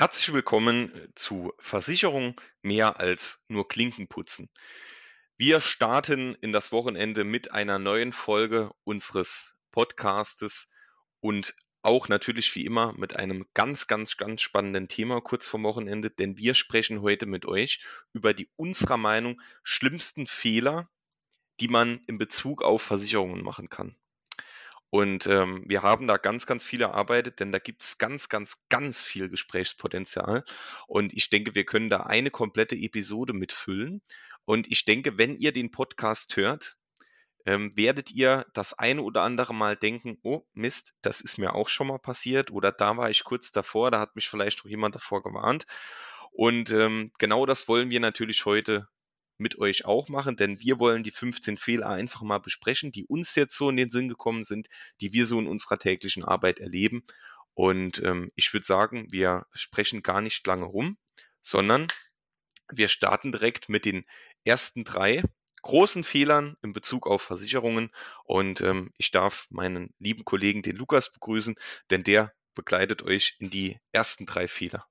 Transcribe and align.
Herzlich 0.00 0.32
willkommen 0.32 0.90
zu 1.14 1.52
Versicherung 1.58 2.40
mehr 2.62 3.00
als 3.00 3.44
nur 3.48 3.68
Klinken 3.68 4.08
putzen. 4.08 4.48
Wir 5.36 5.60
starten 5.60 6.34
in 6.36 6.54
das 6.54 6.72
Wochenende 6.72 7.22
mit 7.22 7.52
einer 7.52 7.78
neuen 7.78 8.14
Folge 8.14 8.70
unseres 8.84 9.58
Podcastes 9.72 10.70
und 11.20 11.54
auch 11.82 12.08
natürlich 12.08 12.54
wie 12.54 12.64
immer 12.64 12.94
mit 12.94 13.16
einem 13.16 13.44
ganz, 13.52 13.88
ganz, 13.88 14.16
ganz 14.16 14.40
spannenden 14.40 14.88
Thema 14.88 15.20
kurz 15.20 15.46
vor 15.46 15.62
Wochenende, 15.64 16.08
denn 16.08 16.38
wir 16.38 16.54
sprechen 16.54 17.02
heute 17.02 17.26
mit 17.26 17.44
euch 17.44 17.84
über 18.14 18.32
die 18.32 18.48
unserer 18.56 18.96
Meinung 18.96 19.38
schlimmsten 19.62 20.26
Fehler, 20.26 20.88
die 21.60 21.68
man 21.68 22.00
in 22.06 22.16
Bezug 22.16 22.62
auf 22.62 22.80
Versicherungen 22.80 23.44
machen 23.44 23.68
kann. 23.68 23.94
Und 24.90 25.26
ähm, 25.28 25.62
wir 25.66 25.82
haben 25.82 26.08
da 26.08 26.16
ganz, 26.16 26.46
ganz 26.46 26.64
viel 26.64 26.82
erarbeitet, 26.82 27.38
denn 27.38 27.52
da 27.52 27.60
gibt 27.60 27.82
es 27.82 27.98
ganz, 27.98 28.28
ganz, 28.28 28.64
ganz 28.68 29.04
viel 29.04 29.28
Gesprächspotenzial. 29.28 30.44
Und 30.88 31.12
ich 31.12 31.30
denke, 31.30 31.54
wir 31.54 31.64
können 31.64 31.88
da 31.88 32.00
eine 32.00 32.30
komplette 32.30 32.74
Episode 32.74 33.32
mitfüllen. 33.32 34.02
Und 34.44 34.70
ich 34.70 34.84
denke, 34.84 35.16
wenn 35.16 35.36
ihr 35.36 35.52
den 35.52 35.70
Podcast 35.70 36.36
hört, 36.36 36.76
ähm, 37.46 37.74
werdet 37.76 38.10
ihr 38.10 38.46
das 38.52 38.78
eine 38.78 39.02
oder 39.02 39.22
andere 39.22 39.54
Mal 39.54 39.76
denken, 39.76 40.18
oh 40.22 40.42
Mist, 40.52 40.94
das 41.02 41.20
ist 41.20 41.38
mir 41.38 41.54
auch 41.54 41.68
schon 41.68 41.86
mal 41.86 41.98
passiert 41.98 42.50
oder 42.50 42.72
da 42.72 42.96
war 42.96 43.10
ich 43.10 43.24
kurz 43.24 43.50
davor, 43.50 43.90
da 43.90 44.00
hat 44.00 44.14
mich 44.14 44.28
vielleicht 44.28 44.60
auch 44.60 44.68
jemand 44.68 44.94
davor 44.94 45.22
gewarnt. 45.22 45.64
Und 46.32 46.70
ähm, 46.70 47.12
genau 47.18 47.46
das 47.46 47.66
wollen 47.68 47.90
wir 47.90 48.00
natürlich 48.00 48.44
heute 48.44 48.88
mit 49.40 49.58
euch 49.58 49.84
auch 49.86 50.08
machen, 50.08 50.36
denn 50.36 50.60
wir 50.60 50.78
wollen 50.78 51.02
die 51.02 51.10
15 51.10 51.56
Fehler 51.56 51.88
einfach 51.88 52.22
mal 52.22 52.38
besprechen, 52.38 52.92
die 52.92 53.06
uns 53.06 53.34
jetzt 53.34 53.56
so 53.56 53.70
in 53.70 53.76
den 53.76 53.90
Sinn 53.90 54.08
gekommen 54.08 54.44
sind, 54.44 54.68
die 55.00 55.12
wir 55.12 55.26
so 55.26 55.40
in 55.40 55.46
unserer 55.46 55.78
täglichen 55.78 56.24
Arbeit 56.24 56.60
erleben. 56.60 57.02
Und 57.54 58.02
ähm, 58.04 58.30
ich 58.36 58.52
würde 58.52 58.66
sagen, 58.66 59.06
wir 59.10 59.46
sprechen 59.52 60.02
gar 60.02 60.20
nicht 60.20 60.46
lange 60.46 60.66
rum, 60.66 60.96
sondern 61.40 61.88
wir 62.70 62.88
starten 62.88 63.32
direkt 63.32 63.68
mit 63.68 63.84
den 63.84 64.04
ersten 64.44 64.84
drei 64.84 65.22
großen 65.62 66.04
Fehlern 66.04 66.56
in 66.62 66.72
Bezug 66.72 67.06
auf 67.06 67.22
Versicherungen. 67.22 67.90
Und 68.24 68.60
ähm, 68.60 68.92
ich 68.98 69.10
darf 69.10 69.46
meinen 69.50 69.94
lieben 69.98 70.24
Kollegen, 70.24 70.62
den 70.62 70.76
Lukas, 70.76 71.12
begrüßen, 71.12 71.56
denn 71.90 72.02
der 72.02 72.32
begleitet 72.54 73.02
euch 73.02 73.36
in 73.38 73.50
die 73.50 73.78
ersten 73.92 74.26
drei 74.26 74.48
Fehler. 74.48 74.86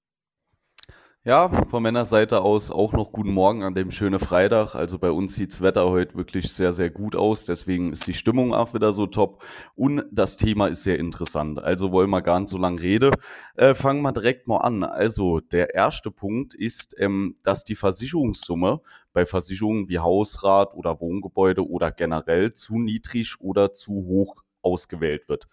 Ja, 1.25 1.65
von 1.65 1.83
meiner 1.83 2.05
Seite 2.05 2.41
aus 2.41 2.71
auch 2.71 2.93
noch 2.93 3.11
guten 3.11 3.33
Morgen 3.33 3.61
an 3.63 3.73
dem 3.75 3.91
schönen 3.91 4.19
Freitag. 4.21 4.73
Also 4.75 4.97
bei 4.97 5.11
uns 5.11 5.35
sieht's 5.35 5.59
Wetter 5.59 5.89
heute 5.89 6.15
wirklich 6.15 6.53
sehr, 6.53 6.71
sehr 6.71 6.89
gut 6.89 7.13
aus. 7.13 7.43
Deswegen 7.43 7.91
ist 7.91 8.07
die 8.07 8.13
Stimmung 8.13 8.53
auch 8.53 8.73
wieder 8.73 8.93
so 8.93 9.05
top. 9.05 9.43
Und 9.75 10.03
das 10.13 10.37
Thema 10.37 10.67
ist 10.67 10.83
sehr 10.83 10.97
interessant. 10.97 11.59
Also 11.61 11.91
wollen 11.91 12.09
wir 12.09 12.21
gar 12.21 12.39
nicht 12.39 12.49
so 12.49 12.57
lange 12.57 12.81
reden. 12.81 13.11
Äh, 13.55 13.75
fangen 13.75 14.01
wir 14.01 14.13
direkt 14.13 14.47
mal 14.47 14.59
an. 14.59 14.83
Also 14.83 15.41
der 15.41 15.75
erste 15.75 16.09
Punkt 16.09 16.53
ist, 16.53 16.95
ähm, 16.97 17.35
dass 17.43 17.65
die 17.65 17.75
Versicherungssumme 17.75 18.79
bei 19.11 19.25
Versicherungen 19.25 19.89
wie 19.89 19.99
Hausrat 19.99 20.73
oder 20.73 21.01
Wohngebäude 21.01 21.67
oder 21.69 21.91
generell 21.91 22.53
zu 22.53 22.79
niedrig 22.79 23.35
oder 23.41 23.73
zu 23.73 23.91
hoch 23.91 24.37
ausgewählt 24.61 25.27
wird. 25.27 25.49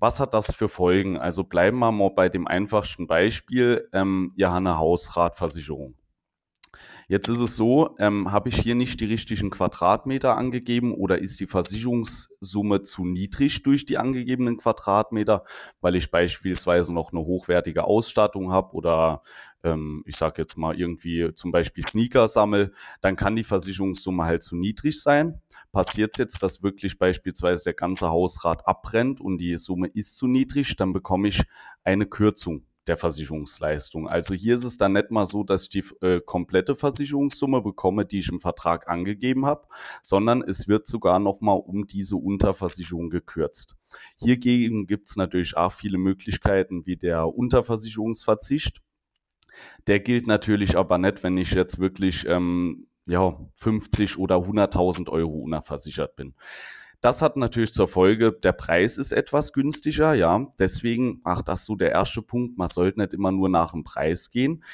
Was 0.00 0.20
hat 0.20 0.32
das 0.32 0.54
für 0.54 0.68
Folgen? 0.68 1.16
Also 1.16 1.42
bleiben 1.42 1.78
wir 1.78 1.90
mal 1.90 2.10
bei 2.10 2.28
dem 2.28 2.46
einfachsten 2.46 3.08
Beispiel. 3.08 3.88
Ähm, 3.92 4.32
ihr 4.36 4.48
habt 4.48 4.58
eine 4.58 4.78
Hausratversicherung. 4.78 5.96
Jetzt 7.10 7.28
ist 7.28 7.40
es 7.40 7.56
so, 7.56 7.96
ähm, 7.98 8.30
habe 8.30 8.50
ich 8.50 8.60
hier 8.60 8.74
nicht 8.74 9.00
die 9.00 9.06
richtigen 9.06 9.48
Quadratmeter 9.48 10.36
angegeben 10.36 10.92
oder 10.92 11.18
ist 11.18 11.40
die 11.40 11.46
Versicherungssumme 11.46 12.82
zu 12.82 13.06
niedrig 13.06 13.62
durch 13.62 13.86
die 13.86 13.96
angegebenen 13.96 14.58
Quadratmeter, 14.58 15.44
weil 15.80 15.96
ich 15.96 16.10
beispielsweise 16.10 16.92
noch 16.92 17.10
eine 17.10 17.22
hochwertige 17.22 17.84
Ausstattung 17.84 18.52
habe 18.52 18.74
oder 18.74 19.22
ähm, 19.64 20.02
ich 20.06 20.16
sage 20.16 20.42
jetzt 20.42 20.58
mal 20.58 20.78
irgendwie 20.78 21.32
zum 21.34 21.50
Beispiel 21.50 21.84
Sneaker 21.88 22.28
sammle, 22.28 22.72
dann 23.00 23.16
kann 23.16 23.36
die 23.36 23.44
Versicherungssumme 23.44 24.24
halt 24.24 24.42
zu 24.42 24.54
niedrig 24.54 25.00
sein. 25.00 25.40
Passiert 25.72 26.18
jetzt, 26.18 26.42
dass 26.42 26.62
wirklich 26.62 26.98
beispielsweise 26.98 27.64
der 27.64 27.74
ganze 27.74 28.08
Hausrat 28.08 28.66
abbrennt 28.66 29.20
und 29.20 29.38
die 29.38 29.56
Summe 29.58 29.88
ist 29.88 30.16
zu 30.16 30.26
niedrig, 30.26 30.76
dann 30.76 30.92
bekomme 30.92 31.28
ich 31.28 31.42
eine 31.84 32.06
Kürzung 32.06 32.64
der 32.88 32.96
Versicherungsleistung. 32.96 34.08
Also 34.08 34.34
hier 34.34 34.54
ist 34.54 34.64
es 34.64 34.78
dann 34.78 34.94
nicht 34.94 35.10
mal 35.10 35.26
so, 35.26 35.44
dass 35.44 35.64
ich 35.64 35.68
die 35.68 35.84
äh, 36.00 36.20
komplette 36.20 36.74
Versicherungssumme 36.74 37.60
bekomme, 37.60 38.06
die 38.06 38.18
ich 38.18 38.28
im 38.28 38.40
Vertrag 38.40 38.88
angegeben 38.88 39.46
habe, 39.46 39.68
sondern 40.02 40.42
es 40.42 40.68
wird 40.68 40.86
sogar 40.86 41.18
nochmal 41.18 41.58
um 41.58 41.86
diese 41.86 42.16
Unterversicherung 42.16 43.10
gekürzt. 43.10 43.76
Hiergegen 44.16 44.86
gibt 44.86 45.10
es 45.10 45.16
natürlich 45.16 45.56
auch 45.56 45.72
viele 45.72 45.98
Möglichkeiten 45.98 46.86
wie 46.86 46.96
der 46.96 47.28
Unterversicherungsverzicht. 47.28 48.80
Der 49.86 50.00
gilt 50.00 50.26
natürlich 50.26 50.76
aber 50.76 50.98
nicht, 50.98 51.22
wenn 51.22 51.36
ich 51.36 51.50
jetzt 51.52 51.78
wirklich 51.78 52.26
ähm, 52.26 52.86
ja, 53.08 53.36
50 53.56 54.18
oder 54.18 54.36
100.000 54.36 55.08
Euro 55.08 55.38
unterversichert 55.38 56.14
bin. 56.16 56.34
Das 57.00 57.22
hat 57.22 57.36
natürlich 57.36 57.72
zur 57.72 57.86
Folge, 57.86 58.32
der 58.32 58.52
Preis 58.52 58.98
ist 58.98 59.12
etwas 59.12 59.52
günstiger, 59.52 60.14
ja. 60.14 60.46
Deswegen, 60.58 61.20
ach, 61.24 61.42
das 61.42 61.60
ist 61.60 61.66
so 61.66 61.76
der 61.76 61.92
erste 61.92 62.22
Punkt. 62.22 62.58
Man 62.58 62.68
sollte 62.68 63.00
nicht 63.00 63.14
immer 63.14 63.30
nur 63.30 63.48
nach 63.48 63.72
dem 63.72 63.84
Preis 63.84 64.30
gehen. 64.30 64.64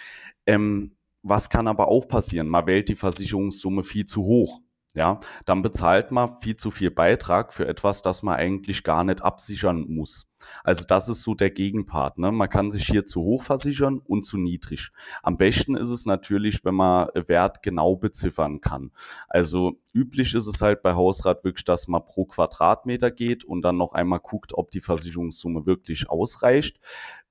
Ähm, 0.46 0.92
was 1.22 1.50
kann 1.50 1.68
aber 1.68 1.88
auch 1.88 2.08
passieren? 2.08 2.48
Man 2.48 2.66
wählt 2.66 2.88
die 2.88 2.96
Versicherungssumme 2.96 3.84
viel 3.84 4.06
zu 4.06 4.22
hoch. 4.24 4.60
Ja, 4.96 5.20
dann 5.44 5.62
bezahlt 5.62 6.12
man 6.12 6.40
viel 6.40 6.56
zu 6.56 6.70
viel 6.70 6.90
Beitrag 6.90 7.52
für 7.52 7.66
etwas, 7.66 8.00
das 8.02 8.22
man 8.22 8.36
eigentlich 8.36 8.84
gar 8.84 9.02
nicht 9.02 9.22
absichern 9.22 9.86
muss. 9.88 10.28
Also 10.62 10.84
das 10.86 11.08
ist 11.08 11.22
so 11.22 11.34
der 11.34 11.50
Gegenpart. 11.50 12.18
Ne? 12.18 12.32
Man 12.32 12.48
kann 12.48 12.70
sich 12.70 12.86
hier 12.86 13.06
zu 13.06 13.22
hoch 13.22 13.42
versichern 13.42 13.98
und 13.98 14.24
zu 14.24 14.36
niedrig. 14.36 14.90
Am 15.22 15.36
besten 15.36 15.76
ist 15.76 15.90
es 15.90 16.06
natürlich, 16.06 16.64
wenn 16.64 16.74
man 16.74 17.08
Wert 17.26 17.62
genau 17.62 17.96
beziffern 17.96 18.60
kann. 18.60 18.90
Also 19.28 19.78
üblich 19.92 20.34
ist 20.34 20.46
es 20.46 20.60
halt 20.60 20.82
bei 20.82 20.94
Hausrat 20.94 21.44
wirklich, 21.44 21.64
dass 21.64 21.88
man 21.88 22.04
pro 22.04 22.24
Quadratmeter 22.24 23.10
geht 23.10 23.44
und 23.44 23.62
dann 23.62 23.76
noch 23.76 23.92
einmal 23.92 24.20
guckt, 24.20 24.52
ob 24.54 24.70
die 24.70 24.80
Versicherungssumme 24.80 25.66
wirklich 25.66 26.10
ausreicht. 26.10 26.80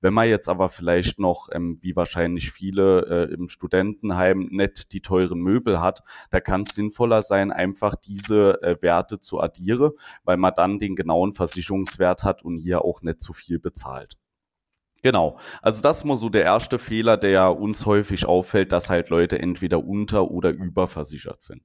Wenn 0.04 0.12
man 0.12 0.28
jetzt 0.28 0.50
aber 0.50 0.68
vielleicht 0.68 1.18
noch, 1.18 1.48
ähm, 1.50 1.78
wie 1.80 1.96
wahrscheinlich 1.96 2.52
viele 2.52 3.06
äh, 3.06 3.32
im 3.32 3.48
Studentenheim, 3.48 4.48
nicht 4.50 4.92
die 4.92 5.00
teuren 5.00 5.40
Möbel 5.40 5.80
hat, 5.80 6.02
da 6.28 6.40
kann 6.40 6.60
es 6.60 6.74
sinnvoller 6.74 7.22
sein, 7.22 7.50
einfach 7.50 7.94
diese 7.94 8.62
äh, 8.62 8.76
Werte 8.82 9.18
zu 9.18 9.40
addieren, 9.40 9.92
weil 10.22 10.36
man 10.36 10.52
dann 10.54 10.78
den 10.78 10.94
genauen 10.94 11.32
Versicherungswert 11.32 12.22
hat 12.22 12.44
und 12.44 12.58
hier 12.58 12.84
auch 12.84 13.00
nicht 13.00 13.22
zu 13.22 13.32
viel 13.32 13.58
bezahlt. 13.58 14.18
Genau. 15.00 15.38
Also 15.62 15.80
das 15.80 15.98
ist 15.98 16.04
mal 16.04 16.18
so 16.18 16.28
der 16.28 16.44
erste 16.44 16.78
Fehler, 16.78 17.16
der 17.16 17.58
uns 17.58 17.86
häufig 17.86 18.26
auffällt, 18.26 18.72
dass 18.72 18.90
halt 18.90 19.08
Leute 19.08 19.38
entweder 19.38 19.82
unter- 19.82 20.30
oder 20.30 20.50
überversichert 20.50 21.40
sind. 21.40 21.62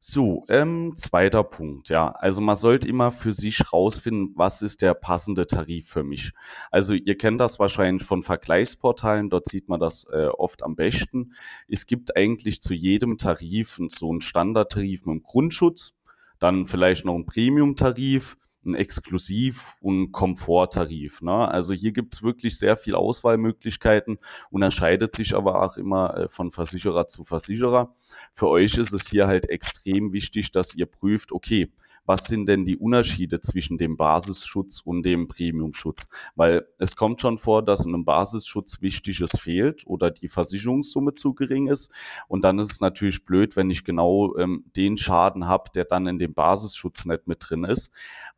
So, 0.00 0.44
ähm, 0.48 0.92
zweiter 0.96 1.42
Punkt, 1.42 1.88
ja. 1.88 2.12
Also 2.12 2.40
man 2.40 2.54
sollte 2.54 2.88
immer 2.88 3.10
für 3.10 3.32
sich 3.32 3.72
rausfinden, 3.72 4.32
was 4.36 4.62
ist 4.62 4.80
der 4.80 4.94
passende 4.94 5.44
Tarif 5.46 5.88
für 5.88 6.04
mich. 6.04 6.32
Also 6.70 6.94
ihr 6.94 7.18
kennt 7.18 7.40
das 7.40 7.58
wahrscheinlich 7.58 8.04
von 8.06 8.22
Vergleichsportalen, 8.22 9.28
dort 9.28 9.48
sieht 9.48 9.68
man 9.68 9.80
das 9.80 10.04
äh, 10.12 10.26
oft 10.26 10.62
am 10.62 10.76
besten. 10.76 11.34
Es 11.66 11.86
gibt 11.86 12.16
eigentlich 12.16 12.62
zu 12.62 12.74
jedem 12.74 13.18
Tarif 13.18 13.80
so 13.88 14.10
einen 14.10 14.20
Standardtarif 14.20 15.04
mit 15.04 15.14
einem 15.14 15.22
Grundschutz, 15.24 15.94
dann 16.38 16.66
vielleicht 16.66 17.04
noch 17.04 17.16
einen 17.16 17.26
Premium-Tarif, 17.26 18.36
ein 18.68 18.74
Exklusiv- 18.74 19.74
und 19.80 20.12
Komforttarif. 20.12 21.22
Ne? 21.22 21.48
Also 21.48 21.74
hier 21.74 21.92
gibt 21.92 22.14
es 22.14 22.22
wirklich 22.22 22.58
sehr 22.58 22.76
viel 22.76 22.94
Auswahlmöglichkeiten, 22.94 24.18
unterscheidet 24.50 25.16
sich 25.16 25.34
aber 25.34 25.62
auch 25.62 25.76
immer 25.76 26.16
äh, 26.16 26.28
von 26.28 26.52
Versicherer 26.52 27.08
zu 27.08 27.24
Versicherer. 27.24 27.94
Für 28.32 28.48
euch 28.48 28.76
ist 28.76 28.92
es 28.92 29.06
hier 29.06 29.26
halt 29.26 29.48
extrem 29.48 30.12
wichtig, 30.12 30.52
dass 30.52 30.74
ihr 30.74 30.86
prüft, 30.86 31.32
okay, 31.32 31.72
was 32.08 32.24
sind 32.24 32.46
denn 32.46 32.64
die 32.64 32.78
Unterschiede 32.78 33.42
zwischen 33.42 33.76
dem 33.76 33.98
Basisschutz 33.98 34.80
und 34.80 35.02
dem 35.02 35.28
Premiumschutz? 35.28 36.08
Weil 36.36 36.66
es 36.78 36.96
kommt 36.96 37.20
schon 37.20 37.36
vor, 37.36 37.62
dass 37.62 37.84
in 37.84 37.92
einem 37.92 38.06
Basisschutz 38.06 38.80
Wichtiges 38.80 39.38
fehlt 39.38 39.86
oder 39.86 40.10
die 40.10 40.28
Versicherungssumme 40.28 41.12
zu 41.12 41.34
gering 41.34 41.66
ist. 41.66 41.92
Und 42.26 42.44
dann 42.44 42.58
ist 42.58 42.72
es 42.72 42.80
natürlich 42.80 43.26
blöd, 43.26 43.56
wenn 43.56 43.68
ich 43.68 43.84
genau 43.84 44.34
ähm, 44.38 44.64
den 44.74 44.96
Schaden 44.96 45.48
habe, 45.48 45.70
der 45.74 45.84
dann 45.84 46.06
in 46.06 46.18
dem 46.18 46.32
Basisschutz 46.32 47.04
nicht 47.04 47.26
mit 47.26 47.44
drin 47.46 47.64
ist. 47.64 47.92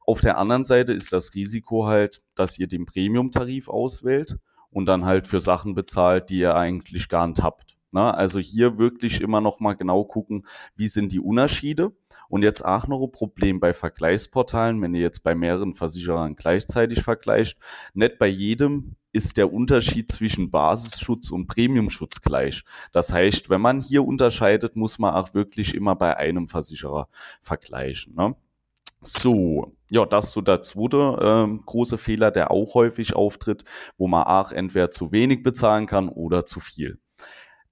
Auf 0.04 0.20
der 0.20 0.36
anderen 0.36 0.64
Seite 0.64 0.92
ist 0.92 1.12
das 1.12 1.36
Risiko 1.36 1.86
halt, 1.86 2.24
dass 2.34 2.58
ihr 2.58 2.66
den 2.66 2.86
Premium-Tarif 2.86 3.68
auswählt 3.68 4.36
und 4.72 4.86
dann 4.86 5.04
halt 5.04 5.28
für 5.28 5.38
Sachen 5.38 5.76
bezahlt, 5.76 6.30
die 6.30 6.40
ihr 6.40 6.56
eigentlich 6.56 7.08
gar 7.08 7.28
nicht 7.28 7.40
habt. 7.40 7.76
Na, 7.92 8.10
also 8.10 8.40
hier 8.40 8.78
wirklich 8.78 9.20
immer 9.20 9.40
noch 9.40 9.60
mal 9.60 9.74
genau 9.74 10.02
gucken, 10.02 10.44
wie 10.74 10.88
sind 10.88 11.12
die 11.12 11.20
Unterschiede. 11.20 11.92
Und 12.30 12.44
jetzt 12.44 12.64
auch 12.64 12.86
noch 12.86 13.02
ein 13.02 13.10
Problem 13.10 13.58
bei 13.58 13.72
Vergleichsportalen, 13.72 14.80
wenn 14.80 14.94
ihr 14.94 15.00
jetzt 15.00 15.24
bei 15.24 15.34
mehreren 15.34 15.74
Versicherern 15.74 16.36
gleichzeitig 16.36 17.02
vergleicht. 17.02 17.58
Nicht 17.92 18.20
bei 18.20 18.28
jedem 18.28 18.94
ist 19.12 19.36
der 19.36 19.52
Unterschied 19.52 20.12
zwischen 20.12 20.52
Basisschutz 20.52 21.32
und 21.32 21.48
Premiumschutz 21.48 22.20
gleich. 22.20 22.62
Das 22.92 23.12
heißt, 23.12 23.50
wenn 23.50 23.60
man 23.60 23.80
hier 23.80 24.04
unterscheidet, 24.04 24.76
muss 24.76 25.00
man 25.00 25.12
auch 25.12 25.34
wirklich 25.34 25.74
immer 25.74 25.96
bei 25.96 26.16
einem 26.16 26.46
Versicherer 26.48 27.08
vergleichen. 27.40 28.14
Ne? 28.14 28.36
So, 29.02 29.74
ja, 29.88 30.06
das 30.06 30.26
ist 30.26 30.32
so 30.34 30.40
der 30.40 30.62
zweite 30.62 31.18
ähm, 31.20 31.64
große 31.66 31.98
Fehler, 31.98 32.30
der 32.30 32.52
auch 32.52 32.74
häufig 32.74 33.16
auftritt, 33.16 33.64
wo 33.98 34.06
man 34.06 34.22
auch 34.22 34.52
entweder 34.52 34.92
zu 34.92 35.10
wenig 35.10 35.42
bezahlen 35.42 35.86
kann 35.86 36.08
oder 36.08 36.46
zu 36.46 36.60
viel. 36.60 37.00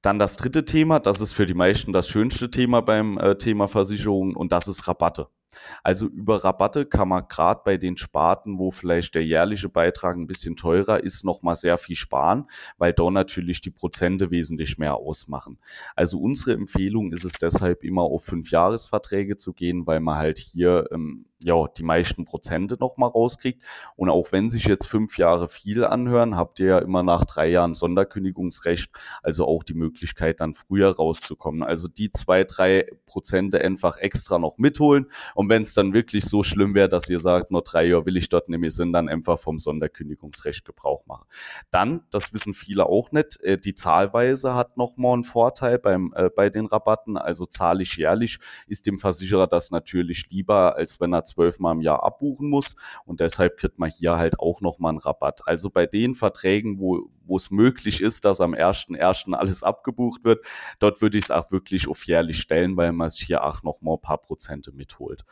Dann 0.03 0.19
das 0.19 0.37
dritte 0.37 0.65
Thema, 0.65 1.01
das 1.01 1.21
ist 1.21 1.33
für 1.33 1.47
die 1.47 1.55
meisten 1.55 1.93
das 1.93 2.09
schönste 2.09 2.51
Thema 2.51 2.81
beim 2.83 3.19
äh, 3.19 3.37
Thema 3.37 3.69
Versicherungen 3.69 4.37
und 4.37 4.53
das 4.53 4.69
ist 4.69 4.87
Rabatte. 4.87 5.29
Also 5.83 6.07
über 6.07 6.45
Rabatte 6.45 6.87
kann 6.87 7.09
man 7.09 7.27
gerade 7.29 7.63
bei 7.65 7.77
den 7.77 7.97
Sparten, 7.97 8.59
wo 8.59 8.71
vielleicht 8.71 9.15
der 9.15 9.25
jährliche 9.25 9.69
Beitrag 9.69 10.17
ein 10.17 10.27
bisschen 10.27 10.57
teurer 10.57 11.03
ist, 11.03 11.25
nochmal 11.25 11.55
sehr 11.55 11.79
viel 11.79 11.97
sparen, 11.97 12.49
weil 12.77 12.93
da 12.93 13.11
natürlich 13.11 13.61
die 13.61 13.71
Prozente 13.71 14.31
wesentlich 14.31 14.79
mehr 14.79 14.95
ausmachen. 14.95 15.59
Also 15.97 16.21
unsere 16.21 16.53
Empfehlung 16.53 17.13
ist 17.13 17.25
es 17.25 17.35
deshalb 17.35 17.83
immer 17.85 18.03
auf 18.03 18.25
fünf 18.25 18.51
Jahresverträge 18.51 19.37
zu 19.37 19.53
gehen, 19.53 19.87
weil 19.87 20.01
man 20.01 20.19
halt 20.19 20.39
hier 20.39 20.89
ähm, 20.93 21.27
ja, 21.43 21.67
die 21.69 21.85
meisten 21.85 22.25
Prozente 22.25 22.77
nochmal 22.81 23.11
rauskriegt. 23.11 23.63
Und 23.97 24.11
auch 24.11 24.33
wenn 24.33 24.51
sich 24.51 24.65
jetzt 24.65 24.87
fünf 24.87 25.19
Jahre 25.19 25.49
viel 25.49 25.85
anhören, 25.85 26.37
habt 26.37 26.59
ihr 26.59 26.67
ja 26.67 26.79
immer 26.79 27.03
nach 27.03 27.25
drei 27.25 27.49
Jahren 27.49 27.75
Sonderkündigungsrecht, 27.75 28.91
also 29.23 29.47
auch 29.47 29.63
die 29.63 29.75
Möglichkeit, 29.75 30.41
dann 30.41 30.55
früher 30.55 30.91
rauszukommen. 30.91 31.63
Also 31.63 31.87
die 31.87 32.11
zwei, 32.11 32.43
drei 32.43 32.91
Prozente 33.07 33.61
einfach 33.61 33.99
extra 33.99 34.39
noch 34.39 34.59
mitholen. 34.59 35.07
Und 35.35 35.49
wenn 35.49 35.63
es 35.63 35.75
dann 35.75 35.93
wirklich 35.93 36.25
so 36.25 36.43
schlimm 36.43 36.75
wäre, 36.75 36.89
dass 36.89 37.09
ihr 37.09 37.21
sagt, 37.21 37.53
nur 37.53 37.63
drei 37.63 37.87
Jahre 37.87 38.07
will 38.07 38.17
ich 38.17 38.29
dort 38.29 38.49
nämlich 38.49 38.75
sind, 38.75 38.93
dann 38.93 39.09
einfach 39.09 39.39
vom 39.39 39.59
Sonderkündigungsrecht 39.59 40.65
Gebrauch 40.65 41.07
machen. 41.07 41.27
Dann, 41.71 42.03
das 42.11 42.33
wissen 42.33 42.53
viele 42.53 42.87
auch 42.87 43.13
nicht, 43.13 43.41
äh, 43.43 43.59
die 43.59 43.75
Zahlweise 43.75 44.55
hat 44.55 44.77
nochmal 44.77 45.15
einen 45.15 45.25
Vorteil 45.25 45.79
beim, 45.79 46.13
äh, 46.17 46.31
bei 46.35 46.51
den 46.51 46.67
Rabatten. 46.67 47.17
Also 47.17 47.47
zahle 47.47 47.83
ich 47.83 47.97
jährlich, 47.97 48.41
ist 48.67 48.87
dem 48.87 48.99
Versicherer 48.99 49.47
das 49.47 49.71
natürlich 49.71 50.31
lieber, 50.31 50.77
als 50.77 51.01
wenn 51.01 51.15
er 51.15 51.28
zwölfmal 51.29 51.75
im 51.75 51.81
Jahr 51.81 52.03
abbuchen 52.03 52.49
muss. 52.49 52.77
Und 53.05 53.21
deshalb 53.21 53.57
kriegt 53.57 53.79
man 53.79 53.91
hier 53.91 54.17
halt 54.17 54.41
auch 54.41 54.61
nochmal 54.61 54.91
einen 54.91 54.99
Rabatt. 54.99 55.43
Also 55.47 55.71
bei 55.71 55.87
den 55.87 56.15
Verträgen, 56.15 56.79
wo, 56.79 57.11
wo 57.25 57.37
es 57.37 57.51
möglich 57.51 58.01
ist, 58.01 58.25
dass 58.25 58.41
am 58.41 58.55
1.1. 58.55 59.35
alles 59.35 59.63
abgebucht 59.63 60.25
wird, 60.25 60.45
dort 60.79 61.03
würde 61.03 61.19
ich 61.19 61.25
es 61.25 61.31
auch 61.31 61.51
wirklich 61.51 61.89
auf 61.89 62.07
jährlich 62.07 62.39
stellen, 62.39 62.77
weil 62.77 62.93
man 62.93 63.07
es 63.07 63.17
hier 63.17 63.45
auch 63.45 63.63
nochmal 63.63 63.95
ein 63.95 64.01
paar 64.01 64.19
Prozente 64.19 64.73
mitholt. 64.73 65.25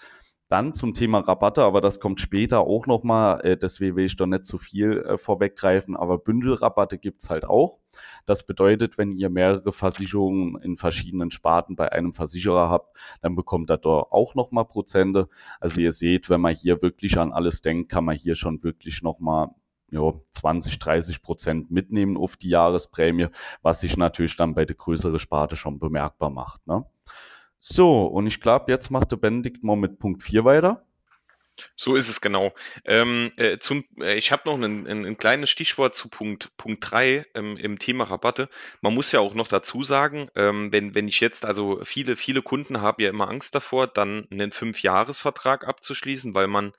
Dann 0.48 0.72
zum 0.72 0.94
Thema 0.94 1.18
Rabatte, 1.18 1.64
aber 1.64 1.80
das 1.80 1.98
kommt 1.98 2.20
später 2.20 2.60
auch 2.60 2.86
nochmal, 2.86 3.44
äh, 3.44 3.56
deswegen 3.56 3.96
will 3.96 4.04
ich 4.04 4.14
da 4.14 4.26
nicht 4.26 4.46
zu 4.46 4.58
viel 4.58 4.98
äh, 4.98 5.18
vorweggreifen, 5.18 5.96
aber 5.96 6.18
Bündelrabatte 6.18 6.98
gibt's 6.98 7.30
halt 7.30 7.44
auch. 7.44 7.80
Das 8.26 8.46
bedeutet, 8.46 8.96
wenn 8.96 9.10
ihr 9.10 9.28
mehrere 9.28 9.72
Versicherungen 9.72 10.62
in 10.62 10.76
verschiedenen 10.76 11.32
Sparten 11.32 11.74
bei 11.74 11.90
einem 11.90 12.12
Versicherer 12.12 12.70
habt, 12.70 12.96
dann 13.22 13.34
bekommt 13.34 13.70
er 13.70 13.78
da 13.78 13.88
auch 13.88 14.36
nochmal 14.36 14.66
Prozente. 14.66 15.28
Also 15.58 15.76
wie 15.76 15.82
ihr 15.82 15.92
seht, 15.92 16.30
wenn 16.30 16.40
man 16.40 16.54
hier 16.54 16.80
wirklich 16.80 17.18
an 17.18 17.32
alles 17.32 17.60
denkt, 17.60 17.90
kann 17.90 18.04
man 18.04 18.14
hier 18.14 18.36
schon 18.36 18.62
wirklich 18.62 19.02
nochmal 19.02 19.48
ja, 19.90 20.12
20, 20.30 20.78
30 20.78 21.22
Prozent 21.22 21.70
mitnehmen 21.72 22.16
auf 22.16 22.36
die 22.36 22.50
Jahresprämie, 22.50 23.28
was 23.62 23.80
sich 23.80 23.96
natürlich 23.96 24.36
dann 24.36 24.54
bei 24.54 24.64
der 24.64 24.76
größeren 24.76 25.18
Sparte 25.18 25.56
schon 25.56 25.78
bemerkbar 25.78 26.30
macht. 26.30 26.66
Ne? 26.66 26.84
So, 27.58 28.06
und 28.06 28.26
ich 28.26 28.40
glaube, 28.40 28.70
jetzt 28.70 28.90
macht 28.90 29.12
der 29.12 29.16
Benedikt 29.16 29.64
mal 29.64 29.76
mit 29.76 29.98
Punkt 29.98 30.22
4 30.22 30.44
weiter. 30.44 30.86
So 31.74 31.96
ist 31.96 32.08
es 32.08 32.20
genau. 32.20 32.52
Ähm, 32.84 33.30
äh, 33.36 33.58
zum, 33.58 33.84
äh, 33.98 34.16
ich 34.16 34.30
habe 34.32 34.42
noch 34.46 34.54
ein, 34.54 34.86
ein, 34.86 35.06
ein, 35.06 35.16
kleines 35.16 35.50
Stichwort 35.50 35.94
zu 35.94 36.08
Punkt, 36.08 36.54
Punkt 36.56 36.90
3 36.90 37.24
ähm, 37.34 37.56
im 37.56 37.78
Thema 37.78 38.04
Rabatte. 38.04 38.48
Man 38.82 38.94
muss 38.94 39.12
ja 39.12 39.20
auch 39.20 39.34
noch 39.34 39.48
dazu 39.48 39.82
sagen, 39.82 40.28
ähm, 40.34 40.72
wenn, 40.72 40.94
wenn 40.94 41.08
ich 41.08 41.20
jetzt, 41.20 41.44
also 41.44 41.80
viele, 41.84 42.16
viele 42.16 42.42
Kunden 42.42 42.82
haben 42.82 43.02
ja 43.02 43.08
immer 43.08 43.28
Angst 43.28 43.54
davor, 43.54 43.86
dann 43.86 44.26
einen 44.30 44.52
Fünfjahresvertrag 44.52 45.66
abzuschließen, 45.66 46.34
weil 46.34 46.46
man 46.46 46.72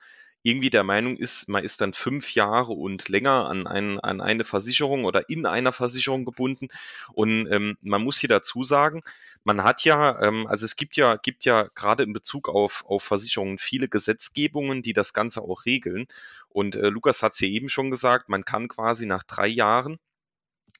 irgendwie 0.48 0.70
der 0.70 0.84
Meinung 0.84 1.16
ist, 1.16 1.48
man 1.48 1.62
ist 1.62 1.80
dann 1.80 1.92
fünf 1.92 2.34
Jahre 2.34 2.72
und 2.72 3.08
länger 3.08 3.46
an, 3.46 3.66
ein, 3.66 4.00
an 4.00 4.20
eine 4.20 4.44
Versicherung 4.44 5.04
oder 5.04 5.28
in 5.28 5.46
einer 5.46 5.72
Versicherung 5.72 6.24
gebunden. 6.24 6.68
Und 7.12 7.46
ähm, 7.50 7.76
man 7.82 8.02
muss 8.02 8.18
hier 8.18 8.30
dazu 8.30 8.64
sagen, 8.64 9.02
man 9.44 9.62
hat 9.62 9.84
ja, 9.84 10.20
ähm, 10.22 10.46
also 10.46 10.64
es 10.64 10.76
gibt 10.76 10.96
ja, 10.96 11.16
gibt 11.16 11.44
ja 11.44 11.68
gerade 11.74 12.02
in 12.02 12.12
Bezug 12.12 12.48
auf, 12.48 12.84
auf 12.86 13.02
Versicherungen 13.02 13.58
viele 13.58 13.88
Gesetzgebungen, 13.88 14.82
die 14.82 14.94
das 14.94 15.12
Ganze 15.12 15.42
auch 15.42 15.66
regeln. 15.66 16.06
Und 16.48 16.76
äh, 16.76 16.88
Lukas 16.88 17.22
hat 17.22 17.34
es 17.34 17.40
ja 17.40 17.48
eben 17.48 17.68
schon 17.68 17.90
gesagt, 17.90 18.28
man 18.28 18.44
kann 18.44 18.68
quasi 18.68 19.06
nach 19.06 19.22
drei 19.22 19.48
Jahren 19.48 19.98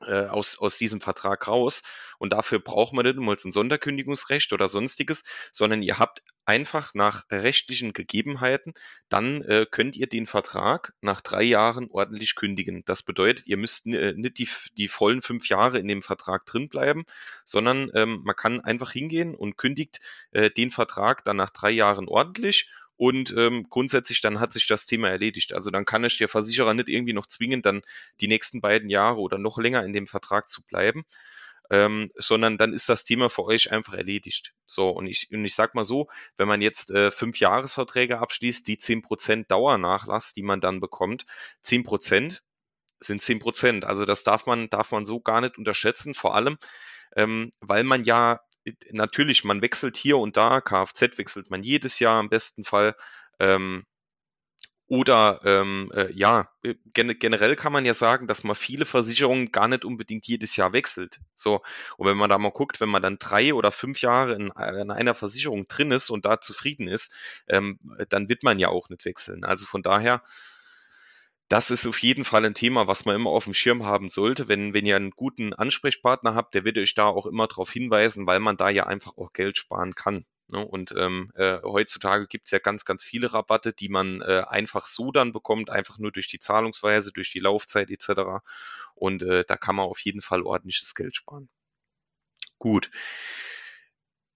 äh, 0.07 0.27
aus, 0.27 0.59
aus 0.59 0.79
diesem 0.79 1.01
Vertrag 1.01 1.49
raus. 1.49 1.83
Und 2.19 2.33
dafür 2.33 2.59
braucht 2.59 2.93
man 2.93 3.05
nicht 3.05 3.17
nur 3.17 3.33
ein 3.33 3.53
Sonderkündigungsrecht 3.53 4.53
oder 4.53 4.69
sonstiges, 4.69 5.25
sondern 5.53 5.83
ihr 5.83 5.99
habt 5.99 6.23
einfach 6.45 6.95
nach 6.95 7.25
rechtlichen 7.31 7.93
Gegebenheiten, 7.93 8.73
dann 9.09 9.43
äh, 9.43 9.67
könnt 9.71 9.97
ihr 9.97 10.07
den 10.07 10.27
Vertrag 10.27 10.95
nach 11.03 11.21
drei 11.21 11.43
Jahren 11.43 11.89
ordentlich 11.91 12.35
kündigen. 12.37 12.83
Das 12.87 13.03
bedeutet, 13.03 13.47
ihr 13.47 13.59
müsst 13.59 13.87
äh, 13.87 14.15
nicht 14.15 14.39
die, 14.39 14.49
die 14.79 14.89
vollen 14.89 15.21
fünf 15.21 15.49
Jahre 15.49 15.79
in 15.79 15.89
dem 15.89 16.01
Vertrag 16.01 16.47
drin 16.47 16.69
bleiben, 16.69 17.05
sondern 17.45 17.91
ähm, 17.95 18.23
man 18.25 18.35
kann 18.35 18.61
einfach 18.61 18.93
hingehen 18.93 19.35
und 19.35 19.59
kündigt 19.59 20.01
äh, 20.31 20.51
den 20.51 20.71
Vertrag 20.71 21.23
dann 21.25 21.37
nach 21.37 21.51
drei 21.51 21.71
Jahren 21.71 22.09
ordentlich 22.09 22.71
und 22.99 23.33
ähm, 23.37 23.67
grundsätzlich 23.71 24.21
dann 24.21 24.41
hat 24.41 24.53
sich 24.53 24.67
das 24.67 24.85
Thema 24.85 25.09
erledigt. 25.09 25.55
Also 25.55 25.71
dann 25.71 25.85
kann 25.85 26.05
ich 26.05 26.19
der 26.19 26.29
Versicherer 26.29 26.75
nicht 26.75 26.89
irgendwie 26.89 27.15
noch 27.15 27.27
zwingen, 27.27 27.63
dann 27.63 27.81
die 28.21 28.29
nächsten 28.29 28.61
beiden 28.61 28.91
Jahre 28.91 29.21
oder 29.21 29.39
noch 29.39 29.57
länger 29.57 29.85
in 29.85 29.93
dem 29.93 30.07
Vertrag 30.07 30.51
zu 30.51 30.63
bleiben, 30.67 31.05
ähm, 31.71 32.11
sondern 32.17 32.59
dann 32.59 32.73
ist 32.73 32.89
das 32.89 33.05
Thema 33.05 33.31
für 33.31 33.45
euch 33.45 33.71
einfach 33.71 33.95
erledigt. 33.95 34.53
So, 34.67 34.91
und 34.91 35.07
ich, 35.07 35.29
und 35.31 35.45
ich 35.45 35.55
sag 35.55 35.77
mal 35.77 35.85
so, 35.85 36.09
wenn 36.37 36.49
man 36.49 36.61
jetzt 36.61 36.91
äh, 36.91 37.13
fünf 37.13 37.39
Jahresverträge 37.39 38.19
abschließt, 38.19 38.67
die 38.67 38.79
zehn 38.79 39.01
Prozent 39.01 39.51
Dauernachlass, 39.51 40.35
die 40.35 40.43
man 40.43 40.61
dann 40.61 40.81
bekommt, 40.81 41.25
zehn 41.63 41.85
Prozent 41.85 42.43
sind 43.01 43.23
zehn 43.23 43.39
Prozent. 43.39 43.85
Also 43.85 44.05
das 44.05 44.25
darf 44.25 44.47
man, 44.47 44.69
darf 44.71 44.91
man 44.91 45.07
so 45.07 45.21
gar 45.21 45.41
nicht 45.41 45.57
unterschätzen, 45.57 46.15
vor 46.15 46.35
allem, 46.35 46.59
ähm, 47.15 47.53
weil 47.61 47.85
man 47.85 48.03
ja 48.03 48.41
natürlich, 48.91 49.45
man 49.45 49.63
wechselt 49.63 49.97
hier 49.97 50.19
und 50.19 50.37
da, 50.37 50.61
Kfz 50.61 51.19
wechselt 51.19 51.51
man 51.51 51.63
jedes 51.63 51.99
Jahr 51.99 52.21
im 52.21 52.29
besten 52.29 52.65
Fall. 52.65 52.95
Ähm, 53.39 53.85
oder 54.89 55.41
ähm, 55.45 55.93
äh, 55.95 56.11
ja, 56.13 56.49
äh, 56.63 56.75
gen 56.95 57.19
generell 57.19 57.57
kann 57.57 57.75
man 57.75 57.85
ja 57.85 57.93
sagen, 57.93 58.27
dass 58.27 58.43
man 58.43 58.57
viele 58.57 58.87
Versicherungen 58.87 59.53
gar 59.53 59.69
nicht 59.69 59.85
unbedingt 59.85 60.27
jedes 60.27 60.57
Jahr 60.57 60.73
wechselt. 60.73 61.21
So, 61.35 61.61
und 61.99 62.07
wenn 62.07 62.17
man 62.17 62.31
da 62.31 62.39
mal 62.39 62.51
guckt, 62.51 62.81
wenn 62.81 62.89
man 62.89 63.03
dann 63.03 63.19
drei 63.19 63.53
oder 63.53 63.71
fünf 63.71 64.01
Jahre 64.01 64.35
in, 64.35 64.47
in 64.47 64.91
einer 64.91 65.15
Versicherung 65.15 65.69
drin 65.69 65.91
ist 65.91 66.09
und 66.09 66.25
da 66.25 66.41
zufrieden 66.41 66.89
ist, 66.89 67.15
ähm, 67.49 67.79
dann 68.09 68.31
wird 68.31 68.43
man 68.43 68.59
ja 68.59 68.69
auch 68.69 68.89
nicht 68.89 69.05
wechseln. 69.05 69.45
Also 69.45 69.67
von 69.67 69.83
daher 69.83 70.23
das 71.49 71.71
ist 71.71 71.87
auf 71.87 72.03
jeden 72.03 72.25
Fall 72.25 72.45
ein 72.45 72.55
Thema, 72.55 72.87
was 72.87 73.07
man 73.07 73.17
immer 73.17 73.31
auf 73.31 73.45
dem 73.45 73.55
Schirm 73.55 73.85
haben 73.85 74.11
sollte. 74.11 74.49
Wenn, 74.49 74.75
wenn 74.75 74.85
ihr 74.85 74.97
einen 74.97 75.11
guten 75.11 75.55
Ansprechpartner 75.55 76.35
habt, 76.35 76.55
der 76.55 76.65
wird 76.65 76.77
euch 76.77 76.95
da 76.95 77.07
auch 77.07 77.27
immer 77.27 77.47
darauf 77.47 77.71
hinweisen, 77.71 78.27
weil 78.27 78.41
man 78.41 78.59
da 78.59 78.69
ja 78.69 78.87
einfach 78.87 79.17
auch 79.17 79.33
Geld 79.33 79.57
sparen 79.57 79.95
kann. 79.95 80.27
Ne? 80.53 80.65
Und 80.65 80.95
ähm, 80.97 81.33
äh, 81.35 81.59
heutzutage 81.63 82.27
gibt 82.27 82.47
es 82.47 82.51
ja 82.51 82.59
ganz, 82.59 82.85
ganz 82.85 83.03
viele 83.03 83.33
Rabatte, 83.33 83.73
die 83.73 83.89
man 83.89 84.21
äh, 84.21 84.45
einfach 84.47 84.87
so 84.87 85.11
dann 85.11 85.33
bekommt, 85.33 85.71
einfach 85.71 85.99
nur 85.99 86.13
durch 86.13 86.29
die 86.29 86.39
Zahlungsweise, 86.39 87.13
durch 87.13 87.33
die 87.33 87.41
Laufzeit 87.41 87.91
etc. 87.91 88.45
Und 88.95 89.23
äh, 89.23 89.45
da 89.47 89.57
kann 89.57 89.77
man 89.77 89.87
auf 89.87 90.01
jeden 90.01 90.21
Fall 90.21 90.43
ordentliches 90.43 90.95
Geld 90.95 91.17
sparen. 91.17 91.49
Gut. 92.59 92.91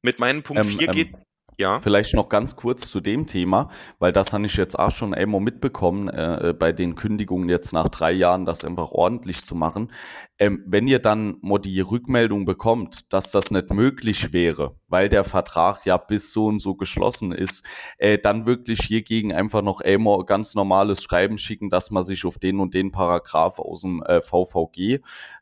Mit 0.01 0.19
meinem 0.19 0.43
Punkt 0.43 0.65
4 0.67 0.89
ähm, 0.89 0.95
geht. 0.95 1.15
Ja. 1.59 1.81
Vielleicht 1.81 2.15
noch 2.15 2.29
ganz 2.29 2.57
kurz 2.57 2.91
zu 2.91 3.01
dem 3.01 3.27
Thema, 3.27 3.69
weil 3.99 4.13
das 4.13 4.33
habe 4.33 4.47
ich 4.47 4.57
jetzt 4.57 4.79
auch 4.79 4.91
schon 4.91 5.15
einmal 5.15 5.41
mitbekommen, 5.41 6.09
äh, 6.09 6.55
bei 6.59 6.73
den 6.73 6.95
Kündigungen 6.95 7.49
jetzt 7.49 7.73
nach 7.73 7.89
drei 7.89 8.13
Jahren, 8.13 8.47
das 8.47 8.65
einfach 8.65 8.91
ordentlich 8.91 9.45
zu 9.45 9.55
machen. 9.55 9.93
Ähm, 10.39 10.65
wenn 10.67 10.89
ihr 10.89 10.99
dann 10.99 11.37
mal 11.43 11.59
die 11.59 11.81
Rückmeldung 11.81 12.47
bekommt, 12.47 13.13
dass 13.13 13.31
das 13.31 13.51
nicht 13.51 13.71
möglich 13.71 14.33
wäre, 14.33 14.77
weil 14.89 15.09
der 15.09 15.25
Vertrag 15.25 15.85
ja 15.85 15.99
bis 15.99 16.33
so 16.33 16.47
und 16.47 16.61
so 16.61 16.75
geschlossen 16.75 17.33
ist, 17.33 17.65
äh, 17.99 18.19
dann 18.19 18.47
wirklich 18.47 18.81
hiergegen 18.81 19.33
einfach 19.33 19.63
noch 19.63 19.81
einmal 19.83 20.25
ganz 20.25 20.55
normales 20.55 21.03
Schreiben 21.03 21.39
schicken, 21.39 21.69
dass 21.69 21.91
man 21.91 22.03
sich 22.03 22.25
auf 22.25 22.39
den 22.39 22.61
und 22.61 22.75
den 22.75 22.93
Paragraph 22.93 23.59
aus 23.59 23.83
dem 23.83 24.03
äh, 24.03 24.23
VVG 24.23 25.01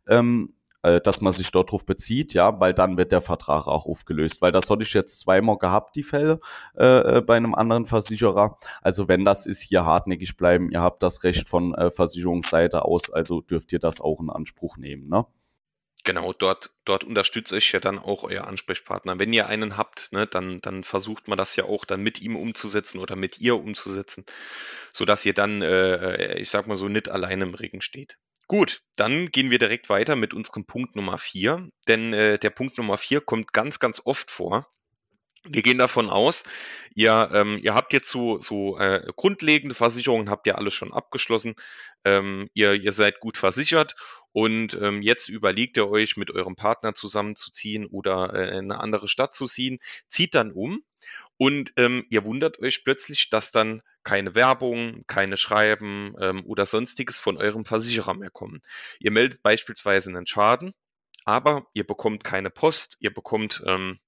ähm, 0.09 0.55
äh, 0.83 1.01
dass 1.01 1.21
man 1.21 1.33
sich 1.33 1.51
dort 1.51 1.71
drauf 1.71 1.85
bezieht, 1.85 2.35
ja, 2.35 2.59
weil 2.61 2.75
dann 2.75 2.97
wird 2.97 3.13
der 3.13 3.21
Vertrag 3.21 3.67
auch 3.67 3.87
aufgelöst. 3.87 4.43
Weil 4.43 4.53
das 4.53 4.71
hatte 4.71 4.83
ich 4.83 4.93
jetzt 4.95 5.21
zweimal 5.21 5.59
gehabt, 5.59 5.97
die 5.97 6.03
Fälle 6.03 6.41
äh, 6.77 7.19
äh, 7.19 7.21
bei 7.21 7.37
einem 7.37 7.55
anderen 7.55 7.87
Versicherer. 7.87 8.59
Also 8.83 9.09
wenn 9.09 9.25
das 9.25 9.47
ist, 9.47 9.61
hier 9.61 9.85
hartnäckig 9.85 10.37
bleiben. 10.37 10.71
Ihr 10.71 10.81
habt 10.81 11.03
das 11.03 11.23
Recht 11.25 11.49
von 11.49 11.75
äh, 11.75 11.91
Versicherungsseite 11.91 12.85
aus, 12.85 13.11
also 13.11 13.41
dürft 13.41 13.73
ihr 13.73 13.79
das 13.79 14.01
auch 14.01 14.21
in 14.21 14.31
Anspruch 14.31 14.77
nehmen, 14.77 15.09
ne? 15.09 15.27
Genau, 16.05 16.33
dort, 16.33 16.71
dort 16.87 17.05
unterstützt 17.05 17.53
euch 17.53 17.73
ja 17.73 17.81
dann 17.81 17.99
auch 17.99 18.25
euer 18.25 18.47
Ansprechpartner. 18.47 19.19
Wenn 19.19 19.35
ihr 19.35 19.49
einen 19.49 19.77
habt, 19.77 20.13
ne, 20.13 20.27
dann, 20.27 20.63
dann 20.63 20.83
versucht 20.83 21.29
man 21.29 21.37
das 21.37 21.57
ja 21.57 21.65
auch 21.65 21.85
dann 21.85 22.03
mit 22.03 22.23
ihm 22.23 22.37
umzusetzen 22.37 22.99
oder 22.99 23.17
mit 23.17 23.39
ihr 23.39 23.57
umzusetzen, 23.57 24.25
sodass 24.93 25.27
ihr 25.27 25.35
dann, 25.35 25.61
äh, 25.61 26.39
ich 26.39 26.49
sag 26.49 26.67
mal 26.67 26.79
so, 26.79 26.89
nicht 26.89 27.11
alleine 27.11 27.45
im 27.45 27.55
Regen 27.55 27.83
steht. 27.83 28.17
Gut, 28.51 28.83
dann 28.97 29.29
gehen 29.29 29.53
wir 29.53 29.61
direkt 29.61 29.89
weiter 29.91 30.17
mit 30.17 30.35
unserem 30.35 30.65
Punkt 30.65 30.97
Nummer 30.97 31.19
vier, 31.19 31.69
denn 31.87 32.13
äh, 32.13 32.37
der 32.37 32.51
Punkt 32.51 32.79
Nummer 32.79 32.99
vier 32.99 33.21
kommt 33.21 33.53
ganz, 33.53 33.79
ganz 33.79 34.03
oft 34.05 34.29
vor. 34.29 34.67
Wir 35.45 35.63
gehen 35.63 35.79
davon 35.79 36.11
aus, 36.11 36.43
ihr, 36.97 37.31
ähm, 37.33 37.61
ihr 37.63 37.77
habt 37.77 37.93
jetzt 37.93 38.09
so, 38.09 38.41
so 38.41 38.77
äh, 38.77 39.07
grundlegende 39.15 39.77
Versicherungen, 39.77 40.31
habt 40.31 40.49
ihr 40.49 40.59
alles 40.59 40.75
schon 40.75 40.93
abgeschlossen. 40.93 41.55
Ähm, 42.05 42.51
ihr, 42.53 42.75
ihr 42.75 42.91
seid 42.91 43.21
gut 43.21 43.37
versichert 43.37 43.95
und 44.33 44.75
ähm, 44.75 45.01
jetzt 45.01 45.29
überlegt 45.29 45.77
ihr 45.77 45.89
euch, 45.89 46.17
mit 46.17 46.33
eurem 46.33 46.57
Partner 46.57 46.93
zusammenzuziehen 46.93 47.87
oder 47.87 48.35
äh, 48.35 48.59
in 48.59 48.73
eine 48.73 48.81
andere 48.81 49.07
Stadt 49.07 49.33
zu 49.33 49.47
ziehen. 49.47 49.79
Zieht 50.09 50.35
dann 50.35 50.51
um 50.51 50.83
und 51.43 51.73
ähm, 51.79 52.05
ihr 52.11 52.27
wundert 52.27 52.59
euch 52.59 52.85
plötzlich, 52.85 53.31
dass 53.31 53.51
dann 53.51 53.81
keine 54.03 54.35
Werbung, 54.35 55.05
keine 55.07 55.39
Schreiben 55.39 56.15
ähm, 56.21 56.45
oder 56.45 56.67
sonstiges 56.67 57.19
von 57.19 57.39
eurem 57.39 57.65
Versicherer 57.65 58.13
mehr 58.13 58.29
kommen. 58.29 58.61
Ihr 58.99 59.11
meldet 59.11 59.43
beispielsweise 59.43 60.11
einen 60.11 60.27
Schaden, 60.27 60.75
aber 61.25 61.67
ihr 61.73 61.87
bekommt 61.87 62.25
keine 62.25 62.51
Post, 62.51 62.99
ihr 63.01 63.15
bekommt 63.15 63.63
ähm, 63.67 63.99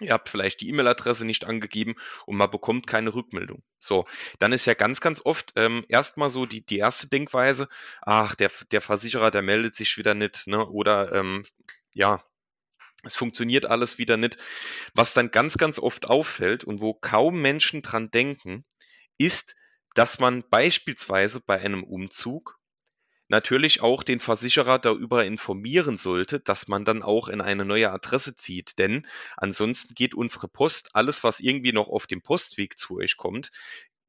Ihr 0.00 0.12
habt 0.12 0.28
vielleicht 0.28 0.60
die 0.60 0.68
E-Mail-Adresse 0.68 1.24
nicht 1.24 1.46
angegeben 1.46 1.94
und 2.26 2.36
man 2.36 2.50
bekommt 2.50 2.86
keine 2.86 3.14
Rückmeldung. 3.14 3.62
So, 3.78 4.04
dann 4.38 4.52
ist 4.52 4.66
ja 4.66 4.74
ganz, 4.74 5.00
ganz 5.00 5.24
oft 5.24 5.54
ähm, 5.56 5.86
erstmal 5.88 6.28
so 6.28 6.44
die, 6.44 6.60
die 6.60 6.76
erste 6.76 7.08
Denkweise, 7.08 7.68
ach, 8.02 8.34
der, 8.34 8.50
der 8.72 8.82
Versicherer, 8.82 9.30
der 9.30 9.40
meldet 9.40 9.74
sich 9.74 9.96
wieder 9.96 10.12
nicht, 10.12 10.46
ne? 10.48 10.66
Oder 10.66 11.14
ähm, 11.14 11.46
ja, 11.94 12.22
es 13.06 13.16
funktioniert 13.16 13.66
alles 13.66 13.98
wieder 13.98 14.16
nicht. 14.16 14.36
Was 14.94 15.14
dann 15.14 15.30
ganz, 15.30 15.56
ganz 15.56 15.78
oft 15.78 16.06
auffällt 16.06 16.64
und 16.64 16.80
wo 16.80 16.94
kaum 16.94 17.40
Menschen 17.40 17.82
dran 17.82 18.10
denken, 18.10 18.64
ist, 19.18 19.56
dass 19.94 20.18
man 20.18 20.48
beispielsweise 20.48 21.40
bei 21.40 21.58
einem 21.58 21.82
Umzug 21.84 22.58
natürlich 23.28 23.80
auch 23.80 24.02
den 24.02 24.20
Versicherer 24.20 24.78
darüber 24.78 25.24
informieren 25.24 25.98
sollte, 25.98 26.38
dass 26.40 26.68
man 26.68 26.84
dann 26.84 27.02
auch 27.02 27.28
in 27.28 27.40
eine 27.40 27.64
neue 27.64 27.90
Adresse 27.90 28.36
zieht. 28.36 28.78
Denn 28.78 29.06
ansonsten 29.36 29.94
geht 29.94 30.14
unsere 30.14 30.48
Post, 30.48 30.90
alles, 30.94 31.24
was 31.24 31.40
irgendwie 31.40 31.72
noch 31.72 31.88
auf 31.88 32.06
dem 32.06 32.22
Postweg 32.22 32.78
zu 32.78 32.98
euch 32.98 33.16
kommt, 33.16 33.50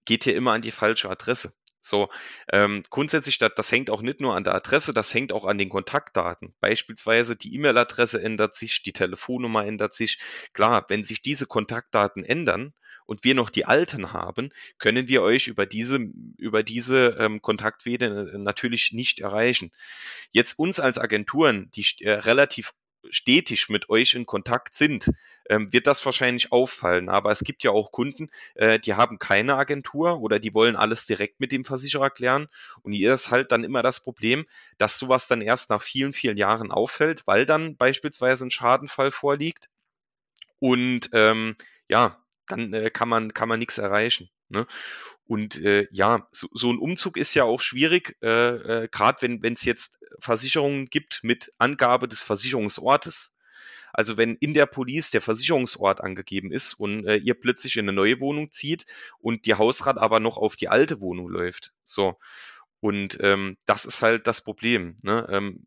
geht 0.06 0.26
hier 0.26 0.36
immer 0.36 0.54
an 0.54 0.62
die 0.62 0.72
falsche 0.72 1.10
Adresse. 1.10 1.54
So, 1.88 2.10
ähm, 2.52 2.84
grundsätzlich, 2.90 3.38
das, 3.38 3.52
das 3.56 3.72
hängt 3.72 3.90
auch 3.90 4.02
nicht 4.02 4.22
nur 4.22 4.36
an 4.36 4.44
der 4.44 4.56
Adresse, 4.56 4.94
das 4.94 5.14
hängt 5.14 5.32
auch 5.32 5.46
an 5.46 5.58
den 5.58 5.70
Kontaktdaten. 5.70 6.54
Beispielsweise 6.60 7.36
die 7.36 7.56
E-Mail-Adresse 7.56 8.22
ändert 8.22 8.56
sich, 8.56 8.84
die 8.84 8.94
Telefonnummer 8.94 9.66
ändert 9.66 9.94
sich. 9.94 10.20
Klar, 10.54 10.86
wenn 10.90 11.04
sich 11.04 11.22
diese 11.22 11.48
Kontaktdaten 11.48 12.24
ändern, 12.24 12.74
und 13.08 13.24
wir 13.24 13.34
noch 13.34 13.50
die 13.50 13.66
alten 13.66 14.14
haben, 14.14 14.52
können 14.78 15.08
wir 15.08 15.24
euch 15.24 15.48
über 15.48 15.66
diese, 15.66 15.98
über 16.38 16.62
diese 16.62 17.16
ähm, 17.20 17.42
Kontaktwege 17.42 18.34
natürlich 18.38 18.92
nicht 18.92 19.20
erreichen. 19.20 19.72
Jetzt 20.32 20.60
uns 20.60 20.80
als 20.80 20.98
Agenturen, 20.98 21.72
die 21.72 21.86
äh, 22.02 22.12
relativ 22.12 22.74
stetig 23.10 23.70
mit 23.70 23.90
euch 23.90 24.14
in 24.14 24.26
Kontakt 24.26 24.76
sind, 24.76 25.10
ähm, 25.50 25.72
wird 25.72 25.88
das 25.88 26.06
wahrscheinlich 26.06 26.52
auffallen. 26.52 27.10
Aber 27.10 27.32
es 27.32 27.40
gibt 27.40 27.64
ja 27.64 27.72
auch 27.72 27.92
Kunden, 27.92 28.30
äh, 28.56 28.80
die 28.80 28.94
haben 28.94 29.20
keine 29.20 29.56
Agentur 29.56 30.20
oder 30.20 30.40
die 30.40 30.54
wollen 30.54 30.76
alles 30.76 31.06
direkt 31.06 31.40
mit 31.40 31.52
dem 31.52 31.66
Versicherer 31.66 32.10
klären. 32.10 32.48
Und 32.82 32.94
hier 32.94 33.14
ist 33.14 33.32
halt 33.32 33.52
dann 33.52 33.64
immer 33.64 33.84
das 33.84 34.02
Problem, 34.02 34.46
dass 34.78 35.00
sowas 35.00 35.28
dann 35.28 35.42
erst 35.42 35.70
nach 35.70 35.82
vielen, 35.82 36.14
vielen 36.14 36.38
Jahren 36.38 36.72
auffällt, 36.72 37.26
weil 37.28 37.46
dann 37.46 37.78
beispielsweise 37.78 38.46
ein 38.46 38.52
Schadenfall 38.52 39.12
vorliegt. 39.12 39.70
Und 40.60 41.10
ähm, 41.14 41.56
ja, 41.88 42.18
dann 42.48 42.74
äh, 42.74 42.90
kann 42.90 43.10
man, 43.10 43.34
kann 43.34 43.50
man 43.50 43.60
nichts 43.60 43.78
erreichen. 43.78 44.30
Ne? 44.50 44.66
Und 45.26 45.62
äh, 45.62 45.88
ja, 45.92 46.28
so, 46.32 46.48
so 46.54 46.72
ein 46.72 46.80
Umzug 46.80 47.18
ist 47.18 47.34
ja 47.34 47.44
auch 47.44 47.60
schwierig, 47.60 48.18
äh, 48.22 48.84
äh, 48.84 48.88
gerade 48.90 49.22
wenn 49.42 49.54
es 49.54 49.66
jetzt 49.66 50.00
Versicherungen 50.20 50.88
gibt 50.88 51.24
mit 51.24 51.52
Angabe 51.58 52.08
des 52.08 52.22
Versicherungsortes. 52.24 53.36
Also 53.94 54.18
wenn 54.18 54.36
in 54.36 54.54
der 54.54 54.66
Police 54.66 55.12
der 55.12 55.22
Versicherungsort 55.22 56.02
angegeben 56.02 56.52
ist 56.52 56.74
und 56.76 57.06
äh, 57.06 57.16
ihr 57.18 57.34
plötzlich 57.34 57.78
in 57.78 57.86
eine 57.86 57.94
neue 57.94 58.20
Wohnung 58.20 58.52
zieht 58.52 58.86
und 59.20 59.46
die 59.46 59.56
Hausrat 59.56 59.98
aber 59.98 60.20
noch 60.20 60.38
auf 60.38 60.56
die 60.56 60.70
alte 60.70 61.02
Wohnung 61.02 61.30
läuft. 61.30 61.74
So. 61.84 62.18
Und 62.80 63.18
ähm, 63.22 63.58
das 63.66 63.86
ist 63.86 64.02
halt 64.02 64.28
das 64.28 64.42
Problem. 64.42 64.96
Ne? 65.04 65.28
Ähm, 65.32 65.66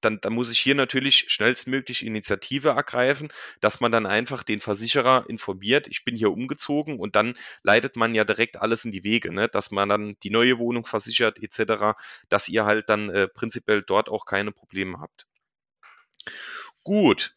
dann, 0.00 0.20
dann 0.20 0.32
muss 0.32 0.50
ich 0.50 0.58
hier 0.58 0.74
natürlich 0.74 1.26
schnellstmöglich 1.28 2.04
Initiative 2.04 2.70
ergreifen, 2.70 3.32
dass 3.60 3.80
man 3.80 3.92
dann 3.92 4.06
einfach 4.06 4.42
den 4.42 4.60
Versicherer 4.60 5.24
informiert, 5.28 5.88
ich 5.88 6.04
bin 6.04 6.16
hier 6.16 6.30
umgezogen 6.30 6.98
und 6.98 7.16
dann 7.16 7.34
leitet 7.62 7.96
man 7.96 8.14
ja 8.14 8.24
direkt 8.24 8.56
alles 8.56 8.84
in 8.84 8.92
die 8.92 9.04
Wege, 9.04 9.32
ne? 9.32 9.48
dass 9.48 9.70
man 9.70 9.88
dann 9.88 10.16
die 10.22 10.30
neue 10.30 10.58
Wohnung 10.58 10.86
versichert 10.86 11.38
etc., 11.42 11.98
dass 12.28 12.48
ihr 12.48 12.64
halt 12.64 12.88
dann 12.88 13.10
äh, 13.10 13.28
prinzipiell 13.28 13.82
dort 13.82 14.08
auch 14.08 14.26
keine 14.26 14.52
Probleme 14.52 15.00
habt. 15.00 15.26
Gut, 16.82 17.34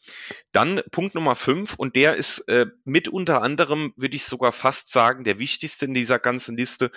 dann 0.54 0.82
Punkt 0.92 1.16
Nummer 1.16 1.36
fünf 1.36 1.76
und 1.76 1.98
der 1.98 2.16
ist 2.16 2.48
äh, 2.48 2.68
mit 2.86 3.10
unter 3.10 3.42
anderem, 3.42 3.94
würde 3.98 4.16
ich 4.16 4.24
sogar 4.24 4.54
fast 4.54 4.90
sagen, 4.90 5.26
der 5.26 5.38
wichtigste 5.38 5.86
in 5.86 5.94
dieser 5.94 6.18
ganzen 6.18 6.56
Liste, 6.56 6.92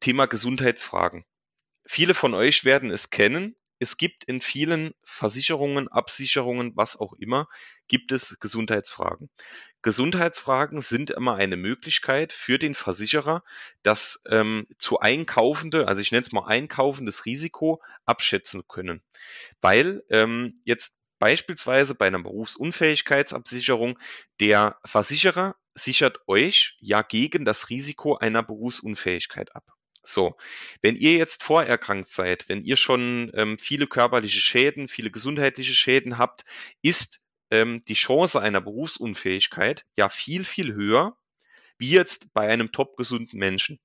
Thema 0.00 0.26
Gesundheitsfragen. 0.26 1.24
Viele 1.86 2.12
von 2.12 2.34
euch 2.34 2.64
werden 2.66 2.90
es 2.90 3.08
kennen 3.10 3.56
es 3.78 3.96
gibt 3.96 4.24
in 4.24 4.40
vielen 4.40 4.92
Versicherungen, 5.02 5.88
Absicherungen, 5.88 6.72
was 6.76 6.98
auch 6.98 7.12
immer, 7.14 7.48
gibt 7.88 8.12
es 8.12 8.40
Gesundheitsfragen. 8.40 9.28
Gesundheitsfragen 9.82 10.80
sind 10.80 11.10
immer 11.10 11.36
eine 11.36 11.56
Möglichkeit 11.56 12.32
für 12.32 12.58
den 12.58 12.74
Versicherer, 12.74 13.44
das 13.82 14.22
ähm, 14.28 14.66
zu 14.78 15.00
einkaufende, 15.00 15.86
also 15.86 16.00
ich 16.00 16.10
nenne 16.10 16.22
es 16.22 16.32
mal 16.32 16.46
einkaufendes 16.46 17.26
Risiko 17.26 17.82
abschätzen 18.04 18.66
können. 18.66 19.02
Weil 19.60 20.02
ähm, 20.10 20.60
jetzt 20.64 20.96
beispielsweise 21.18 21.94
bei 21.94 22.06
einer 22.06 22.22
Berufsunfähigkeitsabsicherung 22.22 23.98
der 24.40 24.78
Versicherer 24.84 25.56
sichert 25.74 26.18
euch 26.26 26.76
ja 26.80 27.02
gegen 27.02 27.44
das 27.44 27.70
Risiko 27.70 28.16
einer 28.16 28.42
Berufsunfähigkeit 28.42 29.54
ab. 29.54 29.75
So, 30.06 30.36
wenn 30.82 30.94
ihr 30.96 31.16
jetzt 31.16 31.42
vorerkrankt 31.42 32.08
seid, 32.08 32.48
wenn 32.48 32.60
ihr 32.60 32.76
schon 32.76 33.32
ähm, 33.34 33.58
viele 33.58 33.86
körperliche 33.86 34.40
Schäden, 34.40 34.88
viele 34.88 35.10
gesundheitliche 35.10 35.74
Schäden 35.74 36.16
habt, 36.16 36.44
ist 36.80 37.24
ähm, 37.50 37.84
die 37.88 37.94
Chance 37.94 38.40
einer 38.40 38.60
Berufsunfähigkeit 38.60 39.84
ja 39.96 40.08
viel, 40.08 40.44
viel 40.44 40.74
höher, 40.74 41.16
wie 41.78 41.90
jetzt 41.90 42.32
bei 42.34 42.48
einem 42.48 42.70
topgesunden 42.70 43.38
Menschen. 43.38 43.80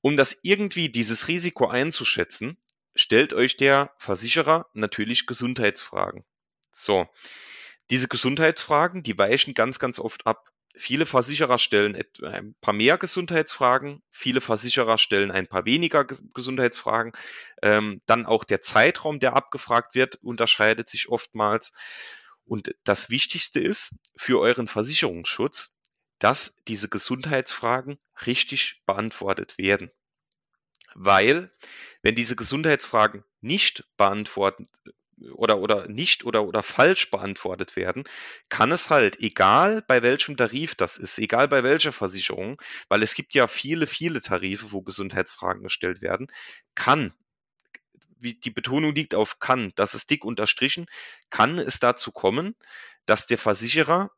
Um 0.00 0.16
das 0.16 0.38
irgendwie 0.42 0.88
dieses 0.88 1.26
Risiko 1.26 1.66
einzuschätzen, 1.66 2.56
stellt 2.94 3.32
euch 3.32 3.56
der 3.56 3.92
Versicherer 3.98 4.68
natürlich 4.72 5.26
Gesundheitsfragen. 5.26 6.24
So, 6.70 7.08
diese 7.90 8.06
Gesundheitsfragen, 8.06 9.02
die 9.02 9.18
weichen 9.18 9.54
ganz, 9.54 9.80
ganz 9.80 9.98
oft 9.98 10.26
ab. 10.26 10.49
Viele 10.76 11.04
Versicherer 11.04 11.58
stellen 11.58 12.00
ein 12.22 12.54
paar 12.60 12.74
mehr 12.74 12.96
Gesundheitsfragen, 12.96 14.02
viele 14.08 14.40
Versicherer 14.40 14.98
stellen 14.98 15.30
ein 15.30 15.48
paar 15.48 15.64
weniger 15.64 16.04
Gesundheitsfragen. 16.04 17.12
Ähm, 17.62 18.00
dann 18.06 18.24
auch 18.24 18.44
der 18.44 18.60
Zeitraum, 18.60 19.18
der 19.18 19.34
abgefragt 19.34 19.94
wird, 19.94 20.16
unterscheidet 20.22 20.88
sich 20.88 21.08
oftmals. 21.08 21.72
Und 22.44 22.74
das 22.84 23.10
Wichtigste 23.10 23.60
ist 23.60 23.96
für 24.16 24.40
euren 24.40 24.68
Versicherungsschutz, 24.68 25.76
dass 26.18 26.62
diese 26.68 26.88
Gesundheitsfragen 26.88 27.98
richtig 28.26 28.82
beantwortet 28.86 29.58
werden. 29.58 29.90
Weil, 30.94 31.50
wenn 32.02 32.14
diese 32.14 32.36
Gesundheitsfragen 32.36 33.24
nicht 33.40 33.84
beantwortet 33.96 34.68
oder, 35.32 35.58
oder 35.58 35.88
nicht 35.88 36.24
oder, 36.24 36.44
oder 36.44 36.62
falsch 36.62 37.10
beantwortet 37.10 37.76
werden, 37.76 38.04
kann 38.48 38.72
es 38.72 38.90
halt, 38.90 39.20
egal 39.20 39.82
bei 39.82 40.02
welchem 40.02 40.36
Tarif 40.36 40.74
das 40.74 40.96
ist, 40.96 41.18
egal 41.18 41.48
bei 41.48 41.62
welcher 41.62 41.92
Versicherung, 41.92 42.60
weil 42.88 43.02
es 43.02 43.14
gibt 43.14 43.34
ja 43.34 43.46
viele, 43.46 43.86
viele 43.86 44.20
Tarife, 44.20 44.72
wo 44.72 44.82
Gesundheitsfragen 44.82 45.62
gestellt 45.62 46.02
werden, 46.02 46.28
kann, 46.74 47.12
wie 48.18 48.34
die 48.34 48.50
Betonung 48.50 48.94
liegt 48.94 49.14
auf 49.14 49.38
kann, 49.38 49.72
das 49.76 49.94
ist 49.94 50.10
dick 50.10 50.24
unterstrichen, 50.24 50.86
kann 51.30 51.58
es 51.58 51.80
dazu 51.80 52.12
kommen, 52.12 52.54
dass 53.06 53.26
der 53.26 53.38
Versicherer 53.38 54.10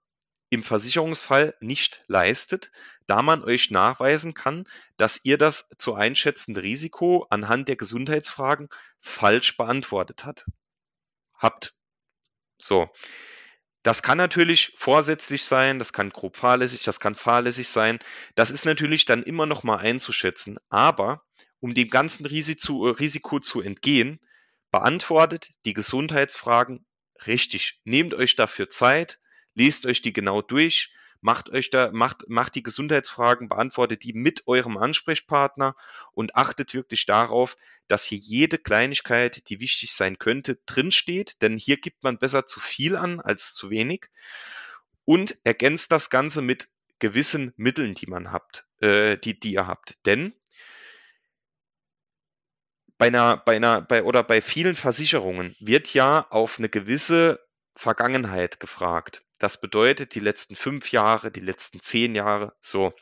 im 0.50 0.62
Versicherungsfall 0.62 1.56
nicht 1.60 2.02
leistet, 2.08 2.72
da 3.06 3.22
man 3.22 3.42
euch 3.42 3.70
nachweisen 3.70 4.34
kann, 4.34 4.64
dass 4.98 5.20
ihr 5.24 5.38
das 5.38 5.70
zu 5.78 5.94
einschätzende 5.94 6.62
Risiko 6.62 7.26
anhand 7.30 7.68
der 7.68 7.76
Gesundheitsfragen 7.76 8.68
falsch 9.00 9.56
beantwortet 9.56 10.26
hat 10.26 10.44
habt. 11.42 11.74
So. 12.58 12.88
Das 13.82 14.04
kann 14.04 14.16
natürlich 14.16 14.74
vorsätzlich 14.76 15.44
sein, 15.44 15.80
das 15.80 15.92
kann 15.92 16.10
grob 16.10 16.36
fahrlässig, 16.36 16.84
das 16.84 17.00
kann 17.00 17.16
fahrlässig 17.16 17.66
sein. 17.68 17.98
Das 18.36 18.52
ist 18.52 18.64
natürlich 18.64 19.06
dann 19.06 19.24
immer 19.24 19.44
noch 19.44 19.64
mal 19.64 19.78
einzuschätzen. 19.78 20.58
Aber 20.68 21.24
um 21.58 21.74
dem 21.74 21.88
ganzen 21.88 22.24
Risiko, 22.24 22.90
Risiko 22.90 23.40
zu 23.40 23.60
entgehen, 23.60 24.20
beantwortet 24.70 25.50
die 25.64 25.74
Gesundheitsfragen 25.74 26.86
richtig. 27.26 27.80
Nehmt 27.84 28.14
euch 28.14 28.36
dafür 28.36 28.68
Zeit, 28.68 29.18
lest 29.54 29.84
euch 29.86 30.00
die 30.00 30.12
genau 30.12 30.42
durch, 30.42 30.92
macht 31.22 31.48
euch 31.48 31.70
da, 31.70 31.90
macht, 31.92 32.28
macht 32.28 32.54
die 32.56 32.62
Gesundheitsfragen, 32.62 33.48
beantwortet 33.48 34.02
die 34.02 34.12
mit 34.12 34.46
eurem 34.46 34.76
Ansprechpartner 34.76 35.74
und 36.12 36.36
achtet 36.36 36.74
wirklich 36.74 37.06
darauf, 37.06 37.56
dass 37.88 38.04
hier 38.04 38.18
jede 38.18 38.58
Kleinigkeit, 38.58 39.48
die 39.48 39.60
wichtig 39.60 39.92
sein 39.92 40.18
könnte, 40.18 40.58
drinsteht, 40.66 41.40
denn 41.40 41.56
hier 41.56 41.78
gibt 41.78 42.02
man 42.02 42.18
besser 42.18 42.46
zu 42.46 42.60
viel 42.60 42.96
an 42.96 43.20
als 43.20 43.54
zu 43.54 43.70
wenig. 43.70 44.08
und 45.04 45.36
ergänzt 45.44 45.92
das 45.92 46.10
Ganze 46.10 46.42
mit 46.42 46.68
gewissen 46.98 47.52
Mitteln, 47.56 47.94
die 47.94 48.06
man 48.06 48.32
habt, 48.32 48.66
äh, 48.80 49.16
die, 49.18 49.38
die 49.38 49.54
ihr 49.54 49.66
habt. 49.66 49.98
Denn 50.06 50.32
bei 52.98 53.08
einer, 53.08 53.36
bei 53.36 53.56
einer, 53.56 53.80
bei 53.82 54.04
oder 54.04 54.22
bei 54.22 54.40
vielen 54.40 54.76
Versicherungen 54.76 55.56
wird 55.58 55.92
ja 55.92 56.24
auf 56.30 56.58
eine 56.58 56.68
gewisse 56.68 57.40
Vergangenheit 57.74 58.60
gefragt. 58.60 59.24
Das 59.38 59.60
bedeutet 59.60 60.14
die 60.14 60.20
letzten 60.20 60.56
fünf 60.56 60.92
Jahre, 60.92 61.30
die 61.30 61.40
letzten 61.40 61.80
zehn 61.80 62.14
Jahre, 62.14 62.54
so. 62.60 62.92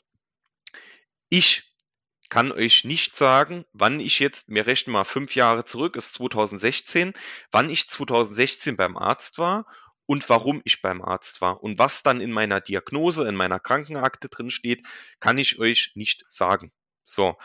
Ich 1.29 1.71
kann 2.31 2.53
euch 2.53 2.85
nicht 2.85 3.17
sagen, 3.17 3.65
wann 3.73 4.01
ich 4.01 4.21
jetzt, 4.21 4.49
wir 4.49 4.67
rechnen 4.67 4.93
mal 4.93 5.05
fünf 5.05 5.35
Jahre 5.35 5.65
zurück, 5.65 5.97
ist 5.97 6.15
2016, 6.15 7.13
wann 7.51 7.69
ich 7.69 7.89
2016 7.89 8.77
beim 8.77 8.97
Arzt 8.97 9.39
war 9.39 9.67
und 10.07 10.29
warum 10.29 10.63
ich 10.65 10.81
beim 10.81 11.03
Arzt 11.03 11.41
war. 11.41 11.63
Und 11.63 11.79
was 11.79 12.03
dann 12.03 12.21
in 12.21 12.33
meiner 12.33 12.61
Diagnose, 12.61 13.29
in 13.29 13.35
meiner 13.35 13.61
Krankenakte 13.61 14.29
drin 14.29 14.51
steht, 14.51 14.87
kann 15.19 15.39
ich 15.39 15.59
euch 15.59 15.93
nicht 15.95 16.25
sagen. 16.29 16.73
So. 17.05 17.37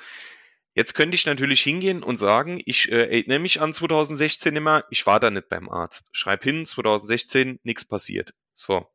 Jetzt 0.75 0.93
könnte 0.93 1.15
ich 1.15 1.25
natürlich 1.25 1.61
hingehen 1.61 2.03
und 2.03 2.17
sagen, 2.17 2.61
ich 2.65 2.91
äh, 2.91 3.05
erinnere 3.05 3.39
mich 3.39 3.61
an 3.61 3.71
2016 3.71 4.53
immer, 4.57 4.83
ich 4.89 5.07
war 5.07 5.21
da 5.21 5.31
nicht 5.31 5.47
beim 5.47 5.69
Arzt. 5.69 6.09
Schreib 6.11 6.43
hin, 6.43 6.65
2016, 6.65 7.59
nichts 7.63 7.85
passiert. 7.85 8.33
So. 8.51 8.85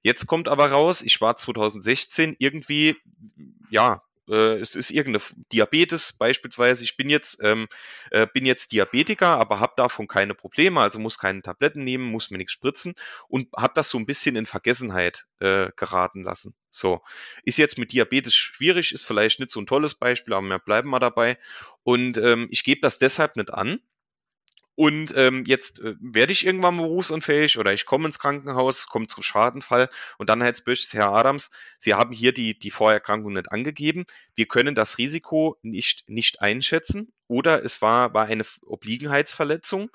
Jetzt 0.00 0.26
kommt 0.26 0.48
aber 0.48 0.70
raus, 0.70 1.02
ich 1.02 1.20
war 1.20 1.36
2016 1.36 2.36
irgendwie, 2.38 2.96
ja, 3.68 4.02
äh, 4.28 4.58
es 4.58 4.74
ist 4.74 4.90
irgendeine 4.90 5.24
Diabetes 5.52 6.12
beispielsweise. 6.12 6.84
Ich 6.84 6.96
bin 6.96 7.08
jetzt, 7.08 7.38
ähm, 7.42 7.68
äh, 8.10 8.26
bin 8.32 8.46
jetzt 8.46 8.72
Diabetiker, 8.72 9.38
aber 9.38 9.60
habe 9.60 9.74
davon 9.76 10.08
keine 10.08 10.34
Probleme, 10.34 10.80
also 10.80 10.98
muss 10.98 11.18
keine 11.18 11.42
Tabletten 11.42 11.84
nehmen, 11.84 12.04
muss 12.04 12.30
mir 12.30 12.38
nichts 12.38 12.52
spritzen 12.52 12.94
und 13.28 13.48
habe 13.56 13.74
das 13.74 13.90
so 13.90 13.98
ein 13.98 14.06
bisschen 14.06 14.36
in 14.36 14.46
Vergessenheit 14.46 15.26
äh, 15.40 15.70
geraten 15.76 16.22
lassen. 16.22 16.54
So, 16.70 17.02
ist 17.44 17.58
jetzt 17.58 17.78
mit 17.78 17.92
Diabetes 17.92 18.34
schwierig, 18.34 18.92
ist 18.92 19.06
vielleicht 19.06 19.40
nicht 19.40 19.50
so 19.50 19.60
ein 19.60 19.66
tolles 19.66 19.94
Beispiel, 19.94 20.34
aber 20.34 20.46
wir 20.46 20.58
bleiben 20.58 20.90
mal 20.90 20.98
dabei. 20.98 21.38
Und 21.82 22.18
ähm, 22.18 22.48
ich 22.50 22.64
gebe 22.64 22.80
das 22.80 22.98
deshalb 22.98 23.36
nicht 23.36 23.52
an, 23.52 23.80
und 24.76 25.14
ähm, 25.16 25.44
jetzt 25.46 25.80
äh, 25.80 25.94
werde 26.00 26.32
ich 26.32 26.46
irgendwann 26.46 26.76
berufsunfähig 26.76 27.58
oder 27.58 27.72
ich 27.72 27.86
komme 27.86 28.06
ins 28.06 28.18
Krankenhaus, 28.18 28.86
komme 28.86 29.06
zum 29.06 29.22
Schadenfall 29.22 29.88
und 30.18 30.28
dann 30.28 30.42
heißt 30.42 30.68
es, 30.68 30.92
Herr 30.92 31.12
Adams, 31.12 31.50
Sie 31.78 31.94
haben 31.94 32.12
hier 32.12 32.32
die, 32.32 32.58
die 32.58 32.70
Vorerkrankung 32.70 33.32
nicht 33.32 33.50
angegeben. 33.50 34.04
Wir 34.34 34.46
können 34.46 34.74
das 34.74 34.98
Risiko 34.98 35.56
nicht, 35.62 36.08
nicht 36.08 36.42
einschätzen 36.42 37.12
oder 37.26 37.64
es 37.64 37.80
war, 37.80 38.12
war 38.12 38.26
eine 38.26 38.44
Obliegenheitsverletzung. 38.66 39.90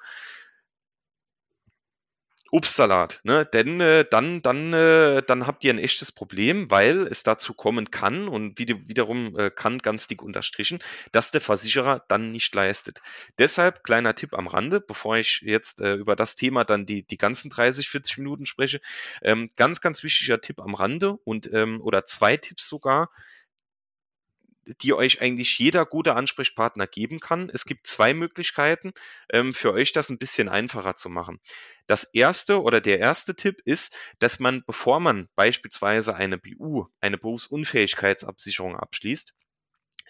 Obstsalat, 2.53 3.21
ne? 3.23 3.45
Denn 3.45 3.79
äh, 3.79 4.05
dann, 4.09 4.41
dann, 4.41 4.73
äh, 4.73 5.23
dann 5.25 5.47
habt 5.47 5.63
ihr 5.63 5.73
ein 5.73 5.79
echtes 5.79 6.11
Problem, 6.11 6.69
weil 6.69 7.07
es 7.07 7.23
dazu 7.23 7.53
kommen 7.53 7.91
kann 7.91 8.27
und 8.27 8.59
wieder, 8.59 8.75
wiederum 8.89 9.39
äh, 9.39 9.49
kann 9.49 9.77
ganz 9.77 10.07
dick 10.07 10.21
unterstrichen, 10.21 10.79
dass 11.13 11.31
der 11.31 11.39
Versicherer 11.39 12.03
dann 12.09 12.33
nicht 12.33 12.53
leistet. 12.53 13.01
Deshalb 13.37 13.85
kleiner 13.85 14.15
Tipp 14.15 14.33
am 14.33 14.47
Rande, 14.47 14.81
bevor 14.81 15.15
ich 15.15 15.41
jetzt 15.45 15.79
äh, 15.79 15.93
über 15.93 16.17
das 16.17 16.35
Thema 16.35 16.65
dann 16.65 16.85
die, 16.85 17.03
die 17.03 17.17
ganzen 17.17 17.49
30, 17.49 17.87
40 17.87 18.17
Minuten 18.17 18.45
spreche. 18.45 18.81
Ähm, 19.21 19.49
ganz, 19.55 19.79
ganz 19.79 20.03
wichtiger 20.03 20.41
Tipp 20.41 20.59
am 20.59 20.75
Rande 20.75 21.13
und 21.23 21.49
ähm, 21.53 21.79
oder 21.81 22.05
zwei 22.05 22.35
Tipps 22.35 22.67
sogar 22.67 23.09
die 24.81 24.93
euch 24.93 25.21
eigentlich 25.21 25.57
jeder 25.59 25.85
gute 25.85 26.15
Ansprechpartner 26.15 26.87
geben 26.87 27.19
kann. 27.19 27.49
Es 27.53 27.65
gibt 27.65 27.87
zwei 27.87 28.13
Möglichkeiten, 28.13 28.93
ähm, 29.31 29.53
für 29.53 29.73
euch 29.73 29.91
das 29.91 30.09
ein 30.09 30.17
bisschen 30.17 30.49
einfacher 30.49 30.95
zu 30.95 31.09
machen. 31.09 31.39
Das 31.87 32.03
erste 32.03 32.61
oder 32.61 32.81
der 32.81 32.99
erste 32.99 33.35
Tipp 33.35 33.61
ist, 33.65 33.97
dass 34.19 34.39
man, 34.39 34.63
bevor 34.65 34.99
man 34.99 35.27
beispielsweise 35.35 36.15
eine 36.15 36.37
BU, 36.37 36.85
eine 36.99 37.17
Berufsunfähigkeitsabsicherung 37.17 38.75
abschließt, 38.75 39.33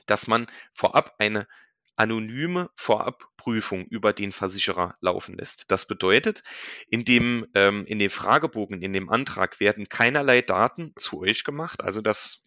dass 0.06 0.28
man 0.28 0.48
vorab 0.74 1.16
eine 1.20 1.48
anonyme 1.96 2.70
Vorabprüfung 2.76 3.86
über 3.86 4.14
den 4.14 4.32
Versicherer 4.32 4.96
laufen 5.02 5.38
lässt. 5.38 5.72
Das 5.72 5.86
bedeutet, 5.86 6.44
in 6.90 7.06
dem, 7.06 7.46
ähm, 7.54 7.86
in 7.86 8.00
dem 8.00 8.10
Fragebogen, 8.10 8.82
in 8.82 8.94
dem 8.94 9.10
Antrag 9.10 9.60
werden 9.60 9.88
keinerlei 9.88 10.42
Daten 10.42 10.94
zu 10.98 11.22
euch 11.22 11.44
gemacht. 11.44 11.84
Also 11.84 12.02
das 12.02 12.44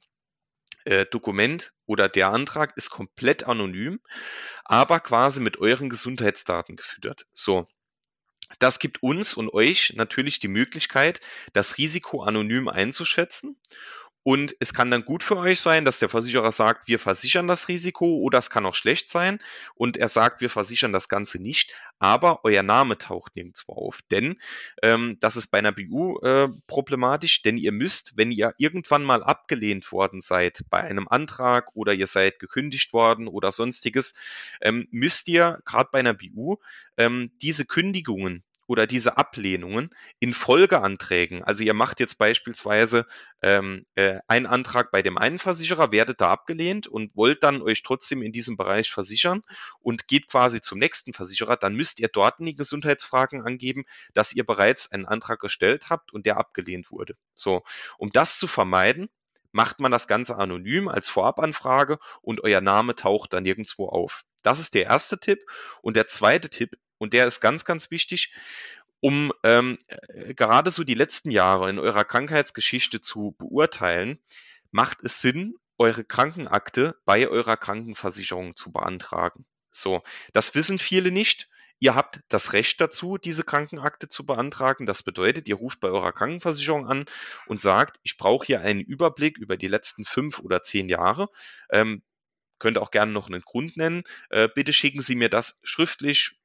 äh, 0.85 1.07
Dokument 1.07 1.73
oder 1.87 2.09
der 2.09 2.29
Antrag 2.31 2.77
ist 2.77 2.91
komplett 2.91 3.45
anonym, 3.45 4.01
aber 4.65 5.01
quasi 5.01 5.41
mit 5.41 5.59
euren 5.59 5.91
Gesundheitsdaten 5.91 6.77
gefüttert. 6.77 7.27
So. 7.33 7.67
Das 8.59 8.79
gibt 8.79 9.03
uns 9.03 9.35
und 9.35 9.53
euch 9.53 9.95
natürlich 9.97 10.39
die 10.39 10.49
Möglichkeit, 10.49 11.21
das 11.55 11.79
Risiko 11.79 12.23
anonym 12.23 12.69
einzuschätzen 12.69 13.59
und 14.25 14.57
es 14.59 14.73
kann 14.73 14.91
dann 14.91 15.05
gut 15.05 15.23
für 15.23 15.37
euch 15.37 15.61
sein, 15.61 15.85
dass 15.85 15.99
der 15.99 16.09
Versicherer 16.09 16.51
sagt, 16.51 16.89
wir 16.89 16.99
versichern 16.99 17.47
das 17.47 17.69
Risiko 17.69 18.07
oder 18.17 18.39
es 18.39 18.49
kann 18.49 18.65
auch 18.65 18.75
schlecht 18.75 19.11
sein. 19.11 19.39
Und 19.75 19.99
er 19.99 20.09
sagt, 20.09 20.41
wir 20.41 20.49
versichern 20.49 20.95
das 20.95 21.11
Ganze 21.11 21.41
nicht, 21.41 21.75
aber 21.99 22.41
euer 22.43 22.63
Name 22.63 22.97
taucht 22.97 23.37
nirgendwo 23.37 23.75
auf. 23.75 24.01
Denn 24.11 24.37
ähm, 24.83 25.19
das 25.21 25.37
ist 25.37 25.49
bei 25.49 25.59
einer 25.59 25.73
BU 25.73 26.19
äh, 26.21 26.49
problematisch, 26.67 27.43
denn 27.43 27.59
ihr 27.59 27.73
müsst, 27.73 28.17
wenn 28.17 28.31
ihr 28.31 28.55
irgendwann 28.57 29.05
mal 29.05 29.23
abgelehnt 29.23 29.93
worden 29.93 30.23
seid 30.23 30.65
bei 30.71 30.81
einem 30.81 31.07
Antrag 31.07 31.69
oder 31.75 31.93
ihr 31.93 32.07
seid 32.07 32.39
gekündigt 32.39 32.95
worden 32.95 33.29
oder 33.29 33.51
sonstiges, 33.51 34.15
ähm, 34.63 34.89
müsst 34.91 35.29
ihr 35.29 35.61
gerade 35.67 35.91
bei 35.93 35.99
einer 35.99 36.15
BU 36.15 36.57
ähm, 36.97 37.31
diese 37.43 37.67
Kündigungen 37.67 38.43
oder 38.67 38.87
diese 38.87 39.17
Ablehnungen 39.17 39.91
in 40.21 40.33
Folgeanträgen. 40.33 41.45
Also 41.45 41.65
ihr 41.65 41.75
macht 41.75 42.01
jetzt 42.01 42.19
beispielsweise 42.19 43.07
ähm, 43.43 43.87
äh, 43.95 44.19
einen 44.29 44.47
Antrag 44.47 44.91
bei 44.91 45.03
dem 45.03 45.19
einen 45.19 45.39
Versicherer, 45.39 45.93
werdet 45.93 46.21
da 46.21 46.31
abgelehnt 46.31 46.87
und 46.87 47.15
wollt 47.15 47.43
dann 47.43 47.63
euch 47.63 47.83
trotzdem 47.83 48.23
in 48.23 48.33
diesem 48.33 48.57
Bereich 48.57 48.91
versichern 48.91 49.43
und 49.81 50.09
geht 50.09 50.29
quasi 50.29 50.61
zum 50.61 50.79
nächsten 50.79 51.13
Versicherer, 51.13 51.57
dann 51.57 51.75
müsst 51.75 52.01
ihr 52.01 52.09
dort 52.09 52.41
in 52.41 52.47
die 52.47 52.57
Gesundheitsfragen 52.57 53.43
angeben, 53.43 53.85
dass 54.15 54.33
ihr 54.33 54.45
bereits 54.45 54.91
einen 54.91 55.07
Antrag 55.07 55.41
gestellt 55.41 55.91
habt 55.91 56.13
und 56.13 56.27
der 56.27 56.37
abgelehnt 56.39 56.91
wurde. 56.91 57.17
So, 57.35 57.63
um 57.99 58.11
das 58.11 58.39
zu 58.39 58.47
vermeiden, 58.47 59.09
macht 59.53 59.79
man 59.79 59.93
das 59.93 60.09
Ganze 60.09 60.37
anonym 60.37 60.89
als 60.89 61.09
Vorabanfrage 61.09 61.99
und 62.23 62.43
euer 62.43 62.61
Name 62.61 62.97
taucht 62.97 63.33
dann 63.33 63.45
nirgendwo 63.45 63.89
auf. 63.89 64.25
Das 64.43 64.61
ist 64.61 64.75
der 64.75 64.85
erste 64.85 65.19
Tipp. 65.19 65.41
Und 65.81 65.97
der 65.97 66.07
zweite 66.07 66.51
Tipp 66.51 66.77
und 67.05 67.13
der 67.13 67.27
ist 67.27 67.41
ganz, 67.41 67.67
ganz 67.67 67.91
wichtig, 67.91 68.33
um 69.01 69.31
ähm, 69.43 69.77
äh, 69.89 70.33
gerade 70.33 70.71
so 70.71 70.85
die 70.85 70.95
letzten 70.95 71.31
Jahre 71.31 71.69
in 71.69 71.79
eurer 71.79 72.07
Krankheitsgeschichte 72.07 73.03
zu 73.03 73.37
beurteilen, 73.39 74.19
macht 74.71 75.03
es 75.03 75.21
Sinn, 75.21 75.55
eure 75.77 76.03
Krankenakte 76.03 76.97
bei 77.05 77.29
eurer 77.29 77.59
Krankenversicherung 77.59 78.57
zu 78.57 78.73
beantragen. 78.73 79.45
So, 79.71 80.03
das 80.33 80.55
wissen 80.55 80.79
viele 80.79 81.11
nicht. 81.11 81.51
Ihr 81.79 81.95
habt 81.95 82.21
das 82.29 82.55
Recht 82.55 82.81
dazu, 82.81 83.19
diese 83.19 83.45
Krankenakte 83.45 84.09
zu 84.09 84.25
beantragen. 84.25 84.87
Das 84.87 85.03
bedeutet, 85.03 85.47
ihr 85.47 85.57
ruft 85.57 85.81
bei 85.81 85.89
eurer 85.89 86.13
Krankenversicherung 86.13 86.87
an 86.87 87.05
und 87.47 87.61
sagt, 87.61 88.01
ich 88.03 88.17
brauche 88.17 88.47
hier 88.47 88.63
einen 88.63 88.81
Überblick 88.81 89.37
über 89.37 89.59
die 89.59 89.67
letzten 89.67 90.07
fünf 90.07 90.39
oder 90.39 90.63
zehn 90.63 90.89
Jahre. 90.89 91.29
Ähm, 91.71 92.03
könnt 92.59 92.79
auch 92.79 92.91
gerne 92.91 93.13
noch 93.13 93.27
einen 93.27 93.43
Grund 93.43 93.77
nennen. 93.77 94.05
Äh, 94.31 94.49
bitte 94.55 94.73
schicken 94.73 95.03
Sie 95.03 95.17
mir 95.17 95.29
das 95.29 95.61
schriftlich 95.65 96.41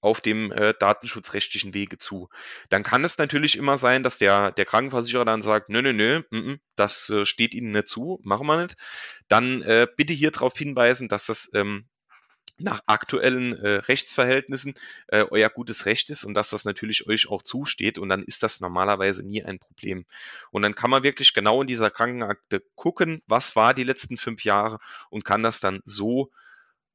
auf 0.00 0.20
dem 0.20 0.52
äh, 0.52 0.74
datenschutzrechtlichen 0.78 1.74
Wege 1.74 1.98
zu. 1.98 2.28
Dann 2.68 2.82
kann 2.82 3.04
es 3.04 3.18
natürlich 3.18 3.56
immer 3.56 3.76
sein, 3.76 4.02
dass 4.02 4.18
der, 4.18 4.52
der 4.52 4.64
Krankenversicherer 4.64 5.24
dann 5.24 5.42
sagt, 5.42 5.68
nö, 5.68 5.82
nö, 5.82 5.92
nö, 5.92 6.22
m 6.30 6.38
-m, 6.38 6.58
das 6.76 7.10
äh, 7.10 7.24
steht 7.24 7.54
Ihnen 7.54 7.72
nicht 7.72 7.88
zu, 7.88 8.20
machen 8.22 8.46
wir 8.46 8.62
nicht. 8.62 8.76
Dann 9.28 9.62
äh, 9.62 9.86
bitte 9.96 10.14
hier 10.14 10.30
darauf 10.30 10.56
hinweisen, 10.56 11.08
dass 11.08 11.26
das 11.26 11.50
ähm, 11.54 11.88
nach 12.58 12.80
aktuellen 12.86 13.52
äh, 13.52 13.68
Rechtsverhältnissen 13.68 14.74
äh, 15.08 15.24
euer 15.30 15.50
gutes 15.50 15.84
Recht 15.86 16.08
ist 16.10 16.24
und 16.24 16.34
dass 16.34 16.50
das 16.50 16.64
natürlich 16.64 17.06
euch 17.06 17.28
auch 17.28 17.42
zusteht 17.42 17.98
und 17.98 18.08
dann 18.08 18.22
ist 18.22 18.42
das 18.42 18.60
normalerweise 18.60 19.26
nie 19.26 19.44
ein 19.44 19.58
Problem. 19.58 20.06
Und 20.50 20.62
dann 20.62 20.74
kann 20.74 20.90
man 20.90 21.02
wirklich 21.02 21.34
genau 21.34 21.60
in 21.60 21.68
dieser 21.68 21.90
Krankenakte 21.90 22.62
gucken, 22.74 23.22
was 23.26 23.56
war 23.56 23.74
die 23.74 23.84
letzten 23.84 24.16
fünf 24.16 24.44
Jahre 24.44 24.78
und 25.10 25.24
kann 25.24 25.42
das 25.42 25.60
dann 25.60 25.80
so 25.84 26.30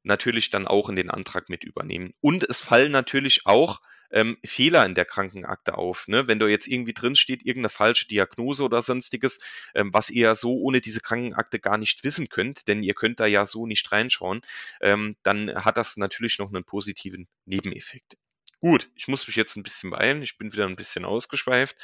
natürlich 0.02 0.50
dann 0.50 0.66
auch 0.66 0.88
in 0.88 0.96
den 0.96 1.10
Antrag 1.10 1.48
mit 1.48 1.64
übernehmen. 1.64 2.14
Und 2.20 2.44
es 2.48 2.60
fallen 2.60 2.92
natürlich 2.92 3.46
auch 3.46 3.80
ähm, 4.12 4.38
Fehler 4.44 4.84
in 4.84 4.94
der 4.94 5.04
Krankenakte 5.04 5.76
auf. 5.76 6.06
Ne? 6.06 6.28
Wenn 6.28 6.38
da 6.38 6.46
jetzt 6.46 6.68
irgendwie 6.68 6.92
drin 6.92 7.16
steht, 7.16 7.44
irgendeine 7.44 7.70
falsche 7.70 8.06
Diagnose 8.06 8.62
oder 8.62 8.82
sonstiges, 8.82 9.40
ähm, 9.74 9.92
was 9.92 10.10
ihr 10.10 10.34
so 10.34 10.58
ohne 10.58 10.80
diese 10.80 11.00
Krankenakte 11.00 11.58
gar 11.58 11.78
nicht 11.78 12.04
wissen 12.04 12.28
könnt, 12.28 12.68
denn 12.68 12.82
ihr 12.82 12.94
könnt 12.94 13.20
da 13.20 13.26
ja 13.26 13.46
so 13.46 13.66
nicht 13.66 13.90
reinschauen, 13.90 14.42
ähm, 14.80 15.16
dann 15.22 15.64
hat 15.64 15.78
das 15.78 15.96
natürlich 15.96 16.38
noch 16.38 16.52
einen 16.52 16.64
positiven 16.64 17.26
Nebeneffekt. 17.46 18.16
Gut, 18.62 18.88
ich 18.94 19.08
muss 19.08 19.26
mich 19.26 19.34
jetzt 19.34 19.56
ein 19.56 19.64
bisschen 19.64 19.90
beeilen, 19.90 20.22
ich 20.22 20.38
bin 20.38 20.52
wieder 20.52 20.66
ein 20.66 20.76
bisschen 20.76 21.04
ausgeschweift. 21.04 21.76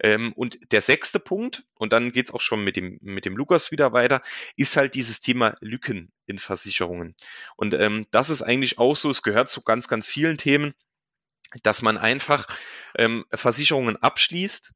Ähm, 0.00 0.32
und 0.32 0.58
der 0.72 0.80
sechste 0.80 1.20
Punkt, 1.20 1.62
und 1.76 1.92
dann 1.92 2.10
geht's 2.10 2.32
auch 2.32 2.40
schon 2.40 2.64
mit 2.64 2.74
dem, 2.74 2.98
mit 3.02 3.24
dem 3.24 3.36
Lukas 3.36 3.70
wieder 3.70 3.92
weiter, 3.92 4.20
ist 4.56 4.76
halt 4.76 4.96
dieses 4.96 5.20
Thema 5.20 5.54
Lücken 5.60 6.12
in 6.26 6.38
Versicherungen. 6.40 7.14
Und 7.56 7.72
ähm, 7.74 8.08
das 8.10 8.30
ist 8.30 8.42
eigentlich 8.42 8.78
auch 8.78 8.96
so, 8.96 9.10
es 9.10 9.22
gehört 9.22 9.48
zu 9.48 9.62
ganz, 9.62 9.86
ganz 9.86 10.08
vielen 10.08 10.36
Themen, 10.36 10.74
dass 11.62 11.82
man 11.82 11.98
einfach 11.98 12.48
ähm, 12.98 13.24
Versicherungen 13.32 13.96
abschließt, 13.96 14.72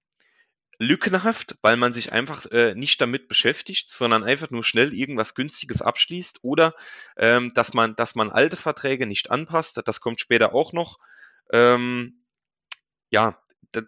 lückenhaft, 0.78 1.56
weil 1.62 1.76
man 1.76 1.92
sich 1.92 2.12
einfach 2.12 2.46
äh, 2.52 2.74
nicht 2.76 3.00
damit 3.00 3.28
beschäftigt, 3.28 3.90
sondern 3.90 4.22
einfach 4.22 4.50
nur 4.50 4.62
schnell 4.62 4.94
irgendwas 4.94 5.34
Günstiges 5.34 5.82
abschließt 5.82 6.38
oder 6.42 6.74
ähm, 7.16 7.52
dass 7.54 7.74
man, 7.74 7.96
dass 7.96 8.14
man 8.14 8.30
alte 8.30 8.56
Verträge 8.56 9.06
nicht 9.06 9.30
anpasst. 9.32 9.82
Das 9.86 10.00
kommt 10.00 10.20
später 10.20 10.54
auch 10.54 10.72
noch. 10.72 10.98
Ähm, 11.52 12.24
ja, 13.10 13.38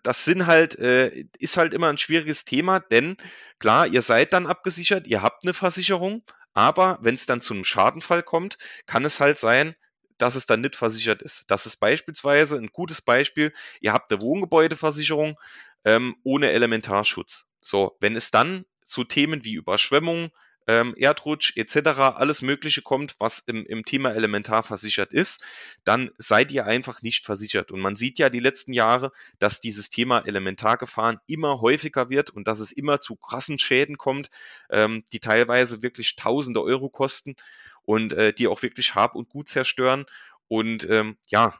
das 0.02 0.24
sind 0.24 0.46
halt, 0.46 0.78
äh, 0.78 1.24
ist 1.38 1.56
halt 1.56 1.74
immer 1.74 1.88
ein 1.88 1.98
schwieriges 1.98 2.44
Thema, 2.44 2.80
denn 2.80 3.16
klar, 3.58 3.86
ihr 3.86 4.02
seid 4.02 4.32
dann 4.32 4.46
abgesichert, 4.46 5.06
ihr 5.06 5.22
habt 5.22 5.44
eine 5.44 5.54
Versicherung, 5.54 6.22
aber 6.52 6.98
wenn 7.00 7.14
es 7.14 7.26
dann 7.26 7.40
zu 7.40 7.54
einem 7.54 7.64
Schadenfall 7.64 8.22
kommt, 8.22 8.58
kann 8.86 9.04
es 9.04 9.20
halt 9.20 9.38
sein, 9.38 9.74
dass 10.18 10.34
es 10.34 10.46
dann 10.46 10.60
nicht 10.60 10.76
versichert 10.76 11.22
ist. 11.22 11.50
Das 11.50 11.66
ist 11.66 11.76
beispielsweise 11.76 12.56
ein 12.56 12.68
gutes 12.68 13.00
Beispiel. 13.00 13.54
Ihr 13.80 13.92
habt 13.92 14.12
eine 14.12 14.20
Wohngebäudeversicherung 14.20 15.38
ähm, 15.84 16.16
ohne 16.24 16.50
Elementarschutz. 16.50 17.48
So, 17.60 17.96
wenn 18.00 18.16
es 18.16 18.30
dann 18.30 18.66
zu 18.82 19.04
Themen 19.04 19.44
wie 19.44 19.54
Überschwemmung, 19.54 20.30
ähm, 20.66 20.94
Erdrutsch 20.96 21.56
etc., 21.56 21.76
alles 21.98 22.42
Mögliche 22.42 22.82
kommt, 22.82 23.16
was 23.18 23.40
im, 23.40 23.66
im 23.66 23.84
Thema 23.84 24.14
Elementar 24.14 24.62
versichert 24.62 25.12
ist, 25.12 25.44
dann 25.84 26.10
seid 26.18 26.52
ihr 26.52 26.66
einfach 26.66 27.02
nicht 27.02 27.24
versichert. 27.24 27.72
Und 27.72 27.80
man 27.80 27.96
sieht 27.96 28.18
ja 28.18 28.30
die 28.30 28.40
letzten 28.40 28.72
Jahre, 28.72 29.12
dass 29.38 29.60
dieses 29.60 29.88
Thema 29.88 30.20
Elementargefahren 30.26 31.18
immer 31.26 31.60
häufiger 31.60 32.10
wird 32.10 32.30
und 32.30 32.46
dass 32.46 32.60
es 32.60 32.72
immer 32.72 33.00
zu 33.00 33.16
krassen 33.16 33.58
Schäden 33.58 33.98
kommt, 33.98 34.30
ähm, 34.70 35.04
die 35.12 35.20
teilweise 35.20 35.82
wirklich 35.82 36.16
tausende 36.16 36.62
Euro 36.62 36.88
kosten 36.88 37.34
und 37.82 38.12
äh, 38.12 38.32
die 38.32 38.46
auch 38.46 38.62
wirklich 38.62 38.94
Hab 38.94 39.14
und 39.14 39.28
Gut 39.28 39.48
zerstören. 39.48 40.04
Und 40.48 40.88
ähm, 40.88 41.16
ja, 41.28 41.54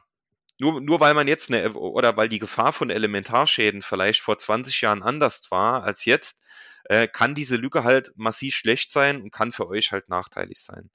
nur, 0.61 0.79
nur 0.79 0.99
weil 0.99 1.15
man 1.15 1.27
jetzt 1.27 1.49
eine, 1.51 1.73
oder 1.73 2.17
weil 2.17 2.29
die 2.29 2.39
Gefahr 2.39 2.71
von 2.71 2.91
Elementarschäden 2.91 3.81
vielleicht 3.81 4.21
vor 4.21 4.37
20 4.37 4.81
Jahren 4.81 5.01
anders 5.01 5.49
war 5.49 5.83
als 5.83 6.05
jetzt, 6.05 6.43
äh, 6.85 7.07
kann 7.07 7.35
diese 7.35 7.55
Lücke 7.55 7.83
halt 7.83 8.13
massiv 8.15 8.55
schlecht 8.55 8.91
sein 8.91 9.21
und 9.21 9.31
kann 9.31 9.51
für 9.51 9.67
euch 9.67 9.91
halt 9.91 10.09
nachteilig 10.09 10.59
sein. 10.59 10.89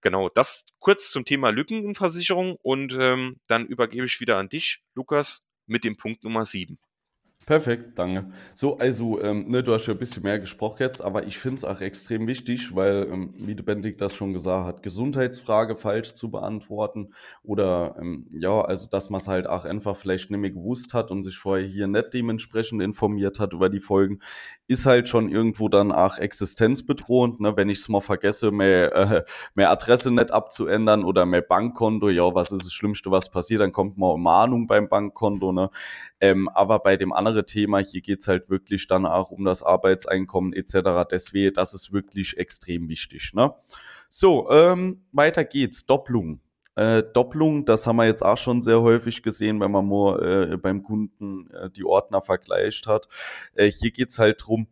Genau, 0.00 0.28
das 0.28 0.66
kurz 0.78 1.10
zum 1.10 1.24
Thema 1.24 1.50
Lückenversicherung 1.50 2.56
und 2.62 2.96
ähm, 2.98 3.40
dann 3.46 3.66
übergebe 3.66 4.06
ich 4.06 4.20
wieder 4.20 4.36
an 4.38 4.48
dich, 4.48 4.82
Lukas, 4.94 5.46
mit 5.66 5.84
dem 5.84 5.96
Punkt 5.96 6.24
Nummer 6.24 6.44
7. 6.44 6.78
Perfekt, 7.46 7.98
danke. 7.98 8.32
So, 8.54 8.78
also, 8.78 9.20
ähm, 9.20 9.50
ne, 9.50 9.62
du 9.62 9.74
hast 9.74 9.86
ja 9.86 9.92
ein 9.92 9.98
bisschen 9.98 10.22
mehr 10.22 10.38
gesprochen 10.38 10.78
jetzt, 10.80 11.02
aber 11.02 11.26
ich 11.26 11.36
finde 11.38 11.56
es 11.56 11.64
auch 11.64 11.82
extrem 11.82 12.26
wichtig, 12.26 12.74
weil, 12.74 13.06
ähm, 13.12 13.34
wie 13.36 13.54
der 13.54 13.62
Bendig 13.64 13.98
das 13.98 14.14
schon 14.14 14.32
gesagt 14.32 14.66
hat, 14.66 14.82
Gesundheitsfrage 14.82 15.76
falsch 15.76 16.14
zu 16.14 16.30
beantworten 16.30 17.12
oder, 17.42 17.96
ähm, 18.00 18.26
ja, 18.32 18.62
also, 18.62 18.88
dass 18.88 19.10
man 19.10 19.20
es 19.20 19.28
halt 19.28 19.46
auch 19.46 19.66
einfach 19.66 19.94
vielleicht 19.96 20.30
nicht 20.30 20.40
mehr 20.40 20.52
gewusst 20.52 20.94
hat 20.94 21.10
und 21.10 21.22
sich 21.22 21.36
vorher 21.36 21.66
hier 21.66 21.86
nicht 21.86 22.14
dementsprechend 22.14 22.80
informiert 22.80 23.38
hat 23.40 23.52
über 23.52 23.68
die 23.68 23.80
Folgen, 23.80 24.20
ist 24.66 24.86
halt 24.86 25.08
schon 25.10 25.28
irgendwo 25.30 25.68
dann 25.68 25.92
auch 25.92 26.16
existenzbedrohend, 26.16 27.40
ne, 27.40 27.56
wenn 27.58 27.68
ich 27.68 27.78
es 27.80 27.88
mal 27.90 28.00
vergesse, 28.00 28.52
mehr, 28.52 28.94
äh, 28.94 29.24
mehr 29.54 29.70
Adresse 29.70 30.10
nicht 30.10 30.30
abzuändern 30.30 31.04
oder 31.04 31.26
mehr 31.26 31.42
Bankkonto, 31.42 32.08
ja, 32.08 32.34
was 32.34 32.52
ist 32.52 32.64
das 32.64 32.72
Schlimmste, 32.72 33.10
was 33.10 33.30
passiert, 33.30 33.60
dann 33.60 33.72
kommt 33.72 33.98
mal 33.98 34.16
Mahnung 34.16 34.66
beim 34.66 34.88
Bankkonto, 34.88 35.52
ne, 35.52 35.68
ähm, 36.20 36.48
aber 36.48 36.78
bei 36.78 36.96
dem 36.96 37.12
andere 37.34 37.44
Thema, 37.44 37.78
hier 37.78 38.00
geht 38.00 38.20
es 38.20 38.28
halt 38.28 38.48
wirklich 38.48 38.86
dann 38.86 39.06
auch 39.06 39.30
um 39.30 39.44
das 39.44 39.62
Arbeitseinkommen 39.62 40.52
etc. 40.52 41.08
Deswegen, 41.10 41.52
das 41.52 41.74
ist 41.74 41.92
wirklich 41.92 42.38
extrem 42.38 42.88
wichtig. 42.88 43.32
Ne? 43.34 43.52
So, 44.08 44.48
ähm, 44.50 45.04
weiter 45.12 45.44
geht's. 45.44 45.86
Doppelung. 45.86 46.40
Äh, 46.76 47.02
Doppelung, 47.12 47.64
das 47.64 47.86
haben 47.86 47.96
wir 47.96 48.06
jetzt 48.06 48.24
auch 48.24 48.38
schon 48.38 48.62
sehr 48.62 48.82
häufig 48.82 49.22
gesehen, 49.22 49.60
wenn 49.60 49.70
man 49.70 49.88
mal 49.88 50.52
äh, 50.52 50.56
beim 50.56 50.82
Kunden 50.82 51.50
äh, 51.50 51.70
die 51.70 51.84
Ordner 51.84 52.20
vergleicht 52.20 52.86
hat. 52.86 53.08
Äh, 53.54 53.70
hier 53.70 53.90
geht's 53.90 54.18
halt 54.18 54.44
drum, 54.44 54.66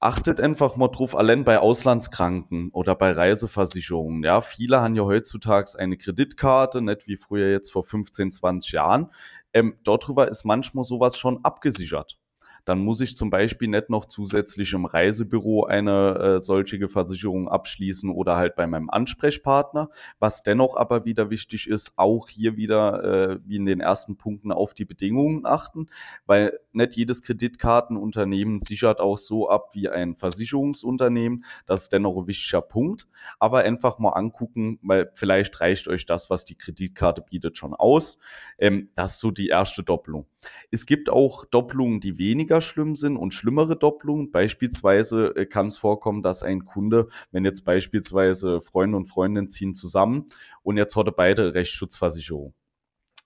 achtet 0.00 0.40
einfach 0.40 0.76
mal 0.76 0.88
drauf, 0.88 1.14
allein 1.14 1.44
bei 1.44 1.58
Auslandskranken 1.58 2.70
oder 2.70 2.94
bei 2.94 3.10
Reiseversicherungen. 3.10 4.22
Ja, 4.22 4.40
viele 4.40 4.80
haben 4.80 4.96
ja 4.96 5.04
heutzutage 5.04 5.78
eine 5.78 5.98
Kreditkarte, 5.98 6.80
nicht 6.80 7.06
wie 7.06 7.16
früher 7.16 7.50
jetzt 7.50 7.70
vor 7.70 7.84
15, 7.84 8.30
20 8.30 8.72
Jahren. 8.72 9.10
Ähm, 9.54 9.78
darüber 9.84 10.28
ist 10.28 10.44
manchmal 10.44 10.84
sowas 10.84 11.16
schon 11.16 11.44
abgesichert 11.44 12.18
dann 12.64 12.78
muss 12.78 13.00
ich 13.00 13.16
zum 13.16 13.30
Beispiel 13.30 13.68
nicht 13.68 13.90
noch 13.90 14.06
zusätzlich 14.06 14.72
im 14.72 14.86
Reisebüro 14.86 15.64
eine 15.64 16.36
äh, 16.36 16.40
solche 16.40 16.88
Versicherung 16.88 17.48
abschließen 17.48 18.10
oder 18.10 18.36
halt 18.36 18.56
bei 18.56 18.66
meinem 18.66 18.90
Ansprechpartner. 18.90 19.90
Was 20.18 20.42
dennoch 20.42 20.76
aber 20.76 21.04
wieder 21.04 21.30
wichtig 21.30 21.68
ist, 21.68 21.92
auch 21.96 22.28
hier 22.28 22.56
wieder, 22.56 23.04
äh, 23.04 23.38
wie 23.44 23.56
in 23.56 23.66
den 23.66 23.80
ersten 23.80 24.16
Punkten, 24.16 24.52
auf 24.52 24.74
die 24.74 24.84
Bedingungen 24.84 25.46
achten, 25.46 25.86
weil 26.26 26.58
nicht 26.72 26.96
jedes 26.96 27.22
Kreditkartenunternehmen 27.22 28.60
sichert 28.60 29.00
auch 29.00 29.18
so 29.18 29.48
ab 29.48 29.70
wie 29.74 29.88
ein 29.88 30.14
Versicherungsunternehmen. 30.14 31.44
Das 31.66 31.82
ist 31.82 31.92
dennoch 31.92 32.16
ein 32.16 32.26
wichtiger 32.26 32.62
Punkt. 32.62 33.06
Aber 33.38 33.60
einfach 33.60 33.98
mal 33.98 34.10
angucken, 34.10 34.78
weil 34.82 35.10
vielleicht 35.14 35.60
reicht 35.60 35.88
euch 35.88 36.06
das, 36.06 36.30
was 36.30 36.44
die 36.44 36.56
Kreditkarte 36.56 37.22
bietet, 37.22 37.56
schon 37.56 37.74
aus. 37.74 38.18
Ähm, 38.58 38.90
das 38.94 39.14
ist 39.14 39.20
so 39.20 39.30
die 39.30 39.48
erste 39.48 39.82
Doppelung. 39.82 40.26
Es 40.70 40.86
gibt 40.86 41.10
auch 41.10 41.44
Doppelungen, 41.44 42.00
die 42.00 42.18
weniger 42.18 42.60
schlimm 42.60 42.96
sind 42.96 43.16
und 43.16 43.34
schlimmere 43.34 43.76
Doppelungen. 43.76 44.30
Beispielsweise 44.30 45.34
äh, 45.36 45.46
kann 45.46 45.68
es 45.68 45.76
vorkommen, 45.76 46.22
dass 46.22 46.42
ein 46.42 46.64
Kunde, 46.64 47.08
wenn 47.32 47.44
jetzt 47.44 47.64
beispielsweise 47.64 48.60
Freunde 48.60 48.96
und 48.96 49.06
Freundinnen 49.06 49.50
ziehen 49.50 49.74
zusammen 49.74 50.26
und 50.62 50.76
jetzt 50.76 50.96
er 51.08 51.12
beide 51.12 51.54
Rechtsschutzversicherung. 51.54 52.54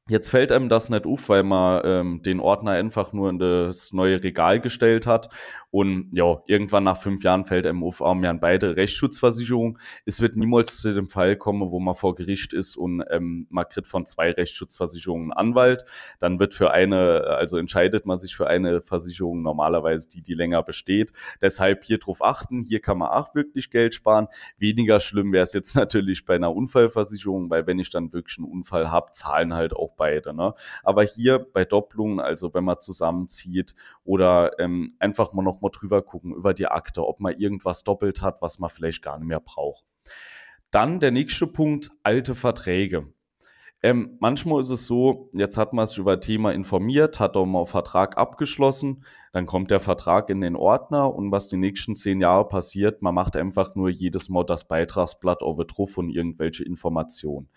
Jetzt 0.09 0.31
fällt 0.31 0.53
einem 0.53 0.71
das 0.71 0.89
nicht 0.89 1.07
auf, 1.07 1.29
weil 1.29 1.43
man 1.43 1.83
ähm, 1.85 2.23
den 2.23 2.41
Ordner 2.41 2.71
einfach 2.73 3.13
nur 3.13 3.29
in 3.29 3.39
das 3.39 3.93
neue 3.93 4.23
Regal 4.23 4.59
gestellt 4.59 5.07
hat 5.07 5.29
und 5.71 6.09
ja, 6.13 6.43
irgendwann 6.47 6.85
nach 6.85 6.97
fünf 6.97 7.23
Jahren 7.25 7.45
fällt 7.45 7.67
einem 7.67 7.85
auf, 7.85 8.01
ah, 8.01 8.15
wir 8.15 8.29
haben 8.29 8.41
beide 8.41 8.77
Rechtsschutzversicherung. 8.77 9.79
Es 10.07 10.23
wird 10.23 10.35
niemals 10.35 10.81
zu 10.81 10.95
dem 10.95 11.09
Fall 11.09 11.37
kommen, 11.37 11.71
wo 11.71 11.79
man 11.79 11.95
vor 11.95 12.15
Gericht 12.15 12.55
ist 12.55 12.77
und 12.77 13.05
ähm, 13.11 13.47
man 13.51 13.69
kriegt 13.69 13.87
von 13.87 14.07
zwei 14.07 14.31
Rechtsschutzversicherungen 14.31 15.31
Anwalt. 15.31 15.85
Dann 16.21 16.41
wird 16.41 16.55
für 16.55 16.71
eine, 16.71 17.25
also 17.25 17.59
entscheidet 17.59 18.07
man 18.07 18.17
sich 18.17 18.35
für 18.35 18.47
eine 18.47 18.81
Versicherung 18.81 19.43
normalerweise 19.43 20.09
die, 20.09 20.23
die 20.23 20.33
länger 20.33 20.63
besteht. 20.63 21.13
Deshalb 21.43 21.85
hier 21.85 21.99
drauf 21.99 22.23
achten, 22.23 22.63
hier 22.63 22.81
kann 22.81 22.97
man 22.97 23.11
auch 23.11 23.35
wirklich 23.35 23.71
Geld 23.71 23.93
sparen. 23.93 24.29
Weniger 24.57 25.01
schlimm 25.01 25.33
wäre 25.33 25.43
es 25.43 25.53
jetzt 25.53 25.75
natürlich 25.77 26.25
bei 26.25 26.37
einer 26.37 26.55
Unfallversicherung, 26.55 27.51
weil 27.51 27.67
wenn 27.67 27.79
ich 27.79 27.91
dann 27.91 28.15
wirklich 28.15 28.39
einen 28.39 28.51
Unfall 28.51 28.91
habe, 28.91 29.13
zahlen 29.13 29.53
halt 29.53 29.75
auch 29.75 29.98
beide. 29.99 30.33
Ne? 30.33 30.55
Aber 30.83 31.03
hier 31.03 31.39
bei 31.39 31.67
Doppelungen, 31.67 32.21
also 32.21 32.55
wenn 32.55 32.65
man 32.65 32.81
zusammenzieht 32.81 33.75
oder 34.03 34.59
ähm, 34.59 34.95
einfach 34.99 35.35
mal 35.35 35.43
noch 35.43 35.59
nochmal 35.59 35.73
drüber 35.73 36.03
gucken 36.03 36.35
über 36.35 36.55
die 36.55 36.69
Akte, 36.69 37.07
ob 37.07 37.21
man 37.21 37.37
irgendwas 37.37 37.83
doppelt 37.83 38.23
hat, 38.23 38.41
was 38.41 38.59
man 38.59 38.71
vielleicht 38.71 39.03
gar 39.03 39.19
nicht 39.19 39.29
mehr 39.29 39.41
braucht. 39.41 39.85
Dann 40.71 41.01
der 41.01 41.11
nächste 41.11 41.47
Punkt, 41.47 41.91
alte 42.03 42.35
Verträge. 42.35 43.13
Ähm, 43.81 44.17
manchmal 44.19 44.61
ist 44.61 44.71
es 44.71 44.87
so, 44.87 45.31
jetzt 45.33 45.57
hat 45.57 45.73
man 45.73 45.87
sich 45.87 45.99
über 45.99 46.15
ein 46.15 46.21
Thema 46.21 46.53
informiert, 46.53 47.21
hat 47.21 47.37
auch 47.37 47.47
mal 47.47 47.61
einen 47.61 47.67
Vertrag 47.69 48.19
abgeschlossen, 48.19 49.05
dann 49.33 49.47
kommt 49.47 49.71
der 49.71 49.79
Vertrag 49.79 50.31
in 50.31 50.41
den 50.41 50.57
Ordner 50.57 51.15
und 51.15 51.31
was 51.31 51.49
die 51.49 51.57
nächsten 51.57 51.95
zehn 51.95 52.21
Jahre 52.21 52.49
passiert, 52.49 53.03
man 53.03 53.15
macht 53.15 53.37
einfach 53.37 53.77
nur 53.77 53.89
jedes 53.89 54.29
Mal 54.29 54.45
das 54.45 54.67
Beitragsblatt 54.67 55.43
drauf 55.43 55.97
und 55.97 56.11
irgendwelche 56.11 56.65
Informationen. 56.65 57.49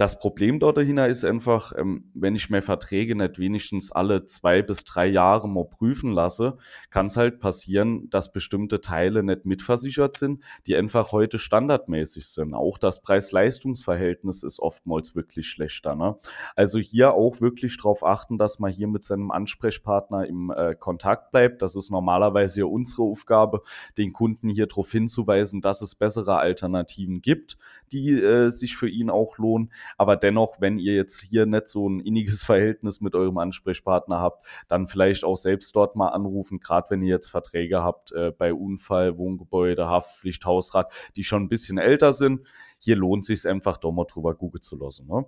Das 0.00 0.18
Problem 0.18 0.60
dort 0.60 0.78
dahinter 0.78 1.10
ist 1.10 1.26
einfach, 1.26 1.74
ähm, 1.76 2.10
wenn 2.14 2.34
ich 2.34 2.48
mir 2.48 2.62
Verträge 2.62 3.14
nicht 3.14 3.38
wenigstens 3.38 3.92
alle 3.92 4.24
zwei 4.24 4.62
bis 4.62 4.84
drei 4.84 5.06
Jahre 5.06 5.46
mal 5.46 5.66
prüfen 5.66 6.12
lasse, 6.12 6.56
kann 6.88 7.04
es 7.04 7.18
halt 7.18 7.38
passieren, 7.38 8.08
dass 8.08 8.32
bestimmte 8.32 8.80
Teile 8.80 9.22
nicht 9.22 9.44
mitversichert 9.44 10.16
sind, 10.16 10.42
die 10.66 10.74
einfach 10.74 11.12
heute 11.12 11.38
standardmäßig 11.38 12.26
sind. 12.26 12.54
Auch 12.54 12.78
das 12.78 13.02
Preis-Leistungs-Verhältnis 13.02 14.42
ist 14.42 14.58
oftmals 14.58 15.14
wirklich 15.14 15.48
schlechter. 15.48 15.94
Ne? 15.94 16.16
Also 16.56 16.78
hier 16.78 17.12
auch 17.12 17.42
wirklich 17.42 17.76
darauf 17.76 18.02
achten, 18.02 18.38
dass 18.38 18.58
man 18.58 18.72
hier 18.72 18.88
mit 18.88 19.04
seinem 19.04 19.30
Ansprechpartner 19.30 20.26
im 20.26 20.50
äh, 20.50 20.74
Kontakt 20.76 21.30
bleibt. 21.30 21.60
Das 21.60 21.76
ist 21.76 21.90
normalerweise 21.90 22.60
ja 22.60 22.64
unsere 22.64 23.02
Aufgabe, 23.02 23.64
den 23.98 24.14
Kunden 24.14 24.48
hier 24.48 24.66
darauf 24.66 24.90
hinzuweisen, 24.90 25.60
dass 25.60 25.82
es 25.82 25.94
bessere 25.94 26.38
Alternativen 26.38 27.20
gibt, 27.20 27.58
die 27.92 28.12
äh, 28.12 28.48
sich 28.48 28.78
für 28.78 28.88
ihn 28.88 29.10
auch 29.10 29.36
lohnen. 29.36 29.70
Aber 29.96 30.16
dennoch, 30.16 30.60
wenn 30.60 30.78
ihr 30.78 30.94
jetzt 30.94 31.20
hier 31.20 31.46
nicht 31.46 31.68
so 31.68 31.88
ein 31.88 32.00
inniges 32.00 32.42
Verhältnis 32.44 33.00
mit 33.00 33.14
eurem 33.14 33.38
Ansprechpartner 33.38 34.20
habt, 34.20 34.46
dann 34.68 34.86
vielleicht 34.86 35.24
auch 35.24 35.36
selbst 35.36 35.74
dort 35.76 35.96
mal 35.96 36.08
anrufen, 36.08 36.60
gerade 36.60 36.90
wenn 36.90 37.02
ihr 37.02 37.14
jetzt 37.14 37.28
Verträge 37.28 37.82
habt 37.82 38.12
äh, 38.12 38.32
bei 38.36 38.52
Unfall, 38.52 39.18
Wohngebäude, 39.18 39.88
Haftpflicht, 39.88 40.44
Hausrat, 40.44 40.92
die 41.16 41.24
schon 41.24 41.44
ein 41.44 41.48
bisschen 41.48 41.78
älter 41.78 42.12
sind. 42.12 42.46
Hier 42.78 42.96
lohnt 42.96 43.24
sich 43.24 43.46
einfach 43.46 43.76
doch 43.76 43.92
mal 43.92 44.04
drüber 44.04 44.34
googeln 44.34 44.62
zu 44.62 44.76
lassen. 44.76 45.06
Ne? 45.08 45.26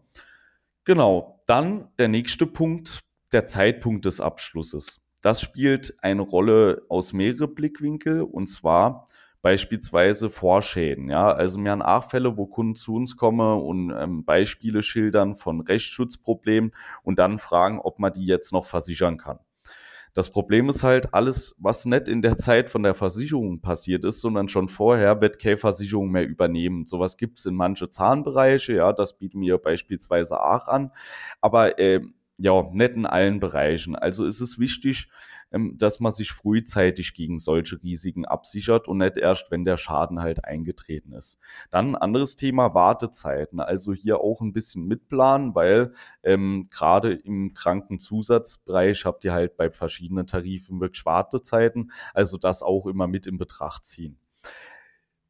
Genau, 0.85 1.43
dann 1.47 1.89
der 1.99 2.09
nächste 2.09 2.47
Punkt, 2.47 3.05
der 3.33 3.47
Zeitpunkt 3.47 4.05
des 4.05 4.21
Abschlusses. 4.21 5.01
Das 5.21 5.41
spielt 5.41 5.95
eine 6.03 6.23
Rolle 6.23 6.83
aus 6.89 7.13
mehreren 7.13 7.55
Blickwinkel 7.55 8.23
und 8.23 8.49
zwar 8.49 9.07
beispielsweise 9.43 10.31
Vorschäden. 10.31 11.11
Ja, 11.11 11.33
also 11.33 11.63
wir 11.63 11.71
haben 11.71 11.83
auch 11.83 12.09
Fälle, 12.09 12.37
wo 12.37 12.47
Kunden 12.47 12.77
zu 12.77 12.95
uns 12.95 13.17
kommen 13.17 13.61
und 13.61 13.91
ähm, 13.91 14.25
Beispiele 14.25 14.83
schildern 14.83 15.35
von 15.35 15.61
Rechtsschutzproblemen 15.61 16.73
und 17.03 17.19
dann 17.19 17.39
fragen, 17.39 17.81
ob 17.81 17.99
man 17.99 18.13
die 18.13 18.25
jetzt 18.25 18.53
noch 18.53 18.65
versichern 18.65 19.19
kann. 19.19 19.41
Das 20.15 20.29
Problem 20.29 20.69
ist 20.69 20.83
halt, 20.83 21.15
alles, 21.15 21.57
was 21.59 21.87
nicht 21.87 22.07
in 22.07 22.21
der 22.21 22.37
Zeit 22.37 22.69
von 22.69 22.83
der 22.83 22.95
Versicherung 22.95 23.63
passiert 23.63 24.05
ist, 24.05 24.21
sondern 24.21 24.49
schon 24.49 24.69
vorher, 24.69 25.23
wird 25.23 25.39
keine 25.39 25.57
Versicherung 25.57 26.11
mehr 26.11 26.27
übernehmen. 26.27 26.85
Sowas 26.85 27.17
gibt 27.17 27.39
es 27.39 27.47
in 27.47 27.55
manche 27.55 27.89
Zahnbereiche, 27.89 28.75
ja, 28.75 28.93
das 28.93 29.19
bieten 29.19 29.41
wir 29.41 29.57
beispielsweise 29.57 30.39
auch 30.43 30.69
an, 30.69 30.93
aber 31.41 31.79
äh, 31.79 32.03
ja, 32.43 32.69
nicht 32.73 32.95
in 32.95 33.07
allen 33.07 33.39
Bereichen. 33.39 33.95
Also 33.95 34.27
ist 34.27 34.41
es 34.41 34.59
wichtig, 34.59 35.09
ähm, 35.53 35.77
dass 35.79 36.01
man 36.01 36.11
sich 36.11 36.33
frühzeitig 36.33 37.15
gegen 37.15 37.39
solche 37.39 37.81
Risiken 37.81 38.25
absichert 38.25 38.89
und 38.89 38.99
nicht 38.99 39.17
erst, 39.17 39.53
wenn 39.53 39.65
der 39.65 39.77
Schaden 39.77 40.21
halt 40.21 40.45
eingetreten 40.45 41.13
ist. 41.13 41.39
Dann 41.71 41.91
ein 41.91 41.97
anderes 42.03 42.35
Thema, 42.35 42.75
Wartezeiten. 42.75 43.61
Also 43.61 43.95
hier 43.95 44.21
auch 44.21 44.41
ein 44.41 44.53
bisschen 44.53 44.89
mitplanen, 44.89 45.55
weil 45.55 45.95
ähm, 46.25 46.67
gerade 46.71 47.13
im 47.13 47.55
Krankenzusatzbereich 47.55 49.05
habt 49.05 49.25
ihr 49.25 49.33
halt 49.33 49.57
bei 49.57 49.71
verschiedenen 49.71 50.27
Tarifen 50.27 50.81
wirklich 50.81 51.07
Wartezeiten. 51.07 51.93
Also 52.13 52.39
das 52.39 52.63
auch 52.63 52.87
immer 52.87 53.07
mit 53.07 53.29
in 53.29 53.39
Betracht 53.39 53.85
ziehen. 53.85 54.19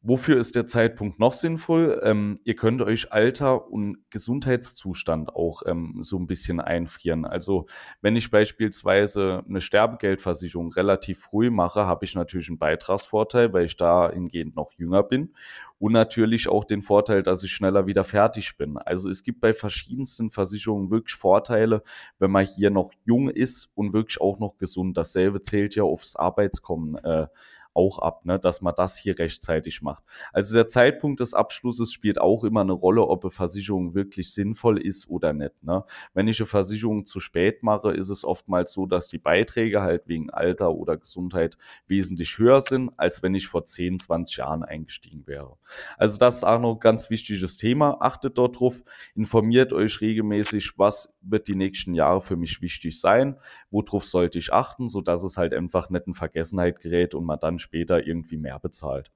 Wofür 0.04 0.36
ist 0.36 0.56
der 0.56 0.66
Zeitpunkt 0.66 1.20
noch 1.20 1.32
sinnvoll? 1.32 2.00
Ähm, 2.02 2.34
ihr 2.42 2.56
könnt 2.56 2.82
euch 2.82 3.12
Alter 3.12 3.70
und 3.70 3.98
Gesundheitszustand 4.10 5.36
auch 5.36 5.62
ähm, 5.64 5.98
so 6.00 6.18
ein 6.18 6.26
bisschen 6.26 6.58
einfrieren. 6.58 7.24
Also 7.24 7.66
wenn 8.00 8.16
ich 8.16 8.32
beispielsweise 8.32 9.44
eine 9.48 9.60
Sterbegeldversicherung 9.60 10.72
relativ 10.72 11.20
früh 11.20 11.50
mache, 11.50 11.86
habe 11.86 12.04
ich 12.04 12.16
natürlich 12.16 12.48
einen 12.48 12.58
Beitragsvorteil, 12.58 13.52
weil 13.52 13.66
ich 13.66 13.76
dahingehend 13.76 14.56
noch 14.56 14.72
jünger 14.72 15.04
bin. 15.04 15.34
Und 15.78 15.92
natürlich 15.92 16.48
auch 16.48 16.64
den 16.64 16.82
Vorteil, 16.82 17.22
dass 17.22 17.44
ich 17.44 17.52
schneller 17.52 17.86
wieder 17.86 18.02
fertig 18.02 18.56
bin. 18.56 18.78
Also 18.78 19.08
es 19.08 19.22
gibt 19.22 19.40
bei 19.40 19.52
verschiedensten 19.52 20.30
Versicherungen 20.30 20.90
wirklich 20.90 21.14
Vorteile, 21.14 21.84
wenn 22.18 22.32
man 22.32 22.44
hier 22.44 22.70
noch 22.70 22.90
jung 23.04 23.30
ist 23.30 23.70
und 23.76 23.92
wirklich 23.92 24.20
auch 24.20 24.40
noch 24.40 24.56
gesund. 24.58 24.96
Dasselbe 24.96 25.42
zählt 25.42 25.76
ja 25.76 25.84
aufs 25.84 26.16
Arbeitskommen. 26.16 26.96
Äh, 26.96 27.28
auch 27.74 27.98
ab, 27.98 28.24
ne, 28.24 28.38
dass 28.38 28.60
man 28.60 28.74
das 28.74 28.96
hier 28.96 29.18
rechtzeitig 29.18 29.82
macht. 29.82 30.02
Also 30.32 30.54
der 30.54 30.68
Zeitpunkt 30.68 31.20
des 31.20 31.34
Abschlusses 31.34 31.92
spielt 31.92 32.20
auch 32.20 32.44
immer 32.44 32.60
eine 32.60 32.72
Rolle, 32.72 33.06
ob 33.06 33.24
eine 33.24 33.30
Versicherung 33.30 33.94
wirklich 33.94 34.32
sinnvoll 34.32 34.78
ist 34.78 35.08
oder 35.08 35.32
nicht. 35.32 35.62
Ne. 35.62 35.84
Wenn 36.14 36.28
ich 36.28 36.40
eine 36.40 36.46
Versicherung 36.46 37.04
zu 37.04 37.20
spät 37.20 37.62
mache, 37.62 37.92
ist 37.92 38.08
es 38.08 38.24
oftmals 38.24 38.72
so, 38.72 38.86
dass 38.86 39.08
die 39.08 39.18
Beiträge 39.18 39.82
halt 39.82 40.08
wegen 40.08 40.30
Alter 40.30 40.72
oder 40.72 40.96
Gesundheit 40.96 41.56
wesentlich 41.86 42.38
höher 42.38 42.60
sind, 42.60 42.92
als 42.96 43.22
wenn 43.22 43.34
ich 43.34 43.46
vor 43.46 43.64
10, 43.64 44.00
20 44.00 44.36
Jahren 44.36 44.62
eingestiegen 44.62 45.26
wäre. 45.26 45.56
Also 45.96 46.18
das 46.18 46.36
ist 46.36 46.44
auch 46.44 46.60
noch 46.60 46.74
ein 46.74 46.80
ganz 46.80 47.10
wichtiges 47.10 47.56
Thema. 47.56 47.98
Achtet 48.00 48.38
dort 48.38 48.60
drauf, 48.60 48.82
informiert 49.14 49.72
euch 49.72 50.00
regelmäßig, 50.00 50.78
was 50.78 51.14
wird 51.22 51.48
die 51.48 51.54
nächsten 51.54 51.94
Jahre 51.94 52.20
für 52.20 52.36
mich 52.36 52.60
wichtig 52.60 53.00
sein, 53.00 53.38
worauf 53.70 54.04
sollte 54.04 54.38
ich 54.38 54.52
achten, 54.52 54.88
sodass 54.88 55.24
es 55.24 55.36
halt 55.36 55.54
einfach 55.54 55.90
nicht 55.90 56.06
in 56.06 56.14
Vergessenheit 56.14 56.80
gerät 56.80 57.14
und 57.14 57.24
man 57.24 57.38
dann 57.38 57.58
später 57.62 58.06
irgendwie 58.06 58.36
mehr 58.36 58.58
bezahlt. 58.58 59.10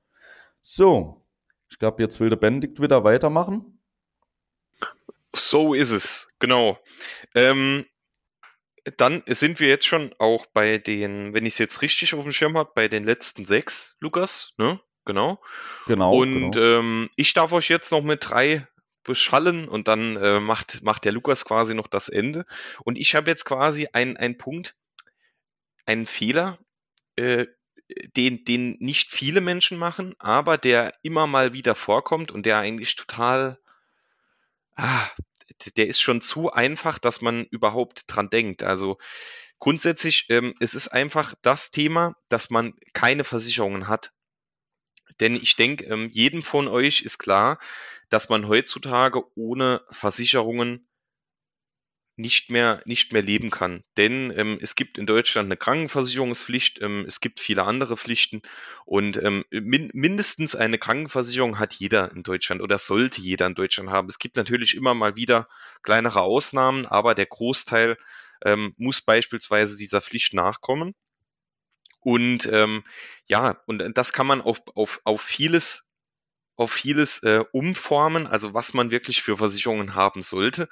So, 0.62 1.26
ich 1.68 1.78
glaube, 1.78 2.02
jetzt 2.02 2.20
will 2.20 2.30
der 2.30 2.36
Benedikt 2.36 2.80
wieder 2.80 3.04
weitermachen. 3.04 3.80
So 5.34 5.74
ist 5.74 5.90
es, 5.90 6.32
genau. 6.38 6.78
Ähm, 7.34 7.84
dann 8.96 9.22
sind 9.26 9.60
wir 9.60 9.68
jetzt 9.68 9.86
schon 9.86 10.14
auch 10.18 10.46
bei 10.46 10.78
den, 10.78 11.34
wenn 11.34 11.44
ich 11.44 11.54
es 11.54 11.58
jetzt 11.58 11.82
richtig 11.82 12.14
auf 12.14 12.22
dem 12.22 12.32
Schirm 12.32 12.56
habe, 12.56 12.70
bei 12.74 12.88
den 12.88 13.04
letzten 13.04 13.44
sechs, 13.44 13.96
Lukas, 14.00 14.54
ne? 14.58 14.80
Genau. 15.04 15.40
Genau. 15.86 16.16
Und 16.16 16.52
genau. 16.52 16.80
Ähm, 16.80 17.10
ich 17.16 17.32
darf 17.34 17.52
euch 17.52 17.68
jetzt 17.68 17.92
noch 17.92 18.02
mit 18.02 18.28
drei 18.28 18.66
beschallen 19.04 19.68
und 19.68 19.88
dann 19.88 20.16
äh, 20.16 20.40
macht, 20.40 20.82
macht 20.82 21.04
der 21.04 21.12
Lukas 21.12 21.44
quasi 21.44 21.74
noch 21.74 21.86
das 21.86 22.08
Ende. 22.08 22.44
Und 22.84 22.96
ich 22.96 23.14
habe 23.14 23.30
jetzt 23.30 23.44
quasi 23.44 23.88
einen 23.92 24.36
Punkt, 24.36 24.76
einen 25.84 26.06
Fehler, 26.06 26.58
äh, 27.16 27.46
den, 28.16 28.44
den 28.44 28.76
nicht 28.80 29.10
viele 29.10 29.40
Menschen 29.40 29.78
machen, 29.78 30.14
aber 30.18 30.58
der 30.58 30.94
immer 31.02 31.26
mal 31.26 31.52
wieder 31.52 31.74
vorkommt 31.74 32.32
und 32.32 32.46
der 32.46 32.58
eigentlich 32.58 32.96
total, 32.96 33.58
ah, 34.74 35.08
der 35.76 35.86
ist 35.86 36.00
schon 36.00 36.20
zu 36.20 36.52
einfach, 36.52 36.98
dass 36.98 37.20
man 37.20 37.44
überhaupt 37.44 38.04
dran 38.08 38.28
denkt. 38.28 38.62
Also 38.62 38.98
grundsätzlich, 39.58 40.26
ähm, 40.28 40.54
es 40.60 40.74
ist 40.74 40.88
einfach 40.88 41.34
das 41.42 41.70
Thema, 41.70 42.16
dass 42.28 42.50
man 42.50 42.74
keine 42.92 43.24
Versicherungen 43.24 43.88
hat. 43.88 44.12
Denn 45.20 45.34
ich 45.36 45.56
denke, 45.56 45.84
ähm, 45.84 46.10
jedem 46.10 46.42
von 46.42 46.68
euch 46.68 47.00
ist 47.00 47.18
klar, 47.18 47.58
dass 48.10 48.28
man 48.28 48.48
heutzutage 48.48 49.22
ohne 49.34 49.82
Versicherungen 49.90 50.88
nicht 52.16 52.50
mehr, 52.50 52.80
nicht 52.86 53.12
mehr 53.12 53.22
leben 53.22 53.50
kann. 53.50 53.84
Denn 53.96 54.32
ähm, 54.36 54.58
es 54.60 54.74
gibt 54.74 54.96
in 54.96 55.06
Deutschland 55.06 55.46
eine 55.46 55.56
Krankenversicherungspflicht, 55.56 56.80
ähm, 56.80 57.04
es 57.06 57.20
gibt 57.20 57.40
viele 57.40 57.64
andere 57.64 57.96
Pflichten 57.96 58.40
und 58.86 59.22
ähm, 59.22 59.44
min 59.50 59.90
mindestens 59.92 60.56
eine 60.56 60.78
Krankenversicherung 60.78 61.58
hat 61.58 61.74
jeder 61.74 62.10
in 62.12 62.22
Deutschland 62.22 62.62
oder 62.62 62.78
sollte 62.78 63.20
jeder 63.20 63.46
in 63.46 63.54
Deutschland 63.54 63.90
haben. 63.90 64.08
Es 64.08 64.18
gibt 64.18 64.36
natürlich 64.36 64.74
immer 64.74 64.94
mal 64.94 65.16
wieder 65.16 65.48
kleinere 65.82 66.22
Ausnahmen, 66.22 66.86
aber 66.86 67.14
der 67.14 67.26
Großteil 67.26 67.98
ähm, 68.44 68.74
muss 68.78 69.02
beispielsweise 69.02 69.76
dieser 69.76 70.00
Pflicht 70.00 70.32
nachkommen. 70.32 70.94
Und 72.00 72.46
ähm, 72.46 72.84
ja, 73.26 73.60
und 73.66 73.82
das 73.98 74.12
kann 74.12 74.26
man 74.26 74.40
auf, 74.40 74.62
auf, 74.74 75.00
auf 75.04 75.20
vieles 75.20 75.85
auf 76.56 76.72
vieles 76.72 77.22
äh, 77.22 77.44
umformen, 77.52 78.26
also 78.26 78.54
was 78.54 78.74
man 78.74 78.90
wirklich 78.90 79.22
für 79.22 79.36
Versicherungen 79.36 79.94
haben 79.94 80.22
sollte. 80.22 80.68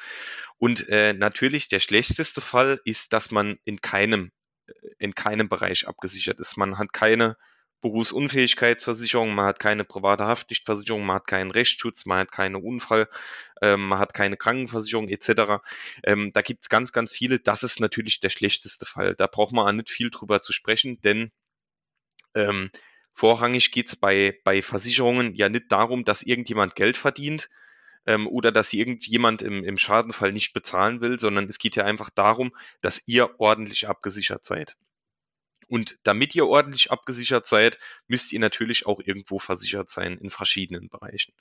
Und 0.58 0.88
äh, 0.88 1.12
natürlich 1.12 1.68
der 1.68 1.80
schlechteste 1.80 2.40
Fall 2.40 2.80
ist, 2.84 3.12
dass 3.12 3.30
man 3.30 3.58
in 3.64 3.80
keinem, 3.80 4.32
äh, 4.66 4.72
in 4.98 5.14
keinem 5.14 5.48
Bereich 5.48 5.86
abgesichert 5.86 6.40
ist. 6.40 6.56
Man 6.56 6.78
hat 6.78 6.92
keine 6.92 7.36
Berufsunfähigkeitsversicherung, 7.82 9.34
man 9.34 9.44
hat 9.44 9.58
keine 9.58 9.84
private 9.84 10.24
Haftpflichtversicherung, 10.24 11.04
man 11.04 11.16
hat 11.16 11.26
keinen 11.26 11.50
Rechtsschutz, 11.50 12.06
man 12.06 12.20
hat 12.20 12.32
keine 12.32 12.58
Unfall, 12.58 13.10
ähm, 13.60 13.86
man 13.88 13.98
hat 13.98 14.14
keine 14.14 14.38
Krankenversicherung 14.38 15.08
etc. 15.08 15.62
Ähm, 16.02 16.32
da 16.32 16.40
gibt 16.40 16.64
es 16.64 16.70
ganz, 16.70 16.92
ganz 16.92 17.12
viele. 17.12 17.40
Das 17.40 17.62
ist 17.62 17.80
natürlich 17.80 18.20
der 18.20 18.30
schlechteste 18.30 18.86
Fall. 18.86 19.14
Da 19.16 19.26
braucht 19.26 19.52
man 19.52 19.68
auch 19.68 19.72
nicht 19.72 19.90
viel 19.90 20.08
drüber 20.08 20.40
zu 20.40 20.54
sprechen, 20.54 20.98
denn 21.02 21.30
ähm, 22.34 22.70
Vorrangig 23.14 23.70
geht 23.70 23.88
es 23.88 23.96
bei, 23.96 24.38
bei 24.44 24.60
Versicherungen 24.60 25.34
ja 25.34 25.48
nicht 25.48 25.70
darum, 25.70 26.04
dass 26.04 26.22
irgendjemand 26.22 26.74
Geld 26.74 26.96
verdient 26.96 27.48
ähm, 28.06 28.26
oder 28.26 28.52
dass 28.52 28.72
irgendjemand 28.72 29.40
im, 29.40 29.64
im 29.64 29.78
Schadenfall 29.78 30.32
nicht 30.32 30.52
bezahlen 30.52 31.00
will, 31.00 31.18
sondern 31.20 31.46
es 31.46 31.58
geht 31.58 31.76
ja 31.76 31.84
einfach 31.84 32.10
darum, 32.10 32.54
dass 32.80 33.06
ihr 33.06 33.38
ordentlich 33.38 33.88
abgesichert 33.88 34.44
seid. 34.44 34.76
Und 35.68 35.98
damit 36.02 36.34
ihr 36.34 36.46
ordentlich 36.46 36.90
abgesichert 36.90 37.46
seid, 37.46 37.78
müsst 38.06 38.32
ihr 38.32 38.40
natürlich 38.40 38.86
auch 38.86 39.00
irgendwo 39.00 39.38
versichert 39.38 39.90
sein 39.90 40.18
in 40.18 40.30
verschiedenen 40.30 40.88
Bereichen. 40.88 41.32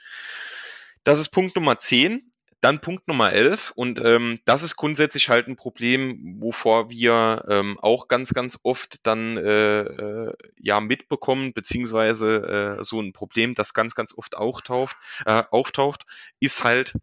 Das 1.04 1.20
ist 1.20 1.30
Punkt 1.30 1.56
Nummer 1.56 1.80
10. 1.80 2.33
Dann 2.64 2.80
Punkt 2.80 3.10
Nummer 3.10 3.34
11 3.34 3.74
und 3.76 4.00
ähm, 4.00 4.40
das 4.46 4.64
ist 4.64 4.78
grundsätzlich 4.78 5.28
halt 5.28 5.50
ein 5.50 5.58
Problem, 5.58 6.38
wovor 6.40 6.90
wir 6.90 7.44
ähm, 7.50 7.78
auch 7.82 8.08
ganz, 8.08 8.34
ganz 8.34 8.58
oft 8.64 9.06
dann 9.06 9.36
äh, 9.36 9.82
äh, 9.82 10.34
ja 10.62 10.80
mitbekommen, 10.80 11.52
beziehungsweise 11.52 12.78
äh, 12.80 12.84
so 12.86 13.02
ein 13.02 13.12
Problem, 13.12 13.54
das 13.54 13.74
ganz, 13.74 13.96
ganz 13.96 14.18
oft 14.18 14.38
auch 14.38 14.62
taucht, 14.62 14.96
äh, 15.26 15.44
auftaucht, 15.52 16.06
ist 16.40 16.64
halt, 16.64 16.94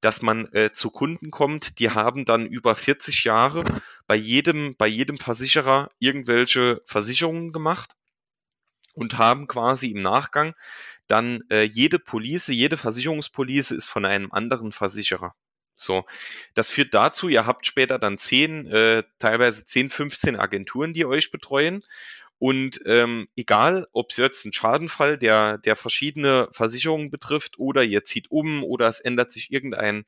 dass 0.00 0.22
man 0.22 0.52
äh, 0.52 0.70
zu 0.72 0.88
Kunden 0.88 1.32
kommt, 1.32 1.80
die 1.80 1.90
haben 1.90 2.24
dann 2.24 2.46
über 2.46 2.76
40 2.76 3.24
Jahre 3.24 3.64
bei 4.06 4.14
jedem, 4.14 4.76
bei 4.76 4.86
jedem 4.86 5.18
Versicherer 5.18 5.90
irgendwelche 5.98 6.80
Versicherungen 6.84 7.50
gemacht 7.50 7.96
und 8.94 9.18
haben 9.18 9.48
quasi 9.48 9.88
im 9.88 10.02
Nachgang 10.02 10.54
dann 11.08 11.42
äh, 11.50 11.62
jede 11.62 11.98
Police, 11.98 12.48
jede 12.48 12.76
Versicherungspolice 12.76 13.74
ist 13.74 13.88
von 13.88 14.04
einem 14.04 14.30
anderen 14.32 14.72
Versicherer. 14.72 15.34
So, 15.74 16.04
das 16.54 16.70
führt 16.70 16.92
dazu, 16.92 17.28
ihr 17.28 17.46
habt 17.46 17.64
später 17.64 17.98
dann 17.98 18.18
10, 18.18 18.66
äh, 18.66 19.02
teilweise 19.18 19.64
10, 19.64 19.90
15 19.90 20.36
Agenturen, 20.36 20.92
die 20.92 21.06
euch 21.06 21.30
betreuen. 21.30 21.82
Und 22.38 22.80
ähm, 22.84 23.28
egal, 23.36 23.86
ob 23.92 24.10
es 24.10 24.16
jetzt 24.16 24.44
ein 24.44 24.52
Schadenfall, 24.52 25.18
der, 25.18 25.58
der 25.58 25.76
verschiedene 25.76 26.48
Versicherungen 26.52 27.10
betrifft, 27.10 27.58
oder 27.58 27.82
ihr 27.82 28.04
zieht 28.04 28.30
um 28.30 28.62
oder 28.64 28.86
es 28.86 29.00
ändert 29.00 29.32
sich 29.32 29.52
irgendein 29.52 30.04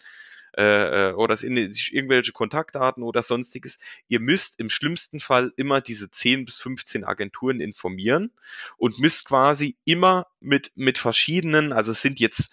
äh, 0.56 1.10
äh, 1.10 1.12
oder 1.12 1.36
irgendwelche 1.42 2.32
Kontaktdaten 2.32 3.02
oder 3.02 3.22
sonstiges. 3.22 3.78
Ihr 4.08 4.20
müsst 4.20 4.58
im 4.58 4.70
schlimmsten 4.70 5.20
Fall 5.20 5.52
immer 5.56 5.80
diese 5.80 6.10
10 6.10 6.44
bis 6.44 6.58
15 6.58 7.04
Agenturen 7.04 7.60
informieren 7.60 8.32
und 8.76 8.98
müsst 8.98 9.26
quasi 9.26 9.76
immer 9.84 10.26
mit, 10.40 10.72
mit 10.74 10.98
verschiedenen, 10.98 11.72
also 11.72 11.92
es 11.92 12.02
sind 12.02 12.20
jetzt 12.20 12.52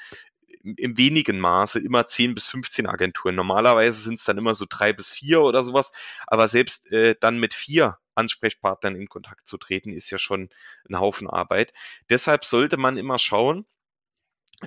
im 0.63 0.97
wenigen 0.97 1.39
Maße 1.39 1.79
immer 1.79 2.07
10 2.07 2.35
bis 2.35 2.47
15 2.47 2.87
Agenturen. 2.87 3.35
Normalerweise 3.35 4.01
sind 4.01 4.19
es 4.19 4.25
dann 4.25 4.37
immer 4.37 4.53
so 4.53 4.65
drei 4.67 4.91
bis 4.93 5.09
vier 5.09 5.41
oder 5.41 5.63
sowas, 5.63 5.91
aber 6.25 6.47
selbst 6.47 6.91
äh, 6.91 7.15
dann 7.19 7.39
mit 7.39 7.53
vier 7.53 7.97
Ansprechpartnern 8.15 8.95
in 8.95 9.07
Kontakt 9.07 9.47
zu 9.47 9.57
treten, 9.57 9.93
ist 9.93 10.09
ja 10.09 10.17
schon 10.17 10.49
ein 10.89 10.99
Haufen 10.99 11.29
Arbeit. 11.29 11.71
Deshalb 12.09 12.43
sollte 12.43 12.77
man 12.77 12.97
immer 12.97 13.19
schauen, 13.19 13.65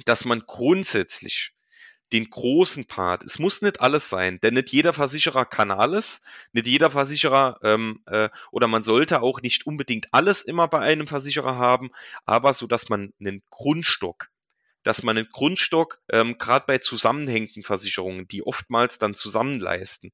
dass 0.05 0.25
man 0.25 0.45
grundsätzlich 0.47 1.53
den 2.13 2.29
großen 2.29 2.87
Part. 2.87 3.25
Es 3.25 3.39
muss 3.39 3.63
nicht 3.63 3.81
alles 3.81 4.11
sein, 4.11 4.41
denn 4.41 4.55
nicht 4.55 4.71
jeder 4.71 4.93
Versicherer 4.93 5.45
kann 5.45 5.71
alles, 5.71 6.23
nicht 6.53 6.67
jeder 6.67 6.91
Versicherer 6.91 7.59
ähm, 7.63 8.03
äh, 8.07 8.29
oder 8.51 8.67
man 8.67 8.83
sollte 8.83 9.23
auch 9.23 9.41
nicht 9.43 9.67
unbedingt 9.67 10.13
alles 10.13 10.43
immer 10.43 10.69
bei 10.69 10.81
einem 10.81 11.07
Versicherer 11.07 11.57
haben, 11.57 11.91
aber 12.25 12.53
so, 12.53 12.67
dass 12.67 12.89
man 12.89 13.13
einen 13.21 13.43
Grundstock 13.51 14.31
dass 14.83 15.03
man 15.03 15.19
einen 15.19 15.29
Grundstock, 15.31 16.01
ähm, 16.11 16.39
gerade 16.39 16.65
bei 16.67 16.79
zusammenhängenden 16.79 17.63
Versicherungen, 17.63 18.27
die 18.29 18.47
oftmals 18.47 18.99
dann 18.99 19.15
zusammenleisten, 19.15 20.11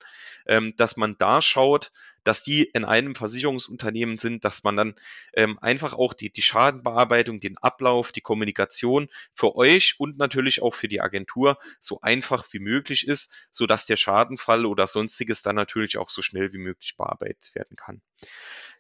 ähm, 0.47 0.75
dass 0.77 0.97
man 0.97 1.17
da 1.19 1.41
schaut, 1.41 1.93
dass 2.27 2.43
die 2.43 2.65
in 2.65 2.85
einem 2.85 3.15
Versicherungsunternehmen 3.15 4.19
sind, 4.19 4.45
dass 4.45 4.65
man 4.65 4.77
dann 4.77 4.95
ähm, 5.33 5.59
einfach 5.61 5.95
auch 5.95 6.13
die, 6.13 6.31
die 6.31 6.43
Schadenbearbeitung, 6.43 7.39
den 7.41 7.57
Ablauf, 7.59 8.11
die 8.11 8.21
Kommunikation 8.21 9.09
für 9.33 9.55
euch 9.55 9.95
und 9.99 10.19
natürlich 10.19 10.61
auch 10.61 10.75
für 10.75 10.89
die 10.89 11.01
Agentur 11.01 11.59
so 11.79 12.01
einfach 12.01 12.45
wie 12.53 12.59
möglich 12.59 13.07
ist, 13.07 13.33
so 13.53 13.67
dass 13.67 13.87
der 13.87 13.97
Schadenfall 13.97 14.67
oder 14.67 14.87
sonstiges 14.89 15.43
dann 15.43 15.55
natürlich 15.55 15.99
auch 15.99 16.09
so 16.09 16.21
schnell 16.21 16.53
wie 16.53 16.59
möglich 16.59 16.97
bearbeitet 16.97 17.55
werden 17.55 17.77
kann. 17.77 18.03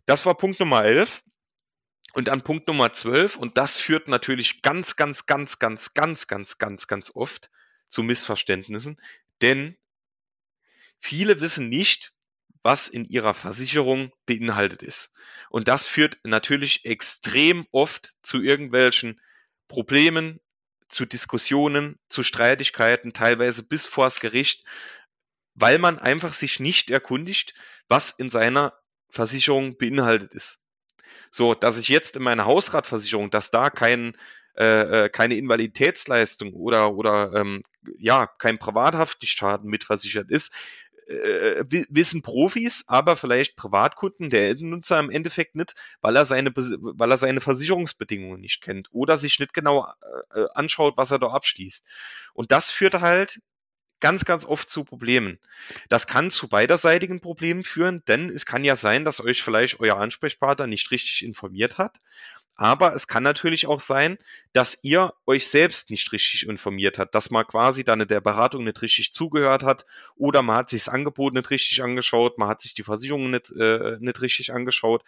Das 0.06 0.26
war 0.26 0.36
Punkt 0.36 0.58
Nummer 0.58 0.84
11. 0.84 1.22
Und 2.14 2.30
an 2.30 2.40
Punkt 2.40 2.66
Nummer 2.66 2.90
12, 2.92 3.36
und 3.36 3.58
das 3.58 3.76
führt 3.76 4.08
natürlich 4.08 4.62
ganz, 4.62 4.96
ganz, 4.96 5.26
ganz, 5.26 5.58
ganz, 5.58 5.92
ganz, 5.92 6.26
ganz, 6.26 6.56
ganz, 6.56 6.86
ganz 6.86 7.10
oft 7.14 7.50
zu 7.88 8.02
Missverständnissen, 8.02 8.98
denn 9.42 9.76
viele 10.98 11.40
wissen 11.42 11.68
nicht, 11.68 12.15
was 12.62 12.88
in 12.88 13.04
ihrer 13.04 13.34
Versicherung 13.34 14.12
beinhaltet 14.26 14.82
ist. 14.82 15.14
Und 15.50 15.68
das 15.68 15.86
führt 15.86 16.18
natürlich 16.24 16.84
extrem 16.84 17.66
oft 17.70 18.14
zu 18.22 18.42
irgendwelchen 18.42 19.20
Problemen, 19.68 20.40
zu 20.88 21.04
Diskussionen, 21.04 21.98
zu 22.08 22.22
Streitigkeiten, 22.22 23.12
teilweise 23.12 23.66
bis 23.66 23.86
vors 23.86 24.20
Gericht, 24.20 24.64
weil 25.54 25.78
man 25.78 25.98
einfach 25.98 26.32
sich 26.32 26.60
nicht 26.60 26.90
erkundigt, 26.90 27.54
was 27.88 28.10
in 28.12 28.30
seiner 28.30 28.74
Versicherung 29.08 29.76
beinhaltet 29.76 30.34
ist. 30.34 30.66
So, 31.30 31.54
dass 31.54 31.78
ich 31.78 31.88
jetzt 31.88 32.16
in 32.16 32.22
meiner 32.22 32.44
Hausratversicherung, 32.44 33.30
dass 33.30 33.50
da 33.50 33.70
kein, 33.70 34.16
äh, 34.56 35.04
äh, 35.04 35.08
keine 35.08 35.36
Invaliditätsleistung 35.36 36.52
oder, 36.52 36.94
oder 36.94 37.32
ähm, 37.34 37.62
ja, 37.98 38.26
kein 38.26 38.58
Privathaftpflichtschaden 38.58 39.68
mitversichert 39.68 40.30
ist, 40.30 40.54
äh, 41.06 41.64
wissen 41.88 42.22
Profis, 42.22 42.84
aber 42.88 43.16
vielleicht 43.16 43.56
Privatkunden, 43.56 44.30
der 44.30 44.50
Endnutzer 44.50 44.98
im 45.00 45.10
Endeffekt 45.10 45.54
nicht, 45.54 45.74
weil 46.00 46.16
er 46.16 46.24
seine, 46.24 46.52
weil 46.54 47.10
er 47.10 47.16
seine 47.16 47.40
Versicherungsbedingungen 47.40 48.40
nicht 48.40 48.62
kennt 48.62 48.88
oder 48.92 49.16
sich 49.16 49.38
nicht 49.38 49.54
genau 49.54 49.86
äh, 50.34 50.40
äh, 50.40 50.48
anschaut, 50.54 50.96
was 50.96 51.10
er 51.10 51.18
da 51.18 51.28
abschließt. 51.28 51.86
Und 52.34 52.50
das 52.50 52.70
führt 52.70 52.94
halt 52.94 53.40
ganz, 54.00 54.24
ganz 54.24 54.44
oft 54.44 54.68
zu 54.68 54.84
Problemen. 54.84 55.38
Das 55.88 56.06
kann 56.06 56.30
zu 56.30 56.48
beiderseitigen 56.48 57.20
Problemen 57.20 57.64
führen, 57.64 58.02
denn 58.08 58.28
es 58.28 58.44
kann 58.44 58.64
ja 58.64 58.76
sein, 58.76 59.04
dass 59.04 59.20
euch 59.20 59.42
vielleicht 59.42 59.80
euer 59.80 59.96
Ansprechpartner 59.96 60.66
nicht 60.66 60.90
richtig 60.90 61.24
informiert 61.24 61.78
hat. 61.78 61.98
Aber 62.56 62.94
es 62.94 63.06
kann 63.06 63.22
natürlich 63.22 63.66
auch 63.66 63.80
sein, 63.80 64.16
dass 64.52 64.82
ihr 64.82 65.12
euch 65.26 65.46
selbst 65.46 65.90
nicht 65.90 66.10
richtig 66.12 66.46
informiert 66.48 66.98
habt, 66.98 67.14
dass 67.14 67.30
man 67.30 67.46
quasi 67.46 67.84
dann 67.84 68.06
der 68.06 68.20
Beratung 68.20 68.64
nicht 68.64 68.80
richtig 68.80 69.12
zugehört 69.12 69.62
hat 69.62 69.84
oder 70.16 70.42
man 70.42 70.56
hat 70.56 70.70
sich 70.70 70.84
das 70.84 70.94
Angebot 70.94 71.34
nicht 71.34 71.50
richtig 71.50 71.82
angeschaut, 71.82 72.38
man 72.38 72.48
hat 72.48 72.62
sich 72.62 72.74
die 72.74 72.82
Versicherung 72.82 73.30
nicht, 73.30 73.52
äh, 73.52 73.98
nicht 74.00 74.22
richtig 74.22 74.52
angeschaut. 74.52 75.04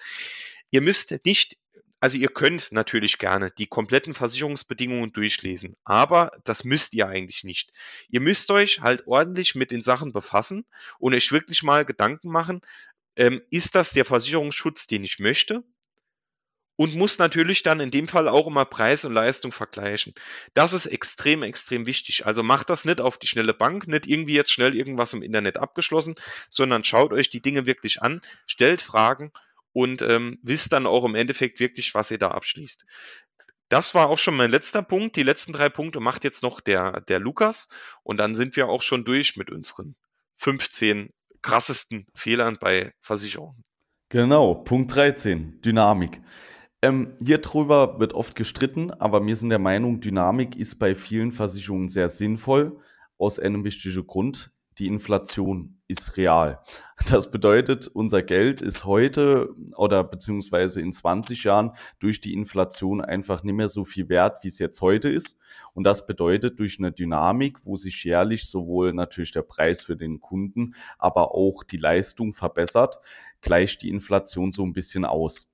Ihr 0.71 0.83
müsst 0.83 1.15
nicht 1.25 1.57
also 2.01 2.17
ihr 2.17 2.29
könnt 2.29 2.71
natürlich 2.71 3.19
gerne 3.19 3.51
die 3.51 3.67
kompletten 3.67 4.15
Versicherungsbedingungen 4.15 5.13
durchlesen, 5.13 5.75
aber 5.83 6.31
das 6.45 6.63
müsst 6.63 6.95
ihr 6.95 7.09
eigentlich 7.09 7.43
nicht. 7.43 7.73
Ihr 8.09 8.21
müsst 8.21 8.53
euch 8.53 8.81
halt 8.81 9.09
ordentlich 9.09 9.57
mit 9.57 9.73
den 9.73 9.83
Sachen 9.83 10.13
befassen 10.13 10.65
und 11.01 11.15
euch 11.15 11.33
wirklich 11.33 11.65
mal 11.65 11.85
Gedanken 11.85 12.31
machen, 12.31 12.61
ähm, 13.17 13.43
ist 13.51 13.75
das 13.75 13.93
der 13.93 14.05
Versicherungsschutz, 14.05 14.87
den 14.87 15.03
ich 15.03 15.19
möchte? 15.19 15.65
Und 16.81 16.95
muss 16.95 17.19
natürlich 17.19 17.65
dann 17.65 17.81
in 17.81 17.91
dem 17.91 18.07
Fall 18.07 18.29
auch 18.29 18.47
immer 18.47 18.65
Preis 18.65 19.05
und 19.05 19.13
Leistung 19.13 19.51
vergleichen. 19.51 20.15
Das 20.55 20.73
ist 20.73 20.87
extrem, 20.87 21.43
extrem 21.43 21.87
wichtig. 21.87 22.25
Also 22.25 22.45
macht 22.45 22.71
das 22.71 22.85
nicht 22.85 23.01
auf 23.01 23.19
die 23.19 23.27
schnelle 23.27 23.53
Bank, 23.53 23.89
nicht 23.89 24.07
irgendwie 24.07 24.35
jetzt 24.35 24.53
schnell 24.53 24.77
irgendwas 24.77 25.13
im 25.13 25.23
Internet 25.23 25.57
abgeschlossen, 25.57 26.15
sondern 26.51 26.85
schaut 26.85 27.13
euch 27.13 27.31
die 27.31 27.43
Dinge 27.43 27.67
wirklich 27.67 28.01
an, 28.01 28.21
stellt 28.47 28.81
Fragen 28.81 29.33
und 29.73 30.03
ähm, 30.03 30.39
wisst 30.43 30.73
dann 30.73 30.87
auch 30.87 31.05
im 31.05 31.17
Endeffekt 31.17 31.59
wirklich, 31.59 31.97
was 31.97 32.13
ihr 32.13 32.19
da 32.19 32.29
abschließt. 32.29 32.87
Das 33.69 33.97
war 33.97 34.09
auch 34.09 34.19
schon 34.19 34.37
mein 34.37 34.51
letzter 34.53 34.83
Punkt. 34.83 35.17
Die 35.17 35.25
letzten 35.25 35.53
drei 35.53 35.69
Punkte 35.69 35.99
macht 35.99 36.23
jetzt 36.23 36.45
noch 36.45 36.61
der, 36.61 37.01
der 37.01 37.19
Lukas. 37.19 37.71
Und 38.05 38.19
dann 38.19 38.37
sind 38.37 38.55
wir 38.55 38.69
auch 38.69 38.83
schon 38.83 39.05
durch 39.05 39.37
mit 39.37 39.51
unseren 39.51 39.97
15 40.37 41.13
krassesten 41.43 42.07
Fehlern 42.15 42.57
bei 42.61 42.93
Versicherungen. 43.01 43.65
Genau, 44.11 44.55
Punkt 44.55 44.95
13, 44.95 45.61
Dynamik. 45.61 46.23
Ähm, 46.81 47.17
hier 47.21 47.39
drüber 47.39 47.99
wird 47.99 48.13
oft 48.13 48.37
gestritten, 48.37 48.93
aber 48.93 49.27
wir 49.27 49.35
sind 49.35 49.51
der 49.51 49.59
Meinung, 49.59 50.01
Dynamik 50.01 50.57
ist 50.57 50.79
bei 50.79 50.95
vielen 50.95 51.33
Versicherungen 51.33 51.89
sehr 51.89 52.09
sinnvoll, 52.09 52.79
aus 53.19 53.41
einem 53.41 53.65
bestimmten 53.65 54.07
Grund 54.07 54.53
die 54.79 54.87
Inflation 54.87 55.81
ist 55.89 56.17
real. 56.17 56.61
Das 57.07 57.31
bedeutet, 57.31 57.89
unser 57.89 58.23
Geld 58.23 58.61
ist 58.61 58.85
heute 58.85 59.55
oder 59.77 60.05
beziehungsweise 60.05 60.81
in 60.81 60.93
20 60.93 61.45
Jahren 61.45 61.73
durch 61.99 62.21
die 62.21 62.35
Inflation 62.35 63.01
einfach 63.01 63.43
nicht 63.43 63.55
mehr 63.55 63.69
so 63.69 63.85
viel 63.85 64.09
wert, 64.09 64.45
wie 64.45 64.49
es 64.49 64.59
jetzt 64.59 64.81
heute 64.81 65.09
ist. 65.09 65.37
Und 65.75 65.85
das 65.85 66.07
bedeutet 66.07 66.59
durch 66.61 66.79
eine 66.79 66.93
Dynamik, 66.93 67.59
wo 67.65 67.77
sich 67.77 68.05
jährlich 68.05 68.49
sowohl 68.49 68.93
natürlich 68.93 69.33
der 69.33 69.43
Preis 69.43 69.83
für 69.83 69.97
den 69.97 70.21
Kunden, 70.21 70.75
aber 70.99 71.35
auch 71.35 71.65
die 71.65 71.77
Leistung 71.77 72.33
verbessert, 72.33 72.99
gleicht 73.41 73.83
die 73.83 73.91
Inflation 73.91 74.53
so 74.53 74.65
ein 74.65 74.73
bisschen 74.73 75.05
aus. 75.05 75.49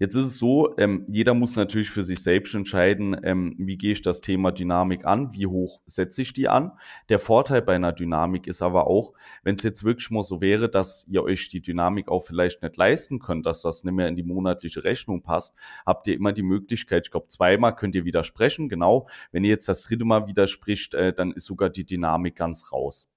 Jetzt 0.00 0.14
ist 0.14 0.26
es 0.26 0.38
so, 0.38 0.78
ähm, 0.78 1.04
jeder 1.08 1.34
muss 1.34 1.56
natürlich 1.56 1.90
für 1.90 2.04
sich 2.04 2.22
selbst 2.22 2.54
entscheiden, 2.54 3.16
ähm, 3.24 3.56
wie 3.58 3.76
gehe 3.76 3.90
ich 3.90 4.00
das 4.00 4.20
Thema 4.20 4.52
Dynamik 4.52 5.04
an, 5.04 5.34
wie 5.34 5.46
hoch 5.46 5.80
setze 5.86 6.22
ich 6.22 6.32
die 6.32 6.48
an. 6.48 6.70
Der 7.08 7.18
Vorteil 7.18 7.62
bei 7.62 7.74
einer 7.74 7.92
Dynamik 7.92 8.46
ist 8.46 8.62
aber 8.62 8.86
auch, 8.86 9.12
wenn 9.42 9.56
es 9.56 9.64
jetzt 9.64 9.82
wirklich 9.82 10.10
mal 10.10 10.22
so 10.22 10.40
wäre, 10.40 10.68
dass 10.68 11.04
ihr 11.08 11.24
euch 11.24 11.48
die 11.48 11.60
Dynamik 11.60 12.08
auch 12.08 12.20
vielleicht 12.20 12.62
nicht 12.62 12.76
leisten 12.76 13.18
könnt, 13.18 13.44
dass 13.44 13.62
das 13.62 13.82
nicht 13.82 13.94
mehr 13.94 14.06
in 14.06 14.14
die 14.14 14.22
monatliche 14.22 14.84
Rechnung 14.84 15.22
passt, 15.22 15.56
habt 15.84 16.06
ihr 16.06 16.14
immer 16.14 16.32
die 16.32 16.42
Möglichkeit, 16.42 17.06
ich 17.06 17.10
glaube 17.10 17.26
zweimal 17.26 17.74
könnt 17.74 17.96
ihr 17.96 18.04
widersprechen, 18.04 18.68
genau. 18.68 19.08
Wenn 19.32 19.42
ihr 19.42 19.50
jetzt 19.50 19.68
das 19.68 19.82
dritte 19.82 20.04
Mal 20.04 20.28
widerspricht, 20.28 20.94
äh, 20.94 21.12
dann 21.12 21.32
ist 21.32 21.46
sogar 21.46 21.70
die 21.70 21.84
Dynamik 21.84 22.36
ganz 22.36 22.72
raus. 22.72 23.08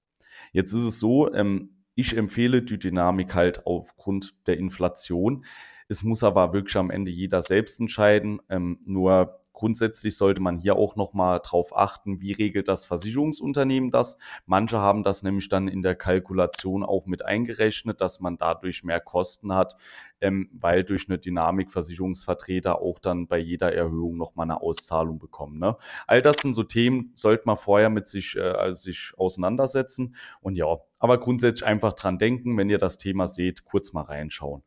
Jetzt 0.52 0.74
ist 0.74 0.84
es 0.84 1.00
so, 1.00 1.32
ähm, 1.32 1.81
ich 1.96 2.16
empfehle 2.16 2.62
die 2.62 2.80
Dynamik 2.80 3.36
halt 3.36 3.66
aufgrund 3.66 4.36
der 4.48 4.58
Inflation. 4.58 5.46
Es 5.88 6.04
muss 6.04 6.24
aber 6.24 6.54
wirklich 6.54 6.78
am 6.78 6.90
Ende 6.90 7.12
jeder 7.12 7.42
selbst 7.42 7.80
entscheiden. 7.80 8.42
Ähm, 8.50 8.80
nur 8.86 9.41
grundsätzlich 9.54 10.16
sollte 10.16 10.42
man 10.42 10.58
hier 10.58 10.76
auch 10.76 10.96
nochmal 10.96 11.40
drauf 11.44 11.76
achten, 11.76 12.22
wie 12.22 12.32
regelt 12.32 12.68
das 12.68 12.86
Versicherungsunternehmen 12.86 13.92
das. 13.92 14.18
Manche 14.46 14.80
haben 14.80 15.04
das 15.04 15.24
nämlich 15.24 15.50
dann 15.50 15.68
in 15.68 15.82
der 15.82 15.96
Kalkulation 15.96 16.84
auch 16.84 17.06
mit 17.06 17.26
eingerechnet, 17.26 18.02
dass 18.02 18.20
man 18.20 18.38
dadurch 18.38 18.84
mehr 18.84 19.00
Kosten 19.00 19.54
hat, 19.54 19.76
ähm, 20.22 20.50
weil 20.54 20.84
durch 20.84 21.10
eine 21.10 21.18
Dynamik 21.18 21.72
Versicherungsvertreter 21.72 22.82
auch 22.82 23.00
dann 23.00 23.28
bei 23.28 23.38
jeder 23.38 23.74
Erhöhung 23.74 24.18
nochmal 24.18 24.46
eine 24.46 24.62
Auszahlung 24.62 25.20
bekommen. 25.20 25.60
Ne? 25.60 25.78
All 26.08 26.22
das 26.22 26.38
sind 26.38 26.54
so 26.54 26.64
Themen, 26.64 27.12
sollte 27.16 27.44
man 27.46 27.58
vorher 27.58 27.90
mit 27.90 28.08
sich, 28.08 28.36
äh, 28.36 28.42
also 28.42 28.82
sich 28.82 29.14
auseinandersetzen. 29.18 30.16
Und 30.42 30.56
ja, 30.56 30.78
aber 31.00 31.20
grundsätzlich 31.20 31.66
einfach 31.66 31.94
dran 31.94 32.18
denken, 32.18 32.58
wenn 32.58 32.70
ihr 32.70 32.78
das 32.78 32.98
Thema 32.98 33.28
seht, 33.28 33.66
kurz 33.66 33.94
mal 33.94 34.04
reinschauen. 34.04 34.64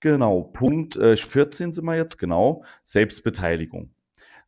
Genau, 0.00 0.42
Punkt 0.42 0.96
äh, 0.96 1.16
14 1.16 1.72
sind 1.72 1.84
wir 1.84 1.96
jetzt, 1.96 2.18
genau. 2.18 2.64
Selbstbeteiligung. 2.82 3.90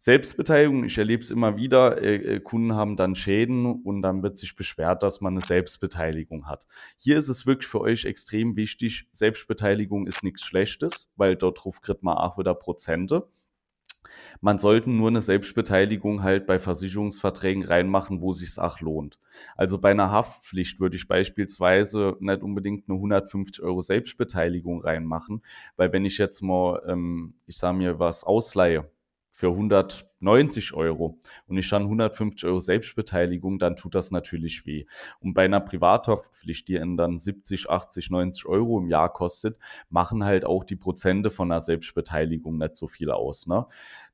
Selbstbeteiligung, 0.01 0.85
ich 0.85 0.97
erlebe 0.97 1.23
es 1.23 1.33
immer 1.33 1.57
wieder, 1.57 2.01
äh, 2.01 2.37
äh, 2.37 2.41
Kunden 2.41 2.75
haben 2.75 2.97
dann 2.97 3.17
Schäden 3.17 3.67
und 3.83 4.01
dann 4.01 4.23
wird 4.23 4.39
sich 4.39 4.55
beschwert, 4.55 5.03
dass 5.03 5.21
man 5.21 5.35
eine 5.35 5.45
Selbstbeteiligung 5.45 6.47
hat. 6.47 6.69
Hier 6.97 7.19
ist 7.19 7.29
es 7.29 7.47
wirklich 7.47 7.67
für 7.67 7.81
euch 7.81 8.05
extrem 8.05 8.55
wichtig, 8.55 9.09
Selbstbeteiligung 9.11 10.07
ist 10.07 10.23
nichts 10.23 10.43
Schlechtes, 10.43 11.11
weil 11.17 11.35
dort 11.35 11.65
ruft 11.65 11.83
man 12.03 12.17
auch 12.17 12.39
wieder 12.39 12.55
Prozente. 12.55 13.29
Man 14.41 14.61
sollte 14.61 14.89
nur 14.89 15.09
eine 15.09 15.21
Selbstbeteiligung 15.21 16.23
halt 16.23 16.47
bei 16.47 16.61
Versicherungsverträgen 16.61 17.65
reinmachen, 17.65 18.21
wo 18.21 18.33
sich's 18.33 18.61
auch 18.61 18.81
lohnt. 18.81 19.19
Also 19.57 19.79
bei 19.79 19.91
einer 19.91 20.13
Haftpflicht 20.13 20.79
würde 20.79 20.95
ich 20.95 21.09
beispielsweise 21.09 22.17
nicht 22.21 22.43
unbedingt 22.43 22.89
eine 22.89 22.97
150 22.97 23.65
Euro 23.65 23.83
Selbstbeteiligung 23.83 24.81
reinmachen, 24.81 25.43
weil 25.77 25.93
wenn 25.93 26.05
ich 26.05 26.19
jetzt 26.19 26.41
mal, 26.41 26.83
ähm, 26.87 27.35
ich 27.47 27.59
sage 27.59 27.79
mir 27.79 27.99
was 27.99 28.23
ausleihe, 28.23 28.89
für 29.39 29.51
190 29.51 30.75
Euro 30.75 31.21
und 31.47 31.57
ich 31.57 31.71
dann 31.71 31.83
150 31.85 32.45
Euro 32.49 32.59
Selbstbeteiligung, 32.59 33.61
dann 33.61 33.77
tut 33.77 33.95
das 33.95 34.11
natürlich 34.11 34.67
weh. 34.67 34.85
Und 35.21 35.35
bei 35.35 35.45
einer 35.45 35.61
Privathaftpflicht, 35.61 36.67
die 36.67 36.75
dann 36.75 37.19
70, 37.19 37.71
80, 37.71 38.11
90 38.11 38.47
Euro 38.47 38.81
im 38.81 38.89
Jahr 38.89 39.13
kostet, 39.13 39.57
machen 39.91 40.25
halt 40.25 40.45
auch 40.45 40.65
die 40.65 40.75
Prozente 40.75 41.31
von 41.31 41.53
einer 41.53 41.61
Selbstbeteiligung 41.61 42.59
nicht 42.59 42.75
so 42.75 42.89
viel 42.89 43.13
aus. 43.13 43.47
Ne? 43.47 43.65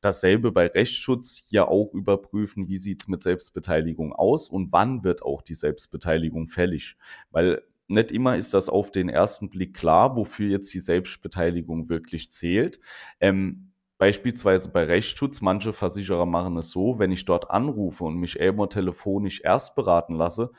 Dasselbe 0.02 0.52
bei 0.52 0.66
Rechtsschutz, 0.66 1.42
hier 1.48 1.68
auch 1.68 1.94
überprüfen, 1.94 2.68
wie 2.68 2.76
sieht's 2.76 3.08
mit 3.08 3.22
Selbstbeteiligung 3.22 4.12
aus 4.12 4.50
und 4.50 4.72
wann 4.72 5.04
wird 5.04 5.22
auch 5.22 5.40
die 5.40 5.54
Selbstbeteiligung 5.54 6.48
fällig. 6.48 6.98
Weil 7.30 7.62
nicht 7.88 8.12
immer 8.12 8.36
ist 8.36 8.52
das 8.52 8.68
auf 8.68 8.90
den 8.90 9.08
ersten 9.08 9.48
Blick 9.48 9.72
klar, 9.72 10.16
wofür 10.16 10.50
jetzt 10.50 10.74
die 10.74 10.80
Selbstbeteiligung 10.80 11.88
wirklich 11.88 12.30
zählt. 12.30 12.78
Ähm, 13.20 13.70
Beispielsweise 13.98 14.70
bei 14.70 14.84
Rechtsschutz, 14.84 15.40
manche 15.40 15.72
Versicherer 15.72 16.26
machen 16.26 16.56
es 16.56 16.70
so, 16.70 16.98
wenn 16.98 17.12
ich 17.12 17.24
dort 17.24 17.50
anrufe 17.50 18.04
und 18.04 18.16
mich 18.16 18.38
eben 18.40 18.68
telefonisch 18.68 19.40
erst 19.42 19.74
beraten 19.74 20.14
lasse, 20.14 20.50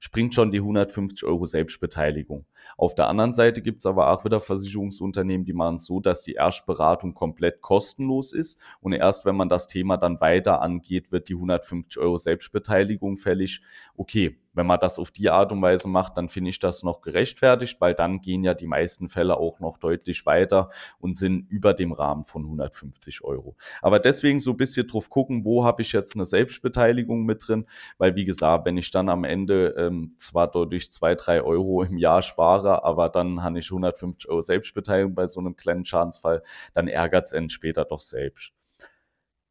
springt 0.00 0.34
schon 0.34 0.50
die 0.50 0.58
150 0.58 1.24
Euro 1.24 1.46
Selbstbeteiligung. 1.46 2.46
Auf 2.76 2.94
der 2.94 3.08
anderen 3.08 3.34
Seite 3.34 3.62
gibt 3.62 3.78
es 3.80 3.86
aber 3.86 4.10
auch 4.10 4.24
wieder 4.24 4.40
Versicherungsunternehmen, 4.40 5.44
die 5.44 5.52
machen 5.52 5.76
es 5.76 5.86
so, 5.86 6.00
dass 6.00 6.22
die 6.22 6.34
Erstberatung 6.34 7.14
komplett 7.14 7.60
kostenlos 7.60 8.32
ist 8.32 8.60
und 8.80 8.92
erst 8.92 9.24
wenn 9.24 9.36
man 9.36 9.48
das 9.48 9.66
Thema 9.66 9.96
dann 9.96 10.20
weiter 10.20 10.62
angeht, 10.62 11.12
wird 11.12 11.28
die 11.28 11.34
150 11.34 12.00
Euro 12.00 12.18
Selbstbeteiligung 12.18 13.16
fällig. 13.16 13.62
Okay, 13.96 14.38
wenn 14.54 14.66
man 14.66 14.80
das 14.80 14.98
auf 14.98 15.10
die 15.10 15.30
Art 15.30 15.52
und 15.52 15.62
Weise 15.62 15.88
macht, 15.88 16.16
dann 16.16 16.28
finde 16.28 16.50
ich 16.50 16.58
das 16.58 16.82
noch 16.82 17.00
gerechtfertigt, 17.00 17.80
weil 17.80 17.94
dann 17.94 18.20
gehen 18.20 18.44
ja 18.44 18.54
die 18.54 18.66
meisten 18.66 19.08
Fälle 19.08 19.36
auch 19.36 19.60
noch 19.60 19.78
deutlich 19.78 20.26
weiter 20.26 20.70
und 20.98 21.16
sind 21.16 21.50
über 21.50 21.74
dem 21.74 21.92
Rahmen 21.92 22.24
von 22.24 22.44
150 22.44 23.24
Euro. 23.24 23.56
Aber 23.80 23.98
deswegen 23.98 24.40
so 24.40 24.50
ein 24.50 24.56
bisschen 24.56 24.86
drauf 24.86 25.10
gucken, 25.10 25.44
wo 25.44 25.64
habe 25.64 25.82
ich 25.82 25.92
jetzt 25.92 26.14
eine 26.14 26.24
Selbstbeteiligung 26.24 27.24
mit 27.24 27.46
drin, 27.46 27.66
weil 27.98 28.14
wie 28.14 28.24
gesagt, 28.24 28.66
wenn 28.66 28.76
ich 28.76 28.90
dann 28.90 29.08
am 29.08 29.24
Ende 29.24 29.74
ähm, 29.78 30.14
zwar 30.18 30.50
dadurch 30.50 30.92
zwei, 30.92 31.14
drei 31.14 31.42
Euro 31.42 31.82
im 31.82 31.96
Jahr 31.96 32.22
spare, 32.22 32.51
aber 32.60 33.08
dann 33.08 33.42
habe 33.42 33.58
ich 33.58 33.70
150 33.70 34.28
Euro 34.30 34.40
Selbstbeteiligung 34.40 35.14
bei 35.14 35.26
so 35.26 35.40
einem 35.40 35.56
kleinen 35.56 35.84
Schadensfall, 35.84 36.42
dann 36.74 36.88
ärgert 36.88 37.32
es 37.32 37.52
später 37.52 37.84
doch 37.84 38.00
selbst. 38.00 38.52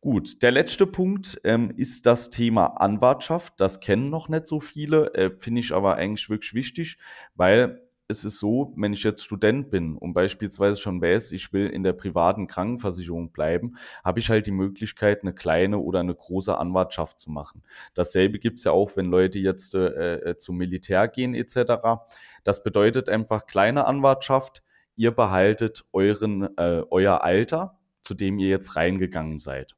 Gut, 0.01 0.41
der 0.41 0.49
letzte 0.49 0.87
Punkt 0.87 1.39
ähm, 1.43 1.71
ist 1.77 2.07
das 2.07 2.31
Thema 2.31 2.65
Anwartschaft. 2.65 3.53
Das 3.57 3.79
kennen 3.81 4.09
noch 4.09 4.29
nicht 4.29 4.47
so 4.47 4.59
viele, 4.59 5.13
äh, 5.13 5.29
finde 5.37 5.61
ich 5.61 5.73
aber 5.73 5.95
eigentlich 5.95 6.27
wirklich 6.27 6.55
wichtig, 6.55 6.97
weil 7.35 7.87
es 8.11 8.23
ist 8.23 8.37
so, 8.37 8.73
wenn 8.75 8.93
ich 8.93 9.03
jetzt 9.03 9.23
Student 9.23 9.71
bin 9.71 9.97
und 9.97 10.13
beispielsweise 10.13 10.79
schon 10.79 11.01
weiß, 11.01 11.31
ich 11.31 11.51
will 11.53 11.67
in 11.67 11.81
der 11.81 11.93
privaten 11.93 12.45
Krankenversicherung 12.45 13.31
bleiben, 13.31 13.77
habe 14.03 14.19
ich 14.19 14.29
halt 14.29 14.45
die 14.45 14.51
Möglichkeit, 14.51 15.23
eine 15.23 15.33
kleine 15.33 15.79
oder 15.79 16.01
eine 16.01 16.13
große 16.13 16.55
Anwartschaft 16.55 17.19
zu 17.19 17.31
machen. 17.31 17.63
Dasselbe 17.95 18.37
gibt 18.37 18.59
es 18.59 18.65
ja 18.65 18.71
auch, 18.71 18.95
wenn 18.95 19.05
Leute 19.05 19.39
jetzt 19.39 19.73
äh, 19.73 20.17
äh, 20.17 20.37
zum 20.37 20.57
Militär 20.57 21.07
gehen 21.07 21.33
etc. 21.33 22.03
Das 22.43 22.63
bedeutet 22.63 23.09
einfach 23.09 23.47
kleine 23.47 23.85
Anwartschaft. 23.85 24.63
Ihr 24.95 25.11
behaltet 25.11 25.85
euren, 25.93 26.55
äh, 26.57 26.83
euer 26.91 27.23
Alter, 27.23 27.79
zu 28.01 28.13
dem 28.13 28.37
ihr 28.37 28.49
jetzt 28.49 28.75
reingegangen 28.75 29.37
seid. 29.37 29.75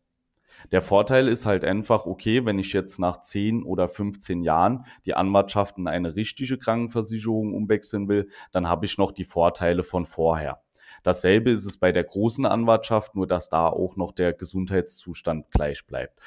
Der 0.71 0.81
Vorteil 0.81 1.27
ist 1.27 1.45
halt 1.45 1.63
einfach, 1.63 2.05
okay, 2.05 2.45
wenn 2.45 2.59
ich 2.59 2.73
jetzt 2.73 2.99
nach 2.99 3.19
10 3.19 3.63
oder 3.63 3.87
15 3.87 4.43
Jahren 4.43 4.85
die 5.05 5.13
Anwartschaft 5.13 5.77
in 5.77 5.87
eine 5.87 6.15
richtige 6.15 6.57
Krankenversicherung 6.57 7.53
umwechseln 7.53 8.07
will, 8.07 8.29
dann 8.51 8.67
habe 8.67 8.85
ich 8.85 8.97
noch 8.97 9.11
die 9.11 9.25
Vorteile 9.25 9.83
von 9.83 10.05
vorher. 10.05 10.61
Dasselbe 11.03 11.51
ist 11.51 11.65
es 11.65 11.77
bei 11.77 11.91
der 11.91 12.05
großen 12.05 12.45
Anwartschaft, 12.45 13.15
nur 13.15 13.27
dass 13.27 13.49
da 13.49 13.67
auch 13.67 13.97
noch 13.97 14.13
der 14.13 14.33
Gesundheitszustand 14.33 15.51
gleich 15.51 15.85
bleibt. 15.85 16.19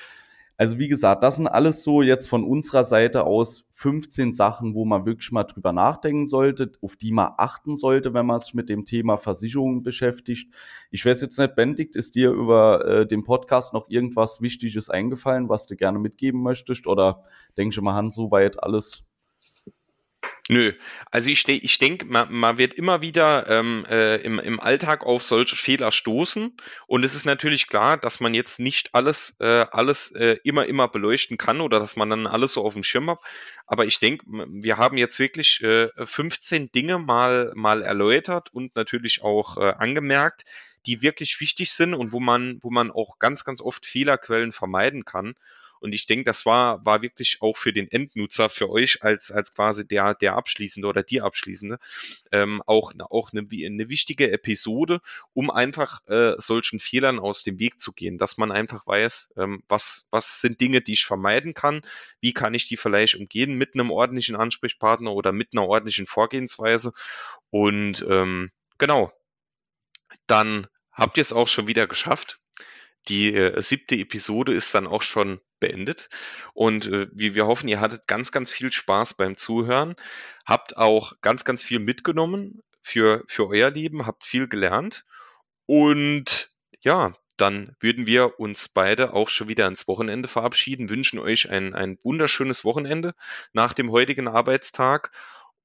Also 0.59 0.79
wie 0.79 0.89
gesagt, 0.89 1.23
das 1.23 1.37
sind 1.37 1.49
alles 1.49 1.83
so 1.83 2.01
jetzt 2.01 2.29
von 2.29 2.43
unserer 2.43 2.83
Seite 2.83 3.25
aus 3.25 3.67
15 3.75 4.33
Sachen, 4.33 4.75
wo 4.75 4.87
man 4.87 5.05
wirklich 5.05 5.31
mal 5.31 5.45
drüber 5.45 5.73
nachdenken 5.73 6.27
sollte, 6.27 6.73
auf 6.81 6.97
die 6.97 7.13
man 7.13 7.33
achten 7.37 7.77
sollte, 7.77 8.15
wenn 8.15 8.25
man 8.25 8.39
sich 8.39 8.55
mit 8.55 8.71
dem 8.71 8.87
Thema 8.87 9.19
Versicherungen 9.19 9.83
beschäftigt. 9.83 10.51
Ich 10.91 11.05
weiß 11.05 11.21
jetzt 11.21 11.39
nicht, 11.39 11.57
Benedikt, 11.57 11.95
ist 11.95 12.15
dir 12.15 12.31
über 12.31 12.87
äh, 12.87 13.07
den 13.07 13.23
Podcast 13.23 13.75
noch 13.75 13.91
irgendwas 13.91 14.41
Wichtiges 14.41 14.89
eingefallen, 14.89 15.51
was 15.51 15.67
du 15.67 15.77
gerne 15.77 15.99
mitgeben 15.99 16.43
möchtest? 16.43 16.87
Oder 16.87 17.25
denkst 17.59 17.77
du 17.77 17.83
mal, 17.83 17.95
Hand, 17.95 18.15
soweit 18.15 18.63
alles 18.63 19.05
Nö, 20.49 20.73
also 21.11 21.29
ich, 21.29 21.49
ich 21.49 21.79
denke, 21.79 22.07
man, 22.07 22.33
man 22.33 22.57
wird 22.57 22.75
immer 22.75 23.01
wieder 23.01 23.49
ähm, 23.49 23.85
äh, 23.91 24.17
im, 24.19 24.39
im 24.39 24.61
Alltag 24.61 25.05
auf 25.05 25.25
solche 25.25 25.57
Fehler 25.57 25.91
stoßen. 25.91 26.57
Und 26.87 27.05
es 27.05 27.17
ist 27.17 27.25
natürlich 27.25 27.67
klar, 27.67 27.97
dass 27.97 28.21
man 28.21 28.33
jetzt 28.33 28.61
nicht 28.61 28.95
alles, 28.95 29.39
äh, 29.41 29.67
alles 29.73 30.13
äh, 30.13 30.37
immer, 30.45 30.67
immer 30.67 30.87
beleuchten 30.87 31.37
kann 31.37 31.61
oder 31.61 31.81
dass 31.81 31.97
man 31.97 32.11
dann 32.11 32.29
alles 32.29 32.53
so 32.53 32.65
auf 32.65 32.75
dem 32.75 32.85
Schirm 32.85 33.11
hat, 33.11 33.19
aber 33.67 33.87
ich 33.87 33.99
denke, 33.99 34.25
wir 34.27 34.77
haben 34.77 34.97
jetzt 34.97 35.19
wirklich 35.19 35.61
äh, 35.63 35.89
15 35.97 36.71
Dinge 36.71 37.01
mal, 37.01 37.53
mal 37.57 37.83
erläutert 37.83 38.49
und 38.53 38.77
natürlich 38.77 39.23
auch 39.23 39.57
äh, 39.57 39.73
angemerkt, 39.73 40.45
die 40.87 41.03
wirklich 41.03 41.41
wichtig 41.41 41.73
sind 41.73 41.93
und 41.95 42.13
wo 42.13 42.21
man, 42.21 42.59
wo 42.63 42.71
man 42.71 42.93
auch 42.93 43.19
ganz, 43.19 43.45
ganz 43.45 43.61
oft 43.61 43.85
Fehlerquellen 43.85 44.53
vermeiden 44.53 45.05
kann. 45.05 45.35
Und 45.81 45.93
ich 45.93 46.07
denke, 46.07 46.25
das 46.25 46.47
war, 46.47 46.85
war 46.85 47.03
wirklich 47.03 47.39
auch 47.41 47.57
für 47.57 47.73
den 47.73 47.91
Endnutzer, 47.91 48.49
für 48.49 48.71
euch 48.71 49.03
als, 49.03 49.31
als 49.31 49.55
quasi 49.55 49.87
der, 49.87 50.15
der 50.15 50.35
Abschließende 50.35 50.89
oder 50.89 51.03
die 51.03 51.21
Abschließende, 51.21 51.79
ähm, 52.33 52.63
auch, 52.67 52.93
auch 53.11 53.33
eine, 53.33 53.47
eine 53.51 53.89
wichtige 53.89 54.31
Episode, 54.31 55.01
um 55.33 55.51
einfach 55.51 56.07
äh, 56.07 56.35
solchen 56.39 56.81
Fehlern 56.81 57.19
aus 57.19 57.43
dem 57.43 57.59
Weg 57.59 57.81
zu 57.81 57.93
gehen, 57.93 58.19
dass 58.19 58.37
man 58.37 58.53
einfach 58.53 58.87
weiß, 58.87 59.35
ähm, 59.37 59.63
was, 59.69 60.09
was 60.11 60.41
sind 60.41 60.61
Dinge, 60.61 60.81
die 60.81 60.95
ich 60.95 61.07
vermeiden 61.07 61.55
kann, 61.55 61.83
wie 62.21 62.33
kann 62.33 62.55
ich 62.55 62.69
die 62.69 62.77
vielleicht 62.77 63.17
umgehen 63.17 63.55
mit 63.57 63.75
einem 63.75 63.91
ordentlichen 63.91 64.37
Ansprechpartner 64.37 65.13
oder 65.13 65.33
mit 65.33 65.51
einer 65.53 65.67
ordentlichen 65.67 66.07
Vorgehensweise. 66.07 66.93
Und 67.51 68.05
ähm, 68.09 68.51
genau, 68.79 69.13
dann 70.27 70.67
habt 70.93 71.17
ihr 71.17 71.23
es 71.23 71.33
auch 71.33 71.49
schon 71.49 71.67
wieder 71.67 71.87
geschafft. 71.87 72.41
Die 73.09 73.35
äh, 73.35 73.61
siebte 73.63 73.97
Episode 73.97 74.53
ist 74.53 74.75
dann 74.75 74.87
auch 74.87 75.03
schon 75.03 75.41
beendet. 75.61 76.09
Und 76.55 76.87
äh, 76.87 77.09
wir, 77.13 77.35
wir 77.35 77.47
hoffen, 77.47 77.69
ihr 77.69 77.81
hattet 77.81 78.07
ganz, 78.07 78.33
ganz 78.33 78.51
viel 78.51 78.73
Spaß 78.73 79.15
beim 79.15 79.37
Zuhören, 79.37 79.95
habt 80.45 80.77
auch 80.77 81.15
ganz, 81.21 81.45
ganz 81.45 81.63
viel 81.63 81.79
mitgenommen 81.79 82.63
für, 82.83 83.25
für 83.29 83.49
euer 83.49 83.71
Leben, 83.71 84.07
habt 84.07 84.25
viel 84.25 84.49
gelernt. 84.49 85.05
Und 85.67 86.51
ja, 86.81 87.15
dann 87.37 87.77
würden 87.81 88.07
wir 88.07 88.41
uns 88.41 88.69
beide 88.69 89.13
auch 89.13 89.29
schon 89.29 89.49
wieder 89.49 89.67
ins 89.67 89.87
Wochenende 89.89 90.29
verabschieden, 90.29 90.89
wünschen 90.89 91.19
euch 91.19 91.51
ein, 91.51 91.75
ein 91.75 91.99
wunderschönes 92.03 92.65
Wochenende 92.65 93.15
nach 93.53 93.75
dem 93.75 93.91
heutigen 93.91 94.29
Arbeitstag. 94.29 95.11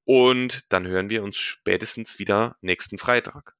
Und 0.04 0.72
dann 0.72 0.86
hören 0.86 1.10
wir 1.10 1.22
uns 1.22 1.38
spätestens 1.38 2.18
wieder 2.18 2.56
nächsten 2.60 2.98
Freitag. 2.98 3.54